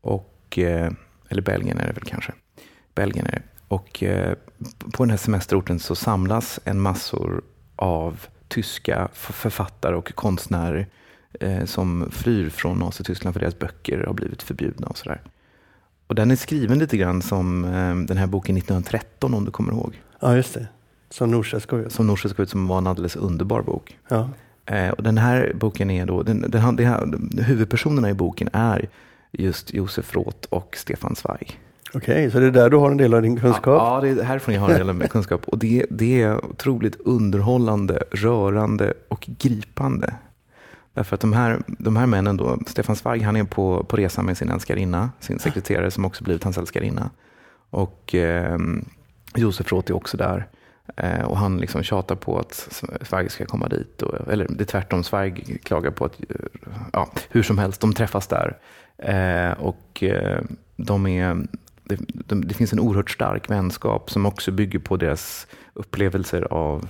Och, 0.00 0.58
eh, 0.58 0.92
eller 1.28 1.42
Belgien 1.42 1.78
är 1.78 1.86
det 1.86 1.92
väl 1.92 2.04
kanske. 2.04 2.32
Belgien 2.94 3.26
är 3.26 3.30
det. 3.30 3.42
Och 3.68 4.02
eh, 4.02 4.34
på 4.92 5.02
den 5.02 5.10
här 5.10 5.16
semesterorten 5.16 5.78
så 5.78 5.94
samlas 5.94 6.60
en 6.64 6.80
massor 6.80 7.42
av 7.76 8.26
tyska 8.48 9.08
författare 9.12 9.96
och 9.96 10.14
konstnärer 10.14 10.86
eh, 11.40 11.64
som 11.64 12.08
flyr 12.10 12.50
från 12.50 12.78
Nazityskland 12.78 13.34
för 13.34 13.40
deras 13.40 13.58
böcker 13.58 14.04
har 14.06 14.14
blivit 14.14 14.42
förbjudna 14.42 14.86
och 14.86 14.98
sådär. 14.98 15.22
Och 16.06 16.14
den 16.14 16.30
är 16.30 16.36
skriven 16.36 16.78
lite 16.78 16.96
grann 16.96 17.22
som 17.22 17.64
eh, 17.64 17.96
den 17.96 18.16
här 18.16 18.26
boken 18.26 18.56
1913 18.56 19.34
om 19.34 19.44
du 19.44 19.50
kommer 19.50 19.72
ihåg. 19.72 20.02
Ja, 20.20 20.36
just 20.36 20.54
det. 20.54 20.68
Som 21.10 21.30
Norsa 21.30 21.60
ska 21.60 21.76
ut. 21.76 21.92
Som 21.92 22.06
Norsa 22.06 22.28
ska 22.28 22.42
ut, 22.42 22.50
som 22.50 22.68
var 22.68 22.78
en 22.78 22.86
alldeles 22.86 23.16
underbar 23.16 23.62
bok. 23.62 23.98
Ja. 24.08 24.28
Eh, 24.66 24.90
och 24.90 25.02
den 25.02 25.18
här 25.18 25.52
boken 25.54 25.90
är 25.90 26.06
då, 26.06 26.22
den, 26.22 26.40
den, 26.40 26.76
den 26.76 26.86
här, 26.86 27.42
huvudpersonerna 27.42 28.10
i 28.10 28.14
boken 28.14 28.48
är 28.52 28.88
just 29.32 29.74
Josef 29.74 30.14
Roth 30.14 30.48
och 30.48 30.76
Stefan 30.76 31.16
Zweig. 31.16 31.60
Okej, 31.94 31.98
okay, 31.98 32.30
så 32.30 32.40
det 32.40 32.46
är 32.46 32.50
där 32.50 32.70
du 32.70 32.76
har 32.76 32.90
en 32.90 32.96
del 32.96 33.14
av 33.14 33.22
din 33.22 33.40
kunskap? 33.40 33.66
Ja, 33.66 33.94
ja 33.94 34.00
det 34.00 34.20
är 34.20 34.24
härifrån 34.24 34.54
jag 34.54 34.60
har 34.60 34.70
en 34.70 34.78
del 34.78 34.88
av 34.88 34.94
min 34.94 35.08
kunskap. 35.08 35.48
Och 35.48 35.58
det, 35.58 35.86
det 35.90 36.22
är 36.22 36.44
otroligt 36.44 36.96
underhållande, 37.00 38.02
rörande 38.10 38.92
och 39.08 39.28
gripande. 39.38 40.14
Därför 40.94 41.14
att 41.14 41.20
de 41.20 41.32
här, 41.32 41.62
de 41.66 41.96
här 41.96 42.06
männen 42.06 42.36
då, 42.36 42.58
Stefan 42.66 42.96
Zweig 42.96 43.22
han 43.22 43.36
är 43.36 43.44
på, 43.44 43.84
på 43.84 43.96
resa 43.96 44.22
med 44.22 44.38
sin 44.38 44.50
älskarinna, 44.50 45.10
sin 45.20 45.38
sekreterare 45.38 45.90
som 45.90 46.04
också 46.04 46.24
blivit 46.24 46.44
hans 46.44 46.58
älskarinna. 46.58 47.10
Och 47.70 48.14
eh, 48.14 48.58
Josef 49.34 49.72
Roth 49.72 49.90
är 49.90 49.96
också 49.96 50.16
där. 50.16 50.46
Eh, 50.96 51.24
och 51.24 51.38
han 51.38 51.58
liksom 51.58 51.82
tjatar 51.82 52.14
på 52.14 52.38
att 52.38 52.68
Zweig 53.02 53.30
ska 53.30 53.46
komma 53.46 53.68
dit. 53.68 54.02
Och, 54.02 54.32
eller 54.32 54.46
det 54.50 54.64
är 54.64 54.66
tvärtom, 54.66 55.04
Zweig 55.04 55.60
klagar 55.64 55.90
på 55.90 56.04
att, 56.04 56.20
ja, 56.92 57.10
hur 57.28 57.42
som 57.42 57.58
helst, 57.58 57.80
de 57.80 57.92
träffas 57.92 58.26
där. 58.26 58.56
Eh, 58.98 59.58
och 59.58 60.02
eh, 60.02 60.42
de 60.76 61.06
är, 61.06 61.46
det, 61.84 61.98
de, 62.26 62.48
det, 62.48 62.54
finns 62.54 62.72
en 62.72 62.80
oerhört 62.80 63.10
stark 63.10 63.50
vänskap 63.50 64.10
som 64.10 64.26
också 64.26 64.52
bygger 64.52 64.78
på 64.78 64.96
deras 64.96 65.46
upplevelser 65.72 66.42
av, 66.42 66.88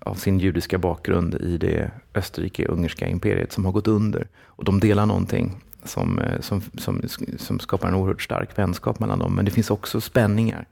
av 0.00 0.14
sin 0.14 0.38
judiska 0.38 0.78
bakgrund 0.78 1.34
i 1.34 1.58
det 1.58 1.90
Österrike-ungerska 2.14 3.08
imperiet 3.08 3.52
som 3.52 3.64
har 3.64 3.72
gått 3.72 3.88
under. 3.88 4.28
Och 4.44 4.64
de 4.64 4.80
delar 4.80 5.06
någonting 5.06 5.62
som, 5.84 6.18
eh, 6.18 6.40
som, 6.40 6.62
som, 6.78 7.02
som 7.38 7.60
skapar 7.60 7.88
en 7.88 7.94
oerhört 7.94 8.22
stark 8.22 8.58
vänskap 8.58 9.00
mellan 9.00 9.18
dem. 9.18 9.34
Men 9.34 9.44
det 9.44 9.50
finns 9.50 9.70
också 9.70 10.00
spänningar. 10.00 10.66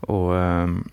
Och 0.00 0.38
ehm, 0.38 0.88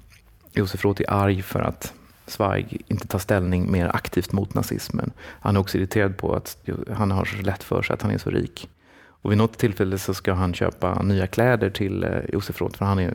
Josef 0.53 0.83
Roth 0.83 1.01
är 1.01 1.11
arg 1.11 1.41
för 1.41 1.59
att 1.59 1.93
Zweig 2.25 2.81
inte 2.87 3.07
tar 3.07 3.19
ställning 3.19 3.71
mer 3.71 3.95
aktivt 3.95 4.31
mot 4.31 4.53
nazismen. 4.53 5.11
Han 5.17 5.55
är 5.55 5.59
också 5.59 5.77
irriterad 5.77 6.17
på 6.17 6.35
att 6.35 6.57
han 6.93 7.11
har 7.11 7.25
så 7.25 7.41
lätt 7.41 7.63
för 7.63 7.81
sig 7.81 7.93
att 7.93 8.01
han 8.01 8.11
är 8.11 8.17
så 8.17 8.29
rik. 8.29 8.69
Och 9.03 9.31
vid 9.31 9.37
något 9.37 9.57
tillfälle 9.57 9.97
så 9.97 10.13
ska 10.13 10.33
han 10.33 10.53
köpa 10.53 11.01
nya 11.01 11.27
kläder 11.27 11.69
till 11.69 12.03
eh, 12.03 12.19
Josef 12.33 12.61
Roth 12.61 12.77
för 12.77 12.85
han 12.85 12.99
är, 12.99 13.13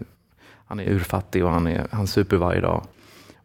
han 0.66 0.81
är 0.81 0.90
urfattig 0.90 1.44
och 1.44 1.51
han, 1.51 1.66
är, 1.66 1.87
han 1.90 2.07
super 2.07 2.37
varje 2.37 2.61
dag. 2.61 2.87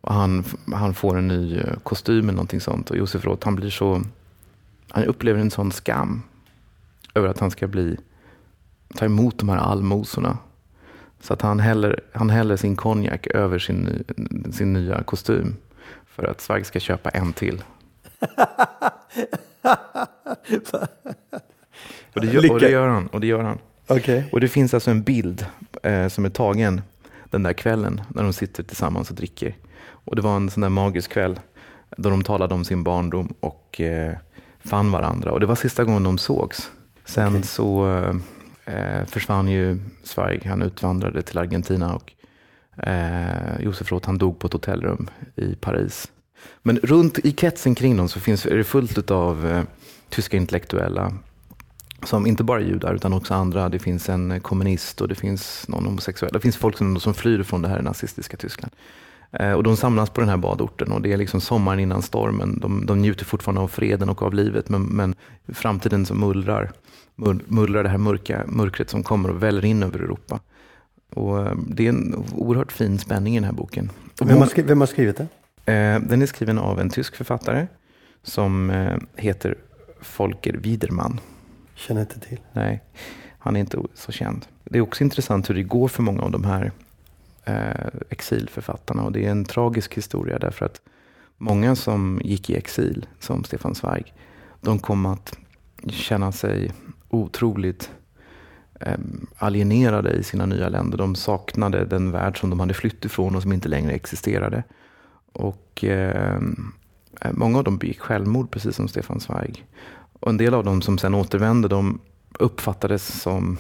Och 0.01 0.13
han, 0.13 0.43
han 0.73 0.93
får 0.93 1.17
en 1.17 1.27
ny 1.27 1.57
eh, 1.57 1.79
kostym 1.83 2.23
eller 2.23 2.33
någonting 2.33 2.61
sånt 2.61 2.89
och 2.89 2.97
Josef 2.97 3.25
Roth 3.25 3.45
han 3.45 3.55
blir 3.55 3.69
så, 3.69 4.01
han 4.89 5.03
upplever 5.03 5.39
en 5.39 5.51
sån 5.51 5.71
skam 5.71 6.21
över 7.13 7.27
att 7.27 7.39
han 7.39 7.51
ska 7.51 7.67
bli, 7.67 7.97
ta 8.95 9.05
emot 9.05 9.37
de 9.37 9.49
här 9.49 9.57
allmosorna 9.57 10.37
så 11.21 11.33
att 11.33 11.41
han 11.41 11.59
häller, 11.59 11.99
han 12.11 12.29
häller 12.29 12.57
sin 12.57 12.75
konjak 12.75 13.27
över 13.27 13.59
sin, 13.59 14.03
sin 14.51 14.73
nya 14.73 15.03
kostym. 15.03 15.55
För 16.05 16.23
att 16.23 16.41
Zweig 16.41 16.65
ska 16.65 16.79
köpa 16.79 17.09
en 17.09 17.33
till. 17.33 17.63
och, 22.13 22.21
det 22.21 22.27
gör, 22.27 22.51
och, 22.51 22.59
det 22.59 22.69
gör, 22.69 22.87
han. 22.87 23.07
Och 23.07 23.21
det, 23.21 23.27
gör 23.27 23.43
han. 23.43 23.57
Okay. 23.87 24.23
Och 24.31 24.39
det 24.39 24.47
finns 24.47 24.73
alltså 24.73 24.91
en 24.91 25.03
bild 25.03 25.45
eh, 25.83 26.07
som 26.07 26.25
är 26.25 26.29
tagen 26.29 26.81
den 27.29 27.43
där 27.43 27.53
kvällen 27.53 28.01
när 28.09 28.23
de 28.23 28.33
sitter 28.33 28.63
tillsammans 28.63 29.09
och 29.09 29.15
dricker. 29.15 29.55
Och 29.81 30.15
det 30.15 30.21
var 30.21 30.35
en 30.35 30.49
sån 30.49 30.61
där 30.61 30.69
magisk 30.69 31.11
kväll 31.11 31.39
då 31.97 32.09
de 32.09 32.23
talade 32.23 32.53
om 32.53 32.65
sin 32.65 32.83
barndom 32.83 33.33
och 33.39 33.81
eh, 33.81 34.13
fann 34.59 34.91
varandra. 34.91 35.31
Och 35.31 35.39
det 35.39 35.45
var 35.45 35.55
sista 35.55 35.83
gången 35.83 36.03
de 36.03 36.17
sågs. 36.17 36.71
Sen 37.05 37.27
okay. 37.27 37.43
så 37.43 37.97
eh, 37.97 38.13
eh, 38.71 39.05
försvann 39.05 39.47
ju 39.47 39.79
Zweig. 40.03 40.45
Han 40.45 40.61
utvandrade 40.61 41.21
till 41.21 41.37
Argentina 41.37 41.95
och 41.95 42.13
eh, 42.87 43.59
Josef 43.59 43.91
Roth 43.91 44.05
han 44.05 44.17
dog 44.17 44.39
på 44.39 44.47
ett 44.47 44.53
hotellrum 44.53 45.09
i 45.35 45.55
Paris. 45.55 46.11
Men 46.61 46.77
runt 46.77 47.19
i 47.19 47.31
kretsen 47.31 47.75
kring 47.75 47.97
dem 47.97 48.09
så 48.09 48.19
finns 48.19 48.45
är 48.45 48.57
det 48.57 48.63
fullt 48.63 49.11
av 49.11 49.47
eh, 49.47 49.63
tyska 50.09 50.37
intellektuella 50.37 51.13
som 52.03 52.27
inte 52.27 52.43
bara 52.43 52.59
är 52.61 52.65
judar 52.65 52.93
utan 52.93 53.13
också 53.13 53.33
andra. 53.33 53.69
Det 53.69 53.79
finns 53.79 54.09
en 54.09 54.31
eh, 54.31 54.39
kommunist 54.39 55.01
och 55.01 55.07
det 55.07 55.15
finns 55.15 55.67
någon 55.67 55.85
homosexuell. 55.85 56.33
Det 56.33 56.39
finns 56.39 56.57
folk 56.57 56.77
som, 56.77 56.99
som 56.99 57.13
flyr 57.13 57.43
från 57.43 57.61
det 57.61 57.67
här 57.67 57.81
nazistiska 57.81 58.37
Tyskland. 58.37 58.73
Eh, 59.31 59.53
och 59.53 59.63
de 59.63 59.77
samlas 59.77 60.09
på 60.09 60.21
den 60.21 60.29
här 60.29 60.37
badorten 60.37 60.91
och 60.91 61.01
det 61.01 61.13
är 61.13 61.17
liksom 61.17 61.41
sommaren 61.41 61.79
innan 61.79 62.01
stormen. 62.01 62.59
De, 62.59 62.85
de 62.85 63.01
njuter 63.01 63.25
fortfarande 63.25 63.61
av 63.61 63.67
freden 63.67 64.09
och 64.09 64.21
av 64.21 64.33
livet 64.33 64.69
men, 64.69 64.83
men 64.83 65.15
framtiden 65.47 66.05
som 66.05 66.19
mullrar, 66.19 66.71
mullrar 67.47 67.83
det 67.83 67.89
här 67.89 67.97
mörka, 67.97 68.43
mörkret 68.47 68.89
som 68.89 69.03
kommer 69.03 69.29
och 69.29 69.43
väller 69.43 69.65
in 69.65 69.83
över 69.83 69.99
Europa. 69.99 70.39
Och 71.15 71.39
eh, 71.39 71.55
det 71.67 71.85
är 71.85 71.89
en 71.89 72.25
oerhört 72.35 72.71
fin 72.71 72.99
spänning 72.99 73.33
i 73.33 73.37
den 73.37 73.45
här 73.45 73.53
boken. 73.53 73.91
Vem 74.21 74.37
har, 74.37 74.45
skrivit, 74.45 74.71
vem 74.71 74.79
har 74.79 74.87
skrivit 74.87 75.17
den? 75.17 75.27
Eh, 75.75 76.01
den 76.01 76.21
är 76.21 76.25
skriven 76.25 76.59
av 76.59 76.79
en 76.79 76.89
tysk 76.89 77.15
författare 77.15 77.67
som 78.23 78.71
heter 79.15 79.55
Folker 80.01 80.53
Widerman. 80.53 81.19
Känner 81.75 82.01
inte 82.01 82.19
till. 82.19 82.39
Nej, 82.53 82.83
han 83.39 83.55
är 83.55 83.59
inte 83.59 83.77
så 83.93 84.11
känd. 84.11 84.45
Det 84.63 84.77
är 84.77 84.81
också 84.81 85.03
intressant 85.03 85.49
hur 85.49 85.55
det 85.55 85.63
går 85.63 85.87
för 85.87 86.03
många 86.03 86.21
av 86.21 86.31
de 86.31 86.43
här 86.43 86.71
eh, 87.45 87.87
exilförfattarna. 88.09 89.03
Och 89.03 89.11
det 89.11 89.25
är 89.25 89.31
en 89.31 89.45
tragisk 89.45 89.97
historia 89.97 90.39
därför 90.39 90.65
att 90.65 90.81
många 91.37 91.75
som 91.75 92.21
gick 92.23 92.49
i 92.49 92.55
exil, 92.55 93.05
som 93.19 93.43
Stefan 93.43 93.75
Zweig, 93.75 94.13
de 94.61 94.79
kom 94.79 95.05
att 95.05 95.37
känna 95.87 96.31
sig 96.31 96.71
otroligt 97.09 97.91
eh, 98.79 98.97
alienerade 99.37 100.11
i 100.11 100.23
sina 100.23 100.45
nya 100.45 100.69
länder. 100.69 100.97
De 100.97 101.15
saknade 101.15 101.85
den 101.85 102.11
värld 102.11 102.39
som 102.39 102.49
de 102.49 102.59
hade 102.59 102.73
flytt 102.73 103.05
ifrån 103.05 103.35
och 103.35 103.41
som 103.41 103.53
inte 103.53 103.69
längre 103.69 103.91
existerade. 103.91 104.63
Och 105.33 105.83
ehm, 105.83 106.73
eh, 107.21 107.31
Många 107.33 107.57
av 107.57 107.63
dem 107.63 107.77
begick 107.77 107.99
självmord, 107.99 108.51
precis 108.51 108.75
som 108.75 108.87
Stefan 108.87 109.19
Zweig. 109.19 109.65
Och 110.19 110.29
en 110.29 110.37
del 110.37 110.53
av 110.53 110.63
dem 110.63 110.81
som 110.81 110.97
sen 110.97 111.15
återvände, 111.15 111.67
de 111.67 111.99
uppfattades 112.39 113.21
som 113.21 113.57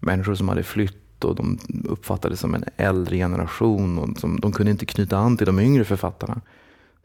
människor 0.00 0.34
som 0.34 0.48
hade 0.48 0.62
flytt 0.62 1.03
och 1.24 1.34
de 1.34 1.58
uppfattades 1.84 2.40
som 2.40 2.54
en 2.54 2.64
äldre 2.76 3.16
generation. 3.16 3.98
Och 3.98 4.18
som, 4.18 4.40
de 4.40 4.52
kunde 4.52 4.70
inte 4.72 4.86
knyta 4.86 5.16
an 5.16 5.36
till 5.36 5.46
de 5.46 5.60
yngre 5.60 5.84
författarna. 5.84 6.40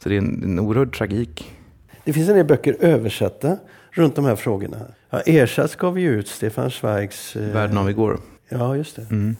Så 0.03 0.09
det 0.09 0.15
är 0.15 0.17
en, 0.17 0.43
en 0.43 0.59
oerhörd 0.59 0.97
tragik. 0.97 1.51
Det 2.03 2.13
finns 2.13 2.29
en 2.29 2.35
del 2.35 2.45
böcker 2.45 2.77
översatta 2.79 3.57
runt 3.91 4.15
de 4.15 4.25
här 4.25 4.35
frågorna. 4.35 4.77
Ja, 5.09 5.19
Ersatz 5.19 5.75
gav 5.75 5.99
ju 5.99 6.09
ut 6.19 6.27
Stefan 6.27 6.71
Zweigs... 6.71 7.35
Eh... 7.35 7.53
Världen 7.53 7.77
av 7.77 7.89
igår. 7.89 8.19
Ja, 8.49 8.75
just 8.75 8.95
det. 8.95 9.11
Mm. 9.11 9.35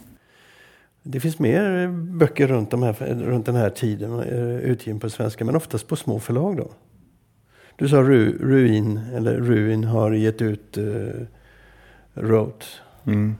Det 1.03 1.19
finns 1.19 1.39
mer 1.39 1.87
böcker 2.17 2.47
runt, 2.47 2.71
de 2.71 2.83
här, 2.83 2.93
runt 3.23 3.45
den 3.45 3.55
här 3.55 3.69
tiden 3.69 4.19
eh, 4.19 4.57
utgivna 4.57 4.99
på 4.99 5.09
svenska, 5.09 5.45
men 5.45 5.55
oftast 5.55 5.87
på 5.87 5.95
små 5.95 6.19
förlag. 6.19 6.57
då. 6.57 6.71
Du 7.75 7.89
sa 7.89 8.01
Ru, 8.01 8.37
Ruin, 8.39 8.97
eller 9.15 9.37
Ruin 9.37 9.83
har 9.83 10.11
gett 10.11 10.41
ut 10.41 10.77
uh, 10.77 11.09
Wrote. 12.13 12.65
Mm. 13.05 13.35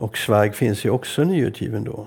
Och 0.00 0.18
Zweig 0.18 0.54
finns 0.54 0.84
ju 0.84 0.90
också 0.90 1.24
nyutgiven 1.24 1.84
då. 1.84 2.06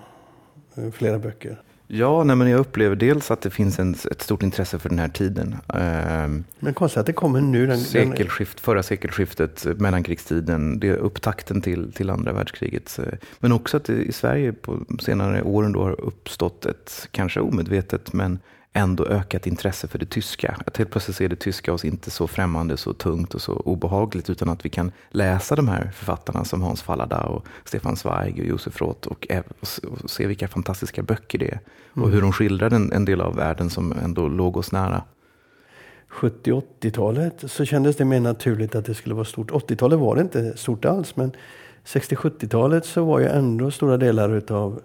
Eh, 0.76 0.92
flera 0.92 1.20
böcker. 1.20 1.62
Ja, 1.88 2.24
nej, 2.24 2.36
men 2.36 2.50
jag 2.50 2.60
upplever 2.60 2.96
dels 2.96 3.32
att 3.32 3.42
det 3.42 3.50
finns 3.50 3.80
en, 3.80 3.96
ett 4.12 4.22
stort 4.22 4.44
intresse 4.44 4.80
för 4.80 4.90
den 4.90 5.00
här 5.00 5.08
tiden. 5.08 5.56
Ehm, 5.74 6.44
men 6.60 6.74
konstigt 6.74 7.00
att 7.00 7.06
det 7.06 7.14
kommer 7.14 7.42
nu. 7.42 7.68
Den, 7.68 7.80
sekelskift, 7.80 8.60
förra 8.60 8.84
sekelskiftet, 8.84 9.66
mellankrigstiden, 9.80 10.80
det 10.80 10.88
är 10.88 10.96
upptakten 10.96 11.62
till, 11.62 11.94
till 11.94 12.10
andra 12.10 12.34
världskriget. 12.34 13.00
Men 13.40 13.52
också 13.52 13.78
att 13.78 13.84
det 13.84 13.94
i 13.94 14.12
Sverige 14.12 14.54
på 14.54 14.80
senare 15.00 15.42
åren 15.42 15.72
då 15.72 15.84
har 15.84 16.02
uppstått 16.02 16.66
ett, 16.66 17.08
kanske 17.12 17.40
omedvetet, 17.40 18.14
men 18.14 18.40
ändå 18.74 19.06
ökat 19.06 19.48
intresse 19.48 19.88
för 19.88 20.00
det 20.00 20.06
tyska. 20.06 20.58
Att 20.66 20.78
helt 20.78 20.92
plötsligt 20.92 21.18
ser 21.18 21.30
det 21.30 21.36
tyska 21.36 21.74
oss 21.74 21.86
inte 21.86 22.12
så 22.12 22.28
främmande, 22.28 22.78
så 22.78 22.94
tungt 22.94 23.34
och 23.34 23.42
så 23.42 23.54
obehagligt 23.54 24.30
utan 24.30 24.50
att 24.50 24.66
vi 24.66 24.70
kan 24.70 24.92
läsa 25.10 25.56
de 25.56 25.68
här 25.68 25.92
författarna 25.94 26.46
som 26.46 26.62
Hans 26.62 26.82
Fallada 26.82 27.22
och 27.22 27.46
Stefan 27.66 27.96
Zweig 27.96 28.40
och 28.40 28.46
Josef 28.46 28.82
Roth 28.82 29.08
och, 29.08 29.28
och, 29.60 30.10
se 30.10 30.28
vilka 30.28 30.48
fantastiska 30.48 31.04
böcker 31.04 31.40
det 31.40 31.48
är. 31.48 31.60
Mm. 31.96 32.04
Och 32.04 32.12
hur 32.12 32.22
de 32.22 32.32
skildrar 32.32 32.74
en, 32.74 32.92
en 32.92 33.06
del 33.06 33.22
av 33.22 33.36
världen 33.36 33.70
som 33.70 33.92
ändå 33.92 34.28
låg 34.28 34.58
oss 34.58 34.72
nära. 34.72 35.04
70-80-talet 36.10 37.44
så 37.48 37.66
kändes 37.66 37.96
det 37.96 38.06
mer 38.06 38.20
naturligt 38.20 38.76
att 38.76 38.86
det 38.86 38.94
skulle 38.94 39.16
vara 39.16 39.26
stort. 39.26 39.52
80-talet 39.52 40.00
var 40.00 40.16
det 40.16 40.22
inte 40.22 40.58
stort 40.58 40.86
alls 40.86 41.16
men 41.16 41.32
60-70-talet 41.86 42.86
så 42.86 43.06
var 43.06 43.20
ju 43.20 43.26
ändå 43.26 43.72
stora 43.72 43.98
delar 43.98 44.52
av 44.52 44.82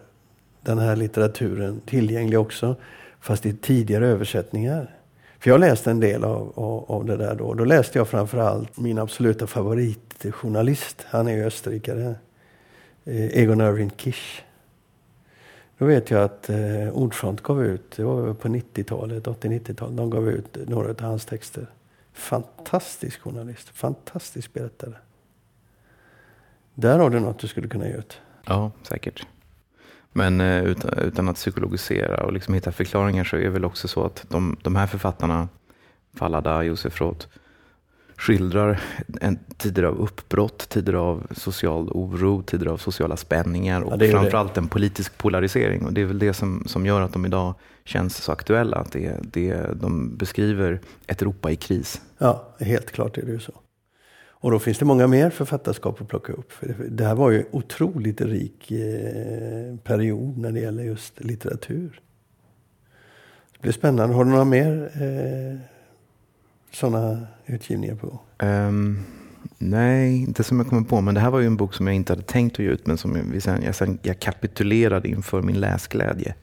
den 0.60 0.78
här 0.78 0.96
litteraturen 0.96 1.80
tillgänglig 1.86 2.38
också. 2.40 2.76
Fast 3.20 3.46
i 3.46 3.52
tidigare 3.52 4.06
översättningar. 4.06 4.94
För 5.38 5.50
jag 5.50 5.60
läste 5.60 5.90
en 5.90 6.00
del 6.00 6.24
av, 6.24 6.52
av, 6.54 6.84
av 6.90 7.04
det 7.04 7.16
där 7.16 7.34
då. 7.34 7.54
Då 7.54 7.64
läste 7.64 7.98
jag 7.98 8.08
framförallt 8.08 8.76
min 8.78 8.98
absoluta 8.98 9.46
favoritjournalist. 9.46 11.06
Han 11.08 11.28
är 11.28 11.32
ju 11.32 11.44
österrikare. 11.44 12.14
Eh, 13.04 13.38
Egon 13.38 13.60
Irving 13.60 13.90
Kisch. 13.96 14.44
Då 15.78 15.84
vet 15.84 16.10
jag 16.10 16.22
att 16.22 16.50
eh, 16.50 16.88
Ordfront 16.92 17.42
gav 17.42 17.64
ut, 17.64 17.96
det 17.96 18.04
var 18.04 18.34
på 18.34 18.48
90-talet, 18.48 19.24
80-90-talet, 19.24 19.96
de 19.96 20.10
gav 20.10 20.28
ut 20.28 20.56
några 20.68 20.90
av 20.90 21.00
hans 21.00 21.24
texter. 21.24 21.66
Fantastisk 22.12 23.20
journalist, 23.20 23.68
fantastisk 23.68 24.52
berättare. 24.52 24.92
Där 26.74 26.98
har 26.98 27.10
du 27.10 27.20
något 27.20 27.38
du 27.38 27.48
skulle 27.48 27.68
kunna 27.68 27.88
ge 27.88 27.94
ut. 27.94 28.20
Ja, 28.44 28.70
säkert. 28.82 29.26
Men 30.12 30.40
eh, 30.40 30.64
utan, 30.64 30.98
utan, 30.98 31.28
att 31.28 31.36
psykologisera 31.36 32.24
och 32.24 32.32
liksom 32.32 32.54
hitta 32.54 32.72
förklaringar 32.72 33.24
så 33.24 33.36
är 33.36 33.40
det 33.40 33.50
väl 33.50 33.64
också 33.64 33.88
så 33.88 34.04
att 34.04 34.24
de, 34.28 34.56
de 34.62 34.76
här 34.76 34.86
författarna, 34.86 35.48
Fallada, 36.14 36.62
Josef 36.62 37.00
Roth, 37.00 37.26
skildrar 38.18 38.80
en, 39.20 39.38
tider 39.56 39.82
av 39.82 39.98
uppbrott, 39.98 40.68
tider 40.68 40.92
av 40.92 41.26
social 41.30 41.88
oro, 41.88 42.42
tider 42.42 42.66
av 42.66 42.76
sociala 42.76 43.16
spänningar 43.16 43.80
och 43.80 44.02
ja, 44.02 44.10
framförallt 44.10 44.54
det. 44.54 44.60
en 44.60 44.68
politisk 44.68 45.18
polarisering. 45.18 45.86
Och 45.86 45.92
det 45.92 46.00
är 46.00 46.04
väl 46.04 46.18
det 46.18 46.32
som, 46.32 46.62
som 46.66 46.86
gör 46.86 47.00
att 47.00 47.12
de 47.12 47.26
idag 47.26 47.54
känns 47.84 48.16
så 48.16 48.32
aktuella. 48.32 48.76
Att 48.76 48.92
det, 48.92 49.16
det, 49.22 49.80
de 49.80 50.16
beskriver 50.16 50.80
ett 51.06 51.22
Europa 51.22 51.50
i 51.50 51.56
kris. 51.56 52.00
Ja, 52.18 52.48
helt 52.60 52.92
klart 52.92 53.18
är 53.18 53.22
det 53.22 53.32
ju 53.32 53.40
så. 53.40 53.52
Och 54.40 54.50
då 54.50 54.58
finns 54.58 54.78
det 54.78 54.84
många 54.84 55.06
mer 55.06 55.30
författarskap 55.30 56.00
att 56.00 56.08
plocka 56.08 56.32
upp. 56.32 56.52
För 56.52 56.74
det 56.88 57.04
här 57.04 57.14
var 57.14 57.30
ju 57.30 57.38
en 57.38 57.46
otroligt 57.50 58.20
rik 58.20 58.70
eh, 58.70 59.76
period 59.84 60.38
när 60.38 60.52
det 60.52 60.60
gäller 60.60 60.82
just 60.82 61.20
litteratur. 61.20 62.00
Det 63.52 63.62
blir 63.62 63.72
spännande. 63.72 64.14
Har 64.14 64.24
du 64.24 64.30
några 64.30 64.44
mer 64.44 64.90
eh, 64.94 65.58
sådana 66.72 67.26
utgivningar 67.46 67.94
på? 67.94 68.20
Um, 68.46 69.04
nej, 69.58 70.22
inte 70.22 70.44
som 70.44 70.58
jag 70.58 70.68
kommer 70.68 70.82
på. 70.82 71.00
Men 71.00 71.14
det 71.14 71.20
här 71.20 71.30
var 71.30 71.40
ju 71.40 71.46
en 71.46 71.56
bok 71.56 71.74
som 71.74 71.86
jag 71.86 71.96
inte 71.96 72.12
hade 72.12 72.22
tänkt 72.22 72.54
att 72.54 72.58
ge 72.58 72.70
ut. 72.70 72.86
Men 72.86 72.98
som 72.98 73.30
jag, 73.32 73.42
sen, 73.42 73.62
jag, 73.62 73.74
sen, 73.74 73.98
jag 74.02 74.18
kapitulerade 74.18 75.08
inför 75.08 75.42
min 75.42 75.60
läsglädje. 75.60 76.34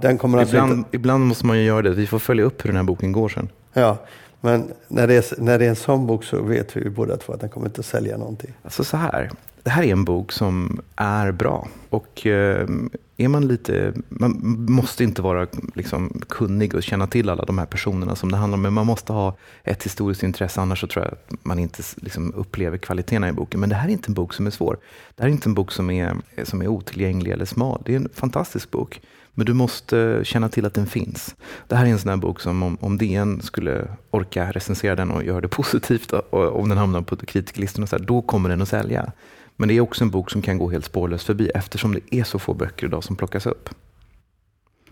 Den 0.00 0.18
kommer 0.18 0.38
alltså 0.38 0.56
ibland, 0.56 0.72
inte... 0.72 0.96
ibland 0.96 1.26
måste 1.26 1.46
man 1.46 1.58
ju 1.58 1.64
göra 1.64 1.82
det. 1.82 1.90
Vi 1.90 2.06
får 2.06 2.18
följa 2.18 2.44
upp 2.44 2.64
hur 2.64 2.68
den 2.68 2.76
här 2.76 2.84
boken 2.84 3.12
går 3.12 3.28
sen. 3.28 3.48
Ja, 3.72 3.98
men 4.44 4.72
när 4.88 5.06
det, 5.06 5.14
är, 5.14 5.40
när 5.40 5.58
det 5.58 5.64
är 5.64 5.68
en 5.68 5.76
sån 5.76 6.06
bok 6.06 6.24
så 6.24 6.42
vet 6.42 6.76
vi 6.76 6.90
båda 6.90 7.16
två 7.16 7.32
att 7.32 7.40
den 7.40 7.50
kommer 7.50 7.66
inte 7.66 7.80
att 7.80 7.86
sälja 7.86 8.16
någonting. 8.16 8.52
Alltså 8.62 8.84
så 8.84 8.96
här, 8.96 9.30
det 9.62 9.70
här 9.70 9.82
är 9.82 9.92
en 9.92 10.04
bok 10.04 10.32
som 10.32 10.80
är 10.96 11.32
bra. 11.32 11.68
Och 11.90 12.26
eh, 12.26 12.68
är 13.16 13.28
man 13.28 13.48
lite, 13.48 13.92
man 14.08 14.40
måste 14.68 15.04
inte 15.04 15.22
vara 15.22 15.46
liksom 15.74 16.20
kunnig 16.28 16.74
och 16.74 16.82
känna 16.82 17.06
till 17.06 17.28
alla 17.28 17.44
de 17.44 17.58
här 17.58 17.66
personerna 17.66 18.16
som 18.16 18.30
det 18.30 18.36
handlar 18.36 18.56
om. 18.56 18.62
Men 18.62 18.72
man 18.72 18.86
måste 18.86 19.12
ha 19.12 19.36
ett 19.62 19.84
historiskt 19.84 20.22
intresse, 20.22 20.60
annars 20.60 20.80
så 20.80 20.86
tror 20.86 21.04
jag 21.04 21.12
att 21.12 21.44
man 21.44 21.58
inte 21.58 21.82
liksom 21.96 22.34
upplever 22.34 22.78
kvaliteterna 22.78 23.28
i 23.28 23.32
boken. 23.32 23.60
Men 23.60 23.68
det 23.68 23.74
här 23.74 23.88
är 23.88 23.92
inte 23.92 24.10
en 24.10 24.14
bok 24.14 24.34
som 24.34 24.46
är 24.46 24.50
svår. 24.50 24.78
Det 25.14 25.22
här 25.22 25.28
är 25.28 25.32
inte 25.32 25.48
en 25.48 25.54
bok 25.54 25.72
som 25.72 25.90
är, 25.90 26.16
som 26.44 26.62
är 26.62 26.68
otillgänglig 26.68 27.32
eller 27.32 27.44
smal. 27.44 27.82
Det 27.84 27.92
är 27.92 27.96
en 27.96 28.08
fantastisk 28.14 28.70
bok. 28.70 29.00
Men 29.34 29.46
du 29.46 29.54
måste 29.54 30.20
känna 30.24 30.48
till 30.48 30.66
att 30.66 30.74
den 30.74 30.86
finns. 30.86 31.34
Det 31.68 31.76
här 31.76 31.86
är 31.86 31.90
en 31.90 31.98
sån 31.98 32.08
här 32.08 32.16
bok 32.16 32.40
som 32.40 32.62
om, 32.62 32.78
om 32.80 32.98
DN 32.98 33.42
skulle 33.42 33.88
orka 34.10 34.50
recensera 34.50 34.96
den 34.96 35.10
och 35.10 35.24
göra 35.24 35.40
det 35.40 35.48
positivt, 35.60 36.12
och 36.12 36.60
om 36.60 36.68
den 36.68 36.78
hamnar 36.78 37.02
på 37.02 37.16
kritikerlistan, 37.16 37.86
så 37.86 37.96
här, 37.96 38.04
då 38.04 38.22
kommer 38.22 38.48
den 38.48 38.62
att 38.62 38.68
sälja. 38.68 39.12
Men 39.56 39.68
det 39.68 39.74
är 39.74 39.80
också 39.80 40.04
en 40.04 40.10
bok 40.10 40.30
som 40.30 40.42
kan 40.42 40.58
gå 40.58 40.70
helt 40.70 40.84
spårlöst 40.84 41.26
förbi 41.26 41.50
eftersom 41.54 41.94
det 41.94 42.14
är 42.14 42.24
så 42.24 42.38
få 42.38 42.54
böcker 42.54 42.86
idag 42.86 43.04
som 43.04 43.16
plockas 43.16 43.46
upp. 43.46 43.68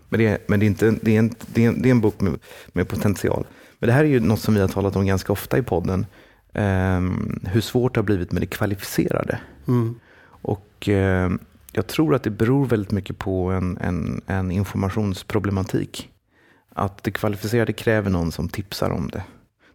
Men 0.09 0.19
det 0.19 0.27
är, 0.27 0.37
men 0.47 0.59
det 0.59 0.65
är, 0.65 0.67
inte, 0.67 0.95
det 1.01 1.15
är, 1.15 1.19
en, 1.19 1.35
det 1.53 1.63
är, 1.63 1.67
en, 1.67 1.81
det 1.81 1.89
är 1.89 1.91
en 1.91 2.01
bok 2.01 2.21
med, 2.21 2.39
med, 2.67 2.87
potential. 2.87 3.45
Men 3.79 3.87
det 3.87 3.93
här 3.93 4.03
är 4.03 4.07
ju 4.07 4.19
något 4.19 4.39
som 4.39 4.53
vi 4.53 4.61
har 4.61 4.67
talat 4.67 4.95
om 4.95 5.05
ganska 5.05 5.33
ofta 5.33 5.57
i 5.57 5.61
podden. 5.61 6.05
Um, 6.53 7.39
hur 7.43 7.61
svårt 7.61 7.93
det 7.93 7.99
har 7.99 8.05
blivit 8.05 8.31
med 8.31 8.41
det 8.41 8.45
kvalificerade. 8.45 9.39
Mm. 9.67 9.99
Och 10.25 10.87
um, 10.87 11.39
jag 11.75 11.87
tror 11.87 12.15
att 12.15 12.23
det 12.23 12.29
beror 12.29 12.65
väldigt 12.65 12.91
mycket 12.91 13.17
på 13.17 13.51
en, 13.51 13.77
en, 13.77 14.21
en 14.27 14.51
informationsproblematik. 14.51 16.09
Att 16.73 17.03
det 17.03 17.11
kvalificerade 17.11 17.73
kräver 17.73 18.09
någon 18.09 18.31
som 18.31 18.49
tipsar 18.49 18.89
om 18.89 19.07
det. 19.07 19.23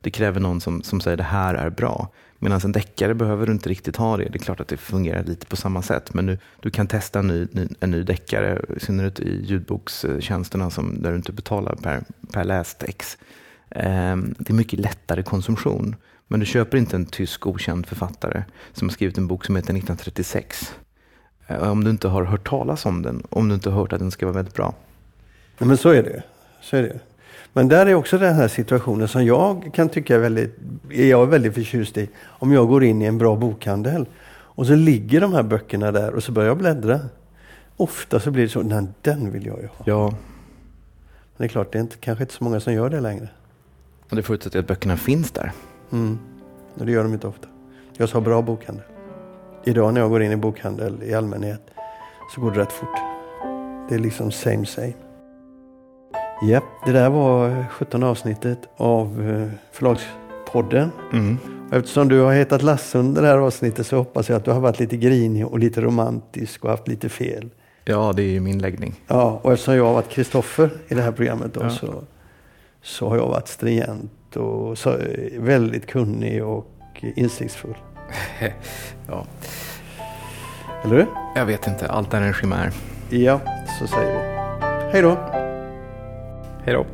Det 0.01 0.11
kräver 0.11 0.41
någon 0.41 0.61
som, 0.61 0.83
som 0.83 1.01
säger 1.01 1.17
det 1.17 1.23
här 1.23 1.55
är 1.55 1.71
bra. 1.71 2.13
Medan 2.39 2.61
en 2.65 2.73
deckare 2.73 3.15
behöver 3.15 3.47
du 3.47 3.53
inte 3.53 3.69
riktigt 3.69 3.97
ha 3.97 4.17
det. 4.17 4.25
Det 4.25 4.37
är 4.37 4.43
klart 4.43 4.61
att 4.61 4.69
det 4.69 4.77
fungerar 4.77 5.25
lite 5.25 5.47
på 5.47 5.57
samma 5.57 5.83
sätt. 5.83 6.15
Men 6.15 6.27
nu, 6.27 6.39
du 6.61 6.71
kan 6.71 6.87
testa 6.87 7.19
en 7.19 7.27
ny, 7.27 7.49
ny, 7.53 7.69
en 7.81 7.91
ny 7.91 8.03
deckare, 8.03 8.65
i 8.77 8.81
synnerhet 8.81 9.21
i 9.21 9.45
ljudbokstjänsterna 9.45 10.71
som, 10.71 11.03
där 11.03 11.11
du 11.11 11.17
inte 11.17 11.33
betalar 11.33 11.75
per, 11.75 12.05
per 12.33 12.45
läst 12.45 12.83
ex. 12.83 13.19
Um, 13.71 14.35
det 14.39 14.51
är 14.51 14.53
mycket 14.53 14.81
lättare 14.81 15.23
konsumtion. 15.23 15.97
Men 16.29 16.41
du 16.41 16.47
köper 16.47 16.79
inte 16.79 16.97
en 16.97 17.07
tysk 17.07 17.47
okänd 17.47 17.87
författare 17.87 18.45
som 18.73 18.89
har 18.89 18.93
skrivit 18.93 19.19
en 19.19 19.27
bok 19.27 19.45
som 19.45 19.57
heter 19.57 19.71
1936. 19.71 20.75
Eh, 21.49 21.71
om 21.71 21.85
du 21.85 21.91
inte 21.91 22.09
har 22.09 22.25
hört 22.25 22.49
talas 22.49 22.87
om 22.87 23.03
den, 23.03 23.23
om 23.31 23.49
du 23.49 23.55
inte 23.55 23.71
har 23.71 23.81
hört 23.81 23.93
att 23.93 24.01
den 24.01 24.11
ska 24.11 24.27
vara 24.27 24.37
väldigt 24.37 24.55
bra. 24.55 24.75
Nej, 25.59 25.69
men 25.69 25.77
så 25.77 25.89
är 25.89 26.03
det. 26.03 26.23
Så 26.61 26.77
är 26.77 26.83
det. 26.83 26.99
Men 27.53 27.69
där 27.69 27.87
är 27.87 27.95
också 27.95 28.19
den 28.19 28.35
här 28.35 28.49
situationen 28.49 29.09
som 29.09 29.25
jag 29.25 29.71
kan 29.75 29.89
tycka 29.89 30.15
är 30.15 30.19
väldigt, 30.19 30.59
är 30.91 31.07
jag 31.07 31.27
väldigt 31.27 31.55
förtjust 31.55 31.99
i. 31.99 32.09
Om 32.25 32.53
jag 32.53 32.69
går 32.69 32.85
in 32.85 33.03
i 33.03 33.05
en 33.05 33.19
bra 33.19 33.37
bokhandel 33.37 34.07
och 34.31 34.67
så 34.67 34.75
ligger 34.75 35.21
de 35.21 35.33
här 35.33 35.43
böckerna 35.43 35.93
där 35.93 36.15
och 36.15 36.23
så 36.23 36.33
börjar 36.33 36.49
jag 36.49 36.59
bläddra. 36.59 37.01
Ofta 37.77 38.21
så 38.21 38.31
blir 38.31 38.43
det 38.43 38.49
så, 38.49 38.63
nej 38.63 38.87
den 39.03 39.31
vill 39.33 39.47
jag 39.47 39.59
ju 39.61 39.67
ha. 39.67 39.85
Ja, 39.85 40.09
Men 40.09 40.17
det 41.37 41.45
är 41.45 41.49
klart, 41.49 41.73
det 41.73 41.79
är 41.79 41.83
inte, 41.83 41.97
kanske 41.97 42.25
inte 42.25 42.35
så 42.35 42.45
många 42.45 42.61
som 42.61 42.73
gör 42.73 42.91
det 42.91 43.01
längre. 43.01 43.29
och 44.11 44.17
det 44.17 44.23
förutsätter 44.23 44.59
att 44.59 44.67
böckerna 44.67 44.97
finns 44.97 45.31
där. 45.31 45.53
Mm. 45.93 46.19
Och 46.75 46.87
det 46.87 46.93
gör 46.93 47.03
de 47.03 47.13
inte 47.13 47.27
ofta. 47.27 47.49
Jag 47.97 48.09
sa 48.09 48.21
bra 48.21 48.43
bokhandel. 48.43 48.85
Idag 49.69 49.95
när 49.95 50.01
jag 50.01 50.11
går 50.11 50.23
in 50.23 50.33
i 50.33 50.37
bokhandel 50.37 51.03
i 51.03 51.15
allmänhet 51.15 51.61
så 52.35 52.41
går 52.41 52.51
det 52.51 52.61
rätt 52.61 52.73
fort. 52.73 52.99
Det 53.89 53.95
är 53.95 53.99
liksom 53.99 54.31
same 54.31 54.67
same. 54.67 54.93
Japp, 56.49 56.65
det 56.87 56.93
där 56.93 57.11
var 57.11 57.65
17 57.71 58.03
avsnittet 58.03 58.59
av 58.77 59.29
eh, 59.31 59.49
Förlagspodden. 59.73 60.91
Mm. 61.13 61.39
Eftersom 61.73 62.09
du 62.09 62.21
har 62.21 62.33
hetat 62.35 62.63
Lasse 62.63 62.99
under 62.99 63.23
det 63.23 63.29
här 63.29 63.39
avsnittet 63.39 63.87
så 63.87 63.97
hoppas 63.97 64.29
jag 64.29 64.37
att 64.37 64.45
du 64.45 64.51
har 64.51 64.61
varit 64.61 64.79
lite 64.81 64.97
grinig 64.97 65.47
och 65.47 65.59
lite 65.59 65.81
romantisk 65.81 66.65
och 66.65 66.71
haft 66.71 66.89
lite 66.89 67.09
fel. 67.09 67.51
Ja, 67.85 68.13
det 68.17 68.23
är 68.23 68.31
ju 68.31 68.41
min 68.41 68.59
läggning. 68.59 68.95
Ja, 69.07 69.41
och 69.43 69.53
eftersom 69.53 69.75
jag 69.75 69.85
har 69.85 69.93
varit 69.95 70.09
Kristoffer 70.09 70.71
i 70.89 70.95
det 70.95 71.03
här 71.03 71.13
programmet 71.13 71.55
då, 71.55 71.61
Ja. 71.63 71.71
så, 71.71 72.03
så 72.83 73.09
har 73.09 73.17
jag 73.17 73.29
varit 73.29 73.49
stringent 73.49 74.37
och 74.37 74.79
så, 74.79 74.97
väldigt 75.39 75.87
kunnig 75.87 76.45
och 76.45 76.67
insiktsfull. 77.17 77.77
Ja. 79.09 79.25
Eller 80.85 80.97
hur? 80.97 81.07
Jag 81.35 81.47
vet 81.47 81.67
inte, 81.67 81.89
allt 81.89 82.15
är 82.15 82.21
en 82.21 82.35
chimär. 82.35 82.71
Ja, 83.11 83.41
så 83.79 83.87
säger 83.87 84.15
vi. 84.15 84.93
Hej 84.93 85.03
då! 85.03 85.19
Hej 86.65 86.75
då. 86.75 86.87